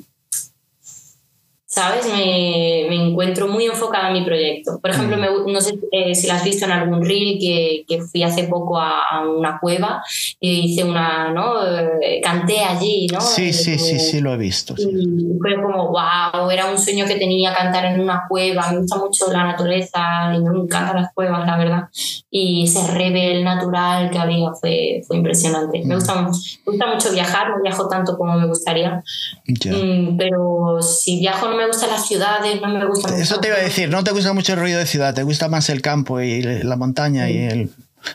¿sabes? 1.77 2.05
Me, 2.11 2.85
me 2.89 2.95
encuentro 3.09 3.47
muy 3.47 3.65
enfocada 3.65 4.07
en 4.07 4.13
mi 4.13 4.25
proyecto. 4.25 4.79
Por 4.81 4.89
ejemplo, 4.91 5.15
me 5.17 5.29
gu- 5.29 5.51
no 5.51 5.61
sé 5.61 5.77
eh, 5.91 6.15
si 6.15 6.27
lo 6.27 6.33
has 6.33 6.43
visto 6.43 6.65
en 6.65 6.71
algún 6.71 7.03
reel 7.05 7.37
que, 7.39 7.83
que 7.87 8.01
fui 8.01 8.23
hace 8.23 8.45
poco 8.45 8.79
a, 8.79 9.01
a 9.11 9.27
una 9.27 9.59
cueva 9.59 10.01
y 10.39 10.71
hice 10.71 10.83
una, 10.83 11.31
¿no? 11.31 11.63
Eh, 12.01 12.19
canté 12.23 12.59
allí, 12.61 13.07
¿no? 13.11 13.21
Sí, 13.21 13.49
Eh, 13.49 13.53
sí, 13.53 13.77
sí, 13.77 13.99
sí, 13.99 14.19
lo 14.21 14.33
he 14.33 14.37
visto. 14.37 14.75
sí. 14.75 14.89
y 14.89 15.37
fue 15.39 15.55
como, 15.61 15.89
wow, 15.89 16.49
era 16.49 16.65
un 16.71 16.77
sueño 16.79 17.05
que 17.05 17.15
tenía 17.15 17.53
cantar 17.53 17.85
en 17.85 17.99
una 18.01 18.23
cueva. 18.27 18.71
Me 18.71 18.79
gusta 18.79 18.97
mucho 18.97 19.31
la 19.31 19.43
naturaleza 19.45 20.33
y 20.35 20.39
me 20.41 20.59
encantan 20.59 20.95
las 21.01 21.13
cuevas, 21.13 21.45
la 21.45 21.57
verdad. 21.57 21.83
Y 22.31 22.63
ese 22.63 22.85
rebel 22.91 23.43
natural 23.43 24.09
que 24.09 24.17
había 24.17 24.51
fue, 24.59 25.01
fue 25.07 25.17
impresionante. 25.17 25.81
Me, 25.85 25.95
gusta, 25.95 26.21
me 26.21 26.29
gusta 26.65 26.87
mucho 26.93 27.11
viajar, 27.11 27.49
no 27.49 27.61
viajo 27.63 27.87
tanto 27.87 28.17
como 28.17 28.33
me 28.37 28.47
gustaría. 28.47 29.01
Ya. 29.45 29.71
Mm, 29.73 30.17
pero 30.17 30.81
si 30.81 31.19
viajo 31.19 31.47
no 31.49 31.55
me 31.55 31.66
gustan 31.67 31.89
las 31.91 32.07
ciudades, 32.07 32.61
no 32.61 32.67
me 32.69 32.79
Eso 33.21 33.39
te 33.39 33.47
iba 33.49 33.57
a 33.57 33.61
decir, 33.61 33.89
no 33.89 34.03
te 34.03 34.11
gusta 34.11 34.33
mucho 34.33 34.53
el 34.53 34.59
ruido 34.59 34.79
de 34.79 34.85
ciudad, 34.85 35.13
te 35.13 35.23
gusta 35.23 35.47
más 35.49 35.69
el 35.69 35.81
campo 35.81 36.19
y 36.21 36.41
la 36.41 36.75
montaña 36.75 37.29
y 37.29 37.37
el- 37.37 37.69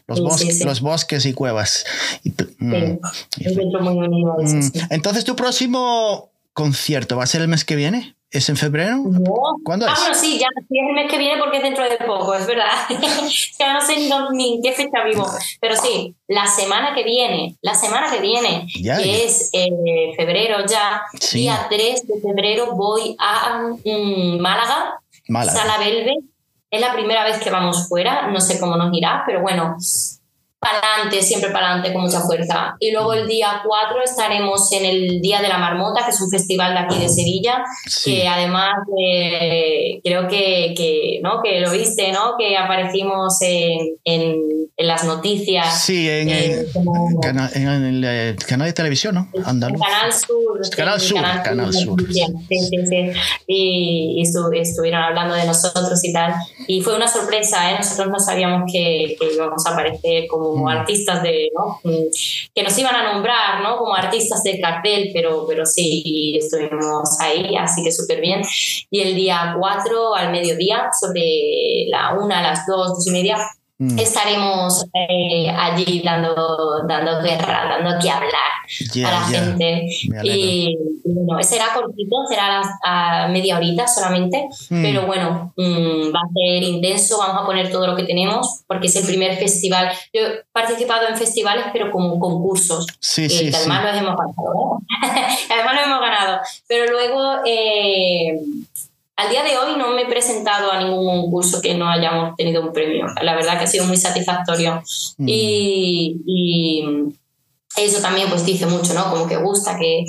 los, 0.07 0.18
Sí, 0.18 0.24
bos- 0.24 0.38
sí, 0.40 0.53
sí. 0.53 0.64
los 0.64 0.80
bosques 0.80 1.26
y 1.26 1.32
cuevas. 1.34 1.84
Y 2.24 2.30
mm, 2.59 2.98
muy 3.80 4.09
mm. 4.42 4.72
Entonces, 4.90 5.24
tu 5.24 5.36
próximo 5.36 6.30
concierto 6.53 7.16
va 7.16 7.24
a 7.24 7.26
ser 7.26 7.42
el 7.42 7.48
mes 7.48 7.64
que 7.64 7.76
viene 7.76 8.16
¿Es 8.33 8.49
en 8.49 8.57
febrero? 8.57 9.03
¿Cuándo 9.62 9.87
ah, 9.87 9.93
es? 9.93 9.99
bueno, 10.01 10.14
sí, 10.14 10.39
ya 10.39 10.47
es 10.57 10.66
el 10.70 10.95
mes 10.95 11.11
que 11.11 11.18
viene 11.18 11.39
porque 11.39 11.59
es 11.59 11.62
dentro 11.62 11.85
de 11.85 11.99
poco, 11.99 12.35
es 12.35 12.47
verdad. 12.47 12.70
ya 13.59 13.74
no 13.74 13.80
sé 13.83 13.95
ni, 14.33 14.55
en 14.55 14.62
qué 14.62 14.72
fecha 14.72 15.05
vivo. 15.05 15.26
Pero 15.61 15.76
sí, 15.76 16.14
la 16.28 16.47
semana 16.47 16.95
que 16.95 17.05
viene, 17.05 17.57
la 17.61 17.74
semana 17.74 18.11
que 18.11 18.20
viene, 18.20 18.66
que 18.72 19.24
es 19.24 19.51
eh, 19.53 20.14
febrero 20.16 20.64
ya, 20.64 21.03
día 21.30 21.66
3 21.68 22.07
de 22.07 22.20
febrero 22.22 22.74
voy 22.74 23.14
a 23.18 23.68
mm, 23.85 24.41
Málaga, 24.41 24.99
Málaga, 25.28 25.59
Sala 25.59 25.78
Belve. 25.78 26.16
Es 26.70 26.80
la 26.80 26.95
primera 26.95 27.24
vez 27.24 27.39
que 27.39 27.51
vamos 27.51 27.87
fuera, 27.87 28.28
no 28.28 28.41
sé 28.41 28.59
cómo 28.59 28.76
nos 28.78 28.97
irá, 28.97 29.24
pero 29.26 29.43
bueno, 29.43 29.76
para 30.62 30.78
adelante, 30.78 31.20
siempre 31.22 31.50
para 31.50 31.66
adelante 31.66 31.92
con 31.92 32.02
mucha 32.02 32.20
fuerza. 32.20 32.76
Y 32.78 32.92
luego 32.92 33.14
el 33.14 33.26
día 33.26 33.62
4 33.66 34.00
estaremos 34.04 34.70
en 34.70 34.84
el 34.84 35.20
Día 35.20 35.42
de 35.42 35.48
la 35.48 35.58
Marmota, 35.58 36.04
que 36.04 36.12
es 36.12 36.20
un 36.20 36.30
festival 36.30 36.72
de 36.74 36.78
aquí 36.78 37.00
de 37.00 37.08
Sevilla, 37.08 37.64
que 38.04 38.28
además 38.28 38.74
eh, 38.96 40.00
creo 40.04 40.28
que, 40.28 40.72
que, 40.76 41.18
¿no? 41.20 41.42
que 41.42 41.58
lo 41.58 41.72
viste, 41.72 42.12
¿no? 42.12 42.36
que 42.38 42.56
aparecimos 42.56 43.42
en, 43.42 43.96
en, 44.04 44.52
las 44.76 45.04
noticias. 45.04 45.82
Sí, 45.82 46.08
en, 46.08 46.28
el, 46.28 48.04
eh, 48.04 48.30
eh, 48.30 48.36
canal 48.46 48.66
de 48.68 48.72
televisión, 48.72 49.14
¿no? 49.16 49.28
Andaluz. 49.44 49.80
Canal 49.80 50.12
Sur. 50.12 50.70
Canal 50.76 51.00
Sur. 51.00 51.22
Canal, 51.42 51.72
Sur. 51.72 52.00
Sí, 52.12 52.24
sí, 52.48 52.86
sí. 52.88 53.10
Y, 53.48 54.22
y 54.22 54.60
estuvieron 54.60 55.02
hablando 55.02 55.34
de 55.34 55.44
nosotros 55.44 56.04
y 56.04 56.12
tal. 56.12 56.34
Y 56.68 56.80
fue 56.82 56.94
una 56.94 57.08
sorpresa, 57.08 57.72
¿eh? 57.72 57.74
nosotros 57.78 58.08
no 58.08 58.20
sabíamos 58.20 58.70
que, 58.72 59.16
que 59.18 59.34
íbamos 59.34 59.66
a 59.66 59.70
aparecer 59.70 60.26
como 60.28 60.51
como 60.53 60.68
artistas 60.68 61.22
de, 61.22 61.50
¿no? 61.57 61.80
Mm, 61.82 62.05
que 62.55 62.62
nos 62.62 62.76
iban 62.78 62.94
a 62.94 63.12
nombrar, 63.12 63.62
¿no? 63.62 63.78
Como 63.78 63.94
artistas 63.94 64.42
del 64.42 64.61
cartel, 64.61 65.11
pero, 65.12 65.46
pero 65.46 65.64
sí, 65.66 66.38
estuvimos 66.38 67.18
ahí, 67.20 67.57
así 67.57 67.82
que 67.82 67.90
súper 67.90 68.20
bien. 68.20 68.42
Y 68.90 69.00
el 69.00 69.14
día 69.14 69.57
4 69.59 70.14
al 70.14 70.30
mediodía, 70.30 70.90
sobre 70.98 71.86
la 71.88 72.14
1 72.14 72.34
a 72.34 72.42
las 72.42 72.66
2, 72.66 72.88
2 72.88 73.07
y 73.07 73.11
media, 73.11 73.38
Mm. 73.83 73.99
estaremos 73.99 74.87
eh, 74.95 75.51
allí 75.51 76.03
dando, 76.05 76.85
dando 76.87 77.20
guerra, 77.20 77.64
dando 77.68 77.99
que 78.01 78.09
hablar 78.09 78.53
a 79.05 79.11
la 79.11 79.20
gente. 79.22 79.89
Y, 80.22 80.78
bueno, 81.05 81.43
será 81.43 81.74
cortito, 81.74 82.14
será 82.28 82.62
a, 82.85 83.26
media 83.26 83.57
horita 83.57 83.89
solamente, 83.89 84.49
mm. 84.70 84.83
pero 84.83 85.05
bueno, 85.05 85.53
mm, 85.57 86.14
va 86.14 86.20
a 86.20 86.33
ser 86.33 86.62
intenso, 86.62 87.18
vamos 87.18 87.43
a 87.43 87.47
poner 87.47 87.72
todo 87.72 87.89
lo 87.89 87.97
que 87.97 88.05
tenemos, 88.05 88.62
porque 88.68 88.87
es 88.87 88.95
el 88.95 89.05
primer 89.05 89.37
festival. 89.37 89.91
Yo 90.12 90.20
he 90.20 90.45
participado 90.53 91.09
en 91.09 91.16
festivales, 91.16 91.64
pero 91.72 91.91
como 91.91 92.20
concursos, 92.20 92.87
sí, 93.01 93.28
sí, 93.28 93.51
además 93.53 93.83
los 93.83 93.97
hemos 93.97 94.16
ganado. 94.16 94.78
además 95.51 95.74
lo 95.74 95.83
hemos 95.83 96.01
ganado, 96.01 96.41
pero 96.68 96.93
luego... 96.93 97.41
Eh, 97.45 98.39
al 99.22 99.30
día 99.30 99.42
de 99.44 99.56
hoy 99.56 99.76
no 99.76 99.92
me 99.92 100.02
he 100.02 100.06
presentado 100.06 100.72
a 100.72 100.82
ningún 100.82 101.06
concurso 101.06 101.60
que 101.60 101.74
no 101.74 101.88
hayamos 101.88 102.34
tenido 102.36 102.62
un 102.62 102.72
premio. 102.72 103.06
La 103.22 103.34
verdad 103.34 103.58
que 103.58 103.64
ha 103.64 103.68
sido 103.68 103.84
muy 103.84 103.96
satisfactorio. 103.96 104.82
Mm. 105.18 105.28
Y, 105.28 106.16
y, 106.26 106.84
eso 107.76 108.02
también 108.02 108.28
pues 108.28 108.44
dice 108.44 108.66
mucho, 108.66 108.92
¿no? 108.94 109.10
Como 109.10 109.26
que 109.26 109.36
gusta 109.36 109.78
que 109.78 110.04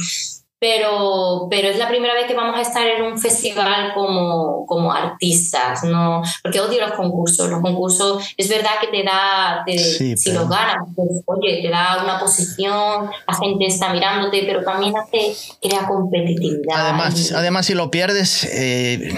pero, 0.64 1.48
pero 1.50 1.68
es 1.68 1.78
la 1.78 1.90
primera 1.90 2.14
vez 2.14 2.26
que 2.26 2.36
vamos 2.36 2.58
a 2.58 2.62
estar 2.62 2.88
en 2.88 3.04
un 3.04 3.20
festival 3.20 3.94
como, 3.94 4.66
como 4.66 4.94
artistas, 4.94 5.84
¿no? 5.84 6.22
Porque 6.42 6.62
odio 6.62 6.80
los 6.80 6.94
concursos. 6.94 7.50
Los 7.50 7.60
concursos 7.60 8.24
es 8.38 8.48
verdad 8.48 8.72
que 8.80 8.88
te 8.88 9.04
da, 9.04 9.66
si 9.68 10.32
los 10.32 10.48
ganas, 10.48 10.88
pues, 10.96 11.10
oye, 11.26 11.62
te 11.62 11.70
da 11.70 12.02
una 12.02 12.18
posición, 12.18 13.10
la 13.28 13.36
gente 13.36 13.66
está 13.66 13.92
mirándote, 13.92 14.44
pero 14.46 14.64
también 14.64 14.94
hace, 14.96 15.36
crea 15.62 15.86
competitividad. 15.86 16.78
Además, 16.78 17.34
además 17.34 17.66
si 17.66 17.74
lo 17.74 17.92
pierdes, 17.92 18.46
eh, 18.46 19.14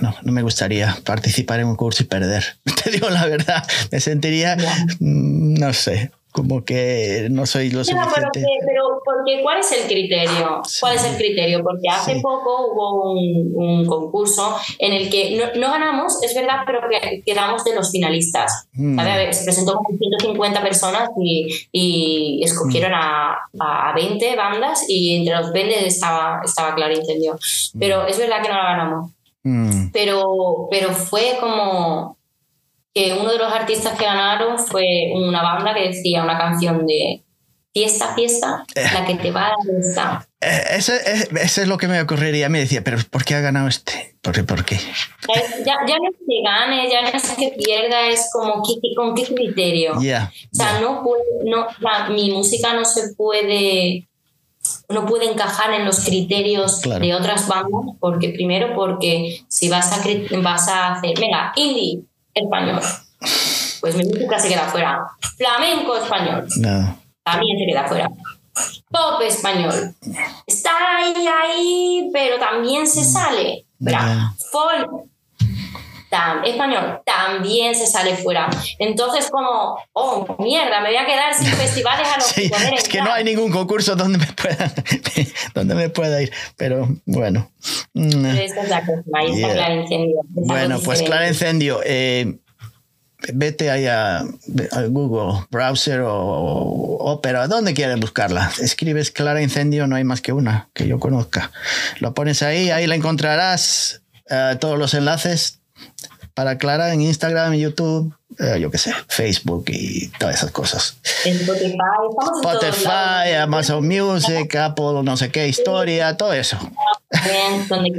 no, 0.00 0.16
no, 0.20 0.32
me 0.32 0.42
gustaría 0.42 0.98
participar 1.04 1.60
en 1.60 1.66
un 1.66 1.76
concurso 1.76 2.02
y 2.02 2.06
perder. 2.06 2.44
Te 2.82 2.90
digo 2.90 3.08
la 3.08 3.24
verdad, 3.26 3.62
me 3.92 4.00
sentiría, 4.00 4.56
mm, 4.98 5.54
no 5.60 5.72
sé, 5.74 6.10
como 6.38 6.64
que 6.64 7.26
no 7.30 7.46
soy 7.46 7.70
lo 7.70 7.84
suficiente. 7.84 8.44
pero, 8.64 9.02
porque, 9.04 9.42
¿cuál 9.42 9.58
es 9.58 9.72
el 9.72 9.88
criterio? 9.88 10.62
¿Cuál 10.80 10.94
es 10.94 11.04
el 11.04 11.16
criterio? 11.16 11.62
Porque 11.64 11.88
hace 11.88 12.20
poco 12.20 12.72
hubo 12.72 13.12
un, 13.12 13.86
concurso 13.86 14.56
en 14.78 14.92
el 14.92 15.10
que 15.10 15.40
no, 15.56 15.70
ganamos, 15.70 16.22
es 16.22 16.34
verdad, 16.34 16.58
pero 16.64 16.80
quedamos 17.24 17.64
de 17.64 17.74
los 17.74 17.90
finalistas. 17.90 18.68
Mm. 18.72 18.98
se 19.32 19.44
presentó 19.44 19.74
con 19.78 19.98
150 19.98 20.62
personas 20.62 21.10
y, 21.20 21.48
y 21.72 22.44
escogieron 22.44 22.92
mm. 22.92 22.94
a, 22.94 23.90
a, 23.90 23.92
20 23.94 24.36
bandas 24.36 24.84
y 24.88 25.16
entre 25.16 25.36
los 25.36 25.52
20 25.52 25.86
estaba, 25.86 26.40
estaba 26.44 26.74
Claro 26.74 26.94
Incendio. 26.94 27.36
Pero 27.78 28.04
mm. 28.04 28.08
es 28.08 28.18
verdad 28.18 28.42
que 28.42 28.48
no 28.48 28.54
la 28.54 28.62
ganamos. 28.62 29.10
Pero, 29.92 30.68
pero 30.70 30.90
fue 30.90 31.38
como 31.40 32.17
uno 32.94 33.30
de 33.30 33.38
los 33.38 33.52
artistas 33.52 33.96
que 33.98 34.04
ganaron 34.04 34.58
fue 34.58 35.12
una 35.14 35.42
banda 35.42 35.74
que 35.74 35.88
decía 35.88 36.24
una 36.24 36.36
canción 36.36 36.86
de 36.86 37.22
fiesta, 37.72 38.14
fiesta, 38.14 38.64
eh. 38.74 38.84
la 38.92 39.06
que 39.06 39.14
te 39.14 39.30
va 39.30 39.46
a 39.46 39.50
dar 39.94 40.26
eh, 40.40 40.62
Ese, 40.76 41.00
es 41.42 41.66
lo 41.66 41.78
que 41.78 41.88
me 41.88 42.00
ocurriría. 42.00 42.48
Me 42.48 42.60
decía, 42.60 42.82
pero 42.82 42.98
¿por 43.10 43.24
qué 43.24 43.34
ha 43.34 43.40
ganado 43.40 43.68
este? 43.68 44.16
¿Por 44.20 44.34
qué? 44.34 44.42
¿Por 44.42 44.64
qué? 44.64 44.76
Ya, 45.64 45.76
ya 45.86 45.96
no 45.96 46.10
es 46.10 46.16
que 46.16 46.42
gane, 46.44 46.90
ya 46.90 47.02
no 47.02 47.08
es 47.08 47.30
que 47.30 47.54
pierda, 47.56 48.08
es 48.08 48.30
como 48.32 48.62
con 48.96 49.14
qué 49.14 49.34
criterio. 49.34 49.92
o 49.96 50.00
sea, 50.00 50.80
no, 50.80 51.04
no 51.44 51.66
mi 52.10 52.32
música 52.32 52.72
no 52.74 52.84
se 52.84 53.14
puede 53.14 54.08
no 54.88 55.06
puede 55.06 55.30
encajar 55.30 55.72
en 55.72 55.84
los 55.84 56.00
criterios 56.00 56.82
de 56.82 57.14
otras 57.14 57.46
bandas, 57.46 57.96
porque 58.00 58.30
primero 58.30 58.74
porque 58.74 59.40
si 59.48 59.68
vas 59.68 59.92
a, 59.92 60.02
vas 60.42 60.68
a 60.68 60.94
hacer, 60.94 61.18
venga, 61.18 61.52
indie, 61.56 62.02
español. 62.38 62.80
Pues 63.80 63.94
mi 63.96 64.04
música 64.04 64.38
se 64.38 64.48
queda 64.48 64.66
fuera. 64.68 65.06
Flamenco 65.36 65.96
español. 65.96 66.46
También 67.22 67.58
se 67.58 67.66
queda 67.66 67.86
fuera. 67.86 68.10
Pop 68.90 69.20
español. 69.22 69.94
Está 70.46 70.70
ahí, 70.96 71.26
ahí, 71.26 72.10
pero 72.12 72.38
también 72.38 72.86
se 72.86 73.04
sale. 73.04 73.66
Folk 74.50 74.90
español 76.44 77.00
también 77.04 77.74
se 77.74 77.86
sale 77.86 78.16
fuera. 78.16 78.48
Entonces, 78.78 79.28
como, 79.30 79.78
oh, 79.92 80.36
mierda, 80.38 80.80
me 80.80 80.88
voy 80.88 80.96
a 80.96 81.06
quedar 81.06 81.34
sin 81.34 81.46
festivales 81.52 82.08
a 82.08 82.18
los 82.18 82.32
que 82.32 82.50
Es 82.76 82.88
que 82.88 83.02
no 83.02 83.12
hay 83.12 83.24
ningún 83.24 83.50
concurso 83.50 83.96
donde 83.96 84.18
me 84.18 84.26
pueda, 84.26 84.72
donde 85.54 85.74
me 85.74 85.88
pueda 85.90 86.22
ir, 86.22 86.32
pero 86.56 86.88
bueno. 87.06 87.50
Esta 87.94 88.62
es 88.62 88.68
la 88.68 88.80
cosa, 88.80 89.02
ahí 89.14 89.42
Clara 89.42 89.74
Incendio. 89.74 90.20
Bueno, 90.28 90.80
pues 90.80 91.02
Clara 91.02 91.28
Incendio. 91.28 91.80
Eh, 91.84 92.38
vete 93.32 93.70
ahí 93.70 93.86
a, 93.86 94.24
Google, 94.88 95.46
browser 95.50 96.02
o, 96.02 96.98
Opera, 97.00 97.48
donde 97.48 97.74
quieres 97.74 97.98
buscarla. 97.98 98.50
Escribes 98.60 99.10
Clara 99.10 99.42
Incendio, 99.42 99.86
no 99.86 99.96
hay 99.96 100.04
más 100.04 100.20
que 100.20 100.32
una 100.32 100.68
que 100.72 100.86
yo 100.86 100.98
conozca. 100.98 101.50
Lo 102.00 102.14
pones 102.14 102.42
ahí, 102.42 102.70
ahí 102.70 102.86
la 102.86 102.94
encontrarás. 102.94 104.02
Eh, 104.30 104.56
todos 104.60 104.78
los 104.78 104.92
enlaces 104.94 105.57
para 106.38 106.56
Clara 106.56 106.92
en 106.92 107.02
Instagram, 107.02 107.54
YouTube, 107.54 108.14
eh, 108.38 108.60
yo 108.60 108.70
qué 108.70 108.78
sé, 108.78 108.94
Facebook 109.08 109.64
y 109.66 110.06
todas 110.20 110.36
esas 110.36 110.52
cosas. 110.52 110.96
Spotify, 111.24 111.76
Spotify 112.40 113.32
Amazon 113.40 113.88
Music, 113.88 114.54
Apple, 114.54 115.02
no 115.02 115.16
sé 115.16 115.32
qué, 115.32 115.48
historia, 115.48 116.16
todo 116.16 116.32
eso. 116.32 116.56
donde, 117.68 117.90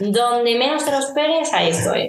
donde 0.00 0.58
menos 0.58 0.84
te 0.84 0.90
lo 0.90 0.98
esperes, 0.98 1.50
ahí 1.54 1.70
estoy. 1.70 2.08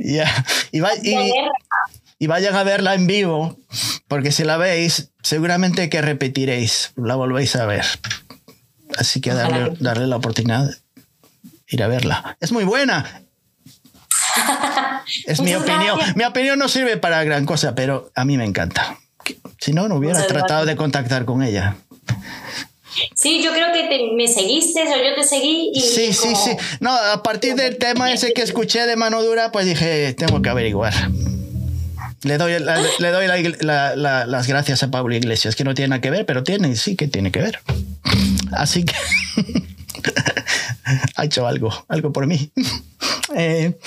Y, 2.20 2.28
vayan 2.28 2.56
a 2.56 2.64
verla 2.64 2.96
en 2.96 3.08
vivo, 3.08 3.58
porque 4.10 4.34
si 4.34 4.44
la 4.44 4.58
veis, 4.58 5.12
seguramente 5.22 5.90
que 5.90 6.02
repetiréis, 6.02 6.92
la 6.98 7.16
volvéis 7.16 7.56
a 7.56 7.66
ver. 7.66 7.86
Así 8.98 9.22
que 9.22 9.34
darle, 9.34 9.78
darle 9.80 10.08
la 10.08 10.18
oportunidad 10.18 10.68
de 10.68 10.76
ir 11.70 11.84
a 11.84 11.88
verla. 11.88 12.36
Es 12.42 12.52
muy 12.52 12.66
buena. 12.66 13.24
es 15.26 15.42
mi 15.42 15.56
opinión. 15.56 16.00
Mi 16.16 16.24
opinión 16.24 16.60
no 16.60 16.68
sirve 16.68 16.98
para 16.98 17.24
gran 17.24 17.46
cosa, 17.46 17.76
pero 17.76 18.12
a 18.16 18.26
mí 18.26 18.38
me 18.38 18.46
encanta. 18.46 18.98
Si 19.60 19.74
no, 19.74 19.88
no 19.88 19.96
hubiera 19.96 20.26
tratado 20.28 20.66
de 20.66 20.76
contactar 20.76 21.26
con 21.26 21.44
ella. 21.44 21.76
Sí, 23.16 23.42
yo 23.44 23.52
creo 23.54 23.68
que 23.74 24.12
me 24.16 24.28
seguiste 24.28 24.82
o 24.82 24.86
yo 24.86 25.16
te 25.16 25.24
seguí 25.24 25.72
y... 25.74 25.82
Sí, 25.82 26.14
sí, 26.14 26.36
sí. 26.36 26.52
No, 26.80 26.94
a 26.94 27.24
partir 27.24 27.56
del 27.56 27.78
tema 27.78 28.12
ese 28.12 28.34
que 28.34 28.42
escuché 28.42 28.86
de 28.86 28.96
mano 28.96 29.24
dura, 29.24 29.52
pues 29.52 29.66
dije, 29.66 30.14
tengo 30.14 30.42
que 30.42 30.50
averiguar. 30.50 30.94
Le 32.24 32.38
doy, 32.38 32.54
le 32.54 33.12
doy 33.12 33.28
las 33.62 34.48
gracias 34.48 34.84
a 34.84 34.92
Pablo 34.92 35.16
Iglesias, 35.16 35.56
que 35.56 35.64
no 35.64 35.74
tiene 35.74 35.90
nada 35.90 36.02
que 36.02 36.10
ver, 36.10 36.26
pero 36.26 36.44
tiene, 36.44 36.76
sí 36.76 36.96
que 36.96 37.08
tiene 37.08 37.32
que 37.32 37.42
ver. 37.42 37.60
Así 38.52 38.86
que 38.86 38.94
ha 41.16 41.26
hecho 41.26 41.48
algo, 41.48 41.72
algo 41.88 42.12
por 42.12 42.28
mí. 42.28 42.52
Eh, 43.36 43.80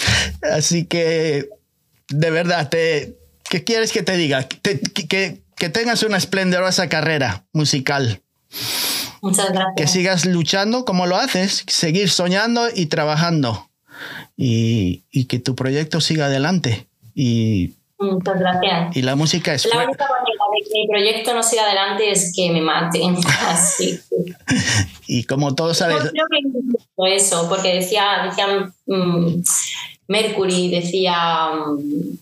así 0.53 0.87
que, 0.87 1.49
de 2.09 2.31
verdad, 2.31 2.69
te, 2.69 3.17
¿qué 3.49 3.63
quieres 3.63 3.93
que 3.93 4.03
te 4.03 4.17
diga? 4.17 4.49
que, 4.49 4.81
que, 4.81 5.69
tengas 5.69 6.03
una 6.03 6.17
esplendorosa 6.17 6.89
carrera 6.89 7.45
musical. 7.53 8.23
Muchas 9.23 9.51
gracias. 9.53 9.75
Que 9.77 9.87
sigas 9.87 10.25
luchando 10.27 10.85
como 10.85 11.07
lo 11.07 11.17
haces, 11.17 11.63
seguir 11.69 12.11
soñando 12.11 12.69
y 12.75 12.87
trabajando. 12.87 13.71
y, 14.37 15.05
y 15.13 15.27
que 15.27 15.39
tu 15.39 15.55
proyecto 15.55 16.01
siga 16.01 16.27
adelante. 16.27 16.89
Y, 17.15 17.75
Muchas 17.99 18.39
gracias. 18.41 18.97
y 18.97 19.03
la 19.03 19.15
música 19.15 19.55
es... 19.55 19.65
La 19.67 19.75
fue- 19.77 19.85
única 19.87 20.05
manera 20.09 20.25
de 20.27 20.36
que 20.65 20.81
mi 20.81 20.89
proyecto 20.89 21.35
no 21.35 21.43
siga 21.43 21.65
adelante 21.65 22.11
es 22.11 22.33
que 22.35 22.51
me 22.51 22.61
maten. 22.61 23.17
Así 23.49 23.99
que- 24.09 24.35
Y 25.07 25.25
como 25.25 25.55
todos 25.55 25.79
sabes, 25.79 26.03
Yo 26.05 26.11
creo 26.11 26.27
que 26.31 27.15
eso, 27.17 27.49
porque 27.49 27.75
decía, 27.75 28.23
decía 28.29 28.73
mm, 28.87 29.43
Mercury, 30.09 30.71
decía 30.71 31.51
mm, 31.55 32.19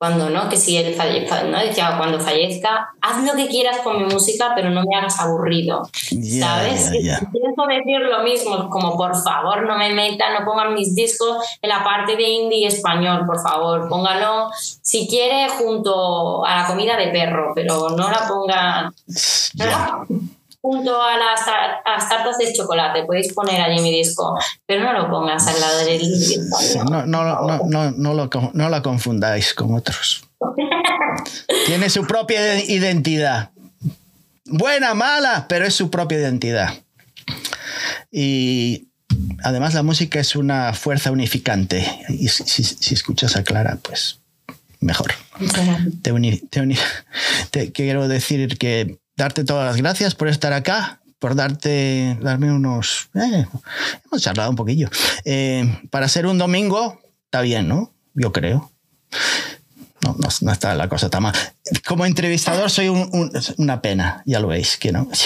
cuando 0.00 0.30
no, 0.30 0.48
que 0.48 0.56
si 0.56 0.78
él 0.78 0.94
falle- 0.96 1.26
fa- 1.28 1.42
¿no? 1.42 1.58
decía 1.58 1.94
cuando 1.98 2.18
fallezca, 2.18 2.88
haz 3.02 3.22
lo 3.22 3.34
que 3.34 3.48
quieras 3.48 3.80
con 3.84 3.98
mi 3.98 4.10
música, 4.10 4.52
pero 4.56 4.70
no 4.70 4.82
me 4.82 4.96
hagas 4.96 5.20
aburrido. 5.20 5.82
Ya, 6.10 6.46
¿Sabes? 6.46 6.90
ya, 6.90 7.00
ya. 7.02 7.20
Y 7.20 7.26
Pienso 7.38 7.66
decir 7.68 8.00
lo 8.00 8.22
mismo, 8.22 8.70
como 8.70 8.96
por 8.96 9.14
favor 9.22 9.66
no 9.66 9.76
me 9.76 9.92
metan, 9.92 10.32
no 10.32 10.46
pongan 10.46 10.72
mis 10.72 10.94
discos 10.94 11.36
en 11.60 11.68
la 11.68 11.84
parte 11.84 12.16
de 12.16 12.22
indie 12.30 12.66
español, 12.66 13.26
por 13.26 13.42
favor, 13.42 13.90
pónganlo 13.90 14.48
si 14.80 15.06
quiere 15.06 15.50
junto 15.50 16.46
a 16.46 16.56
la 16.62 16.66
comida 16.66 16.96
de 16.96 17.08
perro, 17.08 17.52
pero 17.54 17.90
no 17.90 18.08
la 18.10 18.26
pongan. 18.26 18.94
Junto 20.62 21.00
a 21.02 21.16
las, 21.16 21.40
a 21.48 22.08
tartas 22.08 22.38
de 22.38 22.52
chocolate. 22.52 23.04
Podéis 23.04 23.32
poner 23.32 23.60
allí 23.60 23.80
mi 23.82 23.90
disco, 23.92 24.38
pero 24.66 24.84
no 24.84 24.92
lo 24.92 25.10
pongas 25.10 25.46
al 25.46 25.60
lado 25.60 25.78
del 25.84 26.00
español. 26.02 26.86
no, 26.90 27.06
no, 27.06 27.24
no, 27.24 27.60
no, 27.66 27.90
no, 27.92 28.14
lo, 28.14 28.30
no 28.52 28.68
la 28.68 28.82
confundáis 28.82 29.54
con 29.54 29.74
otros. 29.74 30.24
Tiene 31.66 31.90
su 31.90 32.06
propia 32.06 32.62
identidad. 32.64 33.50
Buena, 34.46 34.94
mala, 34.94 35.46
pero 35.48 35.66
es 35.66 35.74
su 35.74 35.90
propia 35.90 36.18
identidad. 36.18 36.74
Y 38.10 38.88
además 39.42 39.74
la 39.74 39.82
música 39.82 40.20
es 40.20 40.34
una 40.36 40.72
fuerza 40.72 41.10
unificante. 41.10 41.86
Y 42.08 42.28
si, 42.28 42.44
si- 42.44 42.64
si 42.64 42.94
escuchas 42.94 43.36
a 43.36 43.44
Clara, 43.44 43.78
pues 43.82 44.18
mejor. 44.80 45.12
Te, 46.02 46.12
uni- 46.12 46.38
te 46.50 46.60
uni- 46.60 46.78
te 47.50 47.70
quiero 47.72 48.08
decir 48.08 48.58
que 48.58 48.98
darte 49.20 49.44
todas 49.44 49.66
las 49.66 49.76
gracias 49.76 50.14
por 50.14 50.28
estar 50.28 50.52
acá, 50.52 51.00
por 51.18 51.34
darte, 51.34 52.16
darme 52.22 52.50
unos... 52.50 53.10
eh, 53.14 53.46
hemos 54.06 54.22
charlado 54.22 54.50
un 54.50 54.56
poquillo. 54.56 54.88
Eh, 55.24 55.80
para 55.90 56.08
ser 56.08 56.26
un 56.26 56.38
domingo, 56.38 57.00
está 57.26 57.42
bien, 57.42 57.68
¿no? 57.68 57.92
Yo 58.14 58.32
creo. 58.32 58.70
No, 60.02 60.16
no, 60.18 60.28
no 60.40 60.52
está 60.52 60.74
la 60.74 60.88
cosa 60.88 61.10
tan 61.10 61.22
mal. 61.24 61.34
Como 61.86 62.06
entrevistador 62.06 62.70
soy 62.70 62.88
un- 62.88 63.10
un- 63.12 63.30
una 63.58 63.82
pena, 63.82 64.22
ya 64.24 64.40
lo 64.40 64.48
veis, 64.48 64.76
que 64.78 64.92
no. 64.92 65.08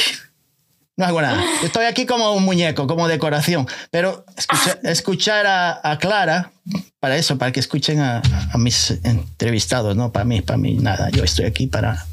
No 0.97 1.05
hago 1.07 1.21
nada. 1.21 1.43
Estoy 1.65 1.87
aquí 1.87 2.07
como 2.07 2.35
un 2.35 2.45
muñeco, 2.45 2.87
como 2.87 3.09
decoración. 3.09 3.67
Pero 3.91 4.25
escucha- 4.37 4.79
escuchar 4.85 5.45
a, 5.45 5.81
a 5.83 5.99
Clara, 5.99 6.53
para 7.01 7.17
eso, 7.17 7.37
para 7.37 7.51
que 7.51 7.59
escuchen 7.59 7.99
a, 7.99 8.23
a 8.53 8.59
mis 8.59 8.93
entrevistados, 9.03 9.97
no 9.97 10.13
para 10.13 10.25
mí, 10.25 10.41
para 10.41 10.57
mí, 10.57 10.75
nada. 10.75 11.11
Yo 11.11 11.25
estoy 11.25 11.47
aquí 11.47 11.67
para 11.67 12.07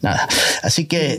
nada. 0.00 0.26
Así 0.62 0.86
que 0.86 1.18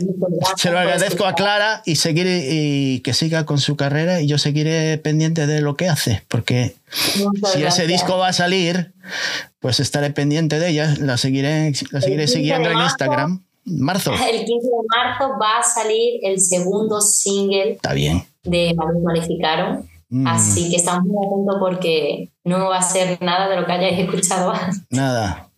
se 0.56 0.70
lo 0.70 0.78
agradezco 0.78 1.26
a 1.26 1.34
Clara 1.34 1.82
y 1.84 1.96
seguir 1.96 2.26
y 2.28 3.00
que 3.00 3.14
siga 3.14 3.44
con 3.46 3.58
su 3.58 3.76
carrera 3.76 4.20
y 4.20 4.26
yo 4.26 4.38
seguiré 4.38 4.98
pendiente 4.98 5.46
de 5.46 5.60
lo 5.60 5.76
que 5.76 5.88
hace, 5.88 6.22
porque 6.28 6.74
Muchas 7.18 7.52
si 7.52 7.64
ese 7.64 7.86
disco 7.86 8.18
va 8.18 8.28
a 8.28 8.32
salir, 8.32 8.92
pues 9.60 9.80
estaré 9.80 10.10
pendiente 10.10 10.58
de 10.58 10.68
ella, 10.68 10.94
la 11.00 11.16
seguiré, 11.16 11.72
la 11.90 12.00
seguiré 12.00 12.24
15 12.24 12.26
de 12.26 12.26
siguiendo 12.28 12.70
en. 12.70 12.80
Instagram. 12.80 13.42
Marzo, 13.64 14.12
El 14.12 14.44
15 14.44 14.50
de 14.50 14.86
marzo 14.96 15.38
va 15.40 15.58
a 15.60 15.62
salir 15.62 16.18
el 16.24 16.40
segundo 16.40 17.00
single 17.00 17.72
está 17.74 17.92
bien. 17.92 18.24
de 18.42 18.74
Malus 18.76 19.02
Maleficaron. 19.04 19.88
Mm, 20.08 20.26
Así 20.26 20.68
que 20.68 20.76
estamos 20.76 21.04
muy 21.04 21.24
atentos 21.26 21.56
porque 21.60 22.28
no 22.44 22.58
va 22.68 22.78
a 22.78 22.82
ser 22.82 23.22
nada 23.22 23.48
de 23.48 23.56
lo 23.60 23.64
que 23.64 23.72
hayáis 23.72 23.98
escuchado 24.00 24.50
antes. 24.50 24.82
Nada. 24.90 25.48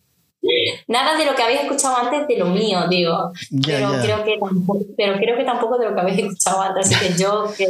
Nada 0.87 1.17
de 1.17 1.25
lo 1.25 1.35
que 1.35 1.43
habéis 1.43 1.61
escuchado 1.61 1.97
antes 1.97 2.27
de 2.27 2.37
lo 2.37 2.47
mío, 2.47 2.87
digo. 2.89 3.31
Pero. 3.65 3.91
Creo 4.01 4.23
que 4.23 4.37
tampoco, 4.37 4.85
pero 4.97 5.17
creo 5.17 5.37
que 5.37 5.43
tampoco 5.43 5.77
de 5.77 5.89
lo 5.89 5.95
que 5.95 6.01
habéis 6.01 6.19
escuchado 6.19 6.61
antes. 6.61 6.87
Así 6.87 7.07
que 7.07 7.17
yo 7.21 7.51
que, 7.57 7.67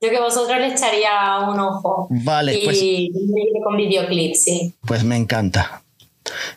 yo 0.00 0.10
que 0.10 0.20
vosotros 0.20 0.58
le 0.58 0.68
echaría 0.68 1.38
un 1.48 1.60
ojo. 1.60 2.08
Vale, 2.10 2.54
y 2.54 2.64
pues, 2.64 3.64
con 3.64 3.76
videoclip, 3.76 4.34
sí. 4.34 4.74
pues 4.86 5.04
me 5.04 5.16
encanta. 5.16 5.82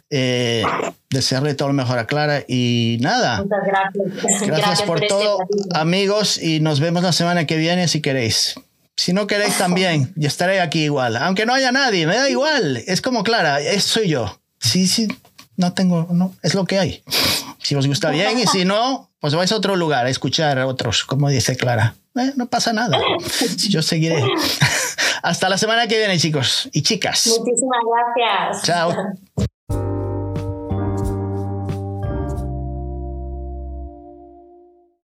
Eh, 0.09 0.64
desearle 1.09 1.53
todo 1.55 1.70
lo 1.70 1.74
mejor 1.74 1.99
a 1.99 2.07
Clara 2.07 2.43
y 2.47 2.97
nada. 3.01 3.43
Muchas 3.43 3.66
gracias. 3.66 4.47
Gracias, 4.47 4.82
por 4.84 4.97
este 4.97 5.07
todo, 5.07 5.39
amigos, 5.74 6.41
y 6.41 6.59
nos 6.59 6.80
vemos 6.80 7.03
la 7.03 7.14
semana 7.14 7.45
que 7.45 7.57
viene 7.57 7.88
si 7.88 8.01
queréis. 8.01 8.55
Si 8.97 9.14
no 9.14 9.26
queréis 9.28 9.57
también, 9.57 10.14
yo 10.16 10.28
estaré 10.28 10.62
aquí 10.62 10.84
igual. 10.84 11.18
Aunque 11.18 11.45
no 11.45 11.53
haya 11.53 11.72
nadie, 11.72 12.05
me 12.05 12.16
da 12.16 12.30
igual. 12.30 12.84
Es 12.86 13.01
como 13.01 13.24
Clara, 13.24 13.59
es, 13.59 13.84
soy 13.84 14.09
yo. 14.09 14.39
Sí, 14.59 14.88
sí, 14.88 15.07
no 15.58 15.74
tengo, 15.74 16.08
no, 16.12 16.34
es 16.41 16.56
lo 16.56 16.66
que 16.66 16.80
hay. 16.80 17.04
Si 17.60 17.76
os 17.76 17.88
gusta 17.88 18.10
bien 18.10 18.39
y 18.39 18.47
si 18.47 18.66
no, 18.66 19.10
pues 19.20 19.36
vais 19.36 19.52
a 19.52 19.56
otro 19.56 19.76
lugar 19.76 20.06
a 20.06 20.10
escuchar 20.10 20.58
a 20.60 20.68
otros, 20.68 21.06
como 21.06 21.30
dice 21.30 21.56
Clara. 21.56 21.95
Eh, 22.16 22.34
no 22.36 22.47
pasa 22.47 22.74
nada. 22.74 22.99
Yo 23.70 23.82
seguiré. 23.82 24.24
Hasta 25.24 25.49
la 25.49 25.58
semana 25.58 25.88
que 25.88 25.97
viene, 25.97 26.18
chicos 26.18 26.70
y 26.74 26.82
chicas. 26.82 27.28
Muchísimas 27.28 27.80
gracias. 28.18 28.64
Chao. 28.64 28.93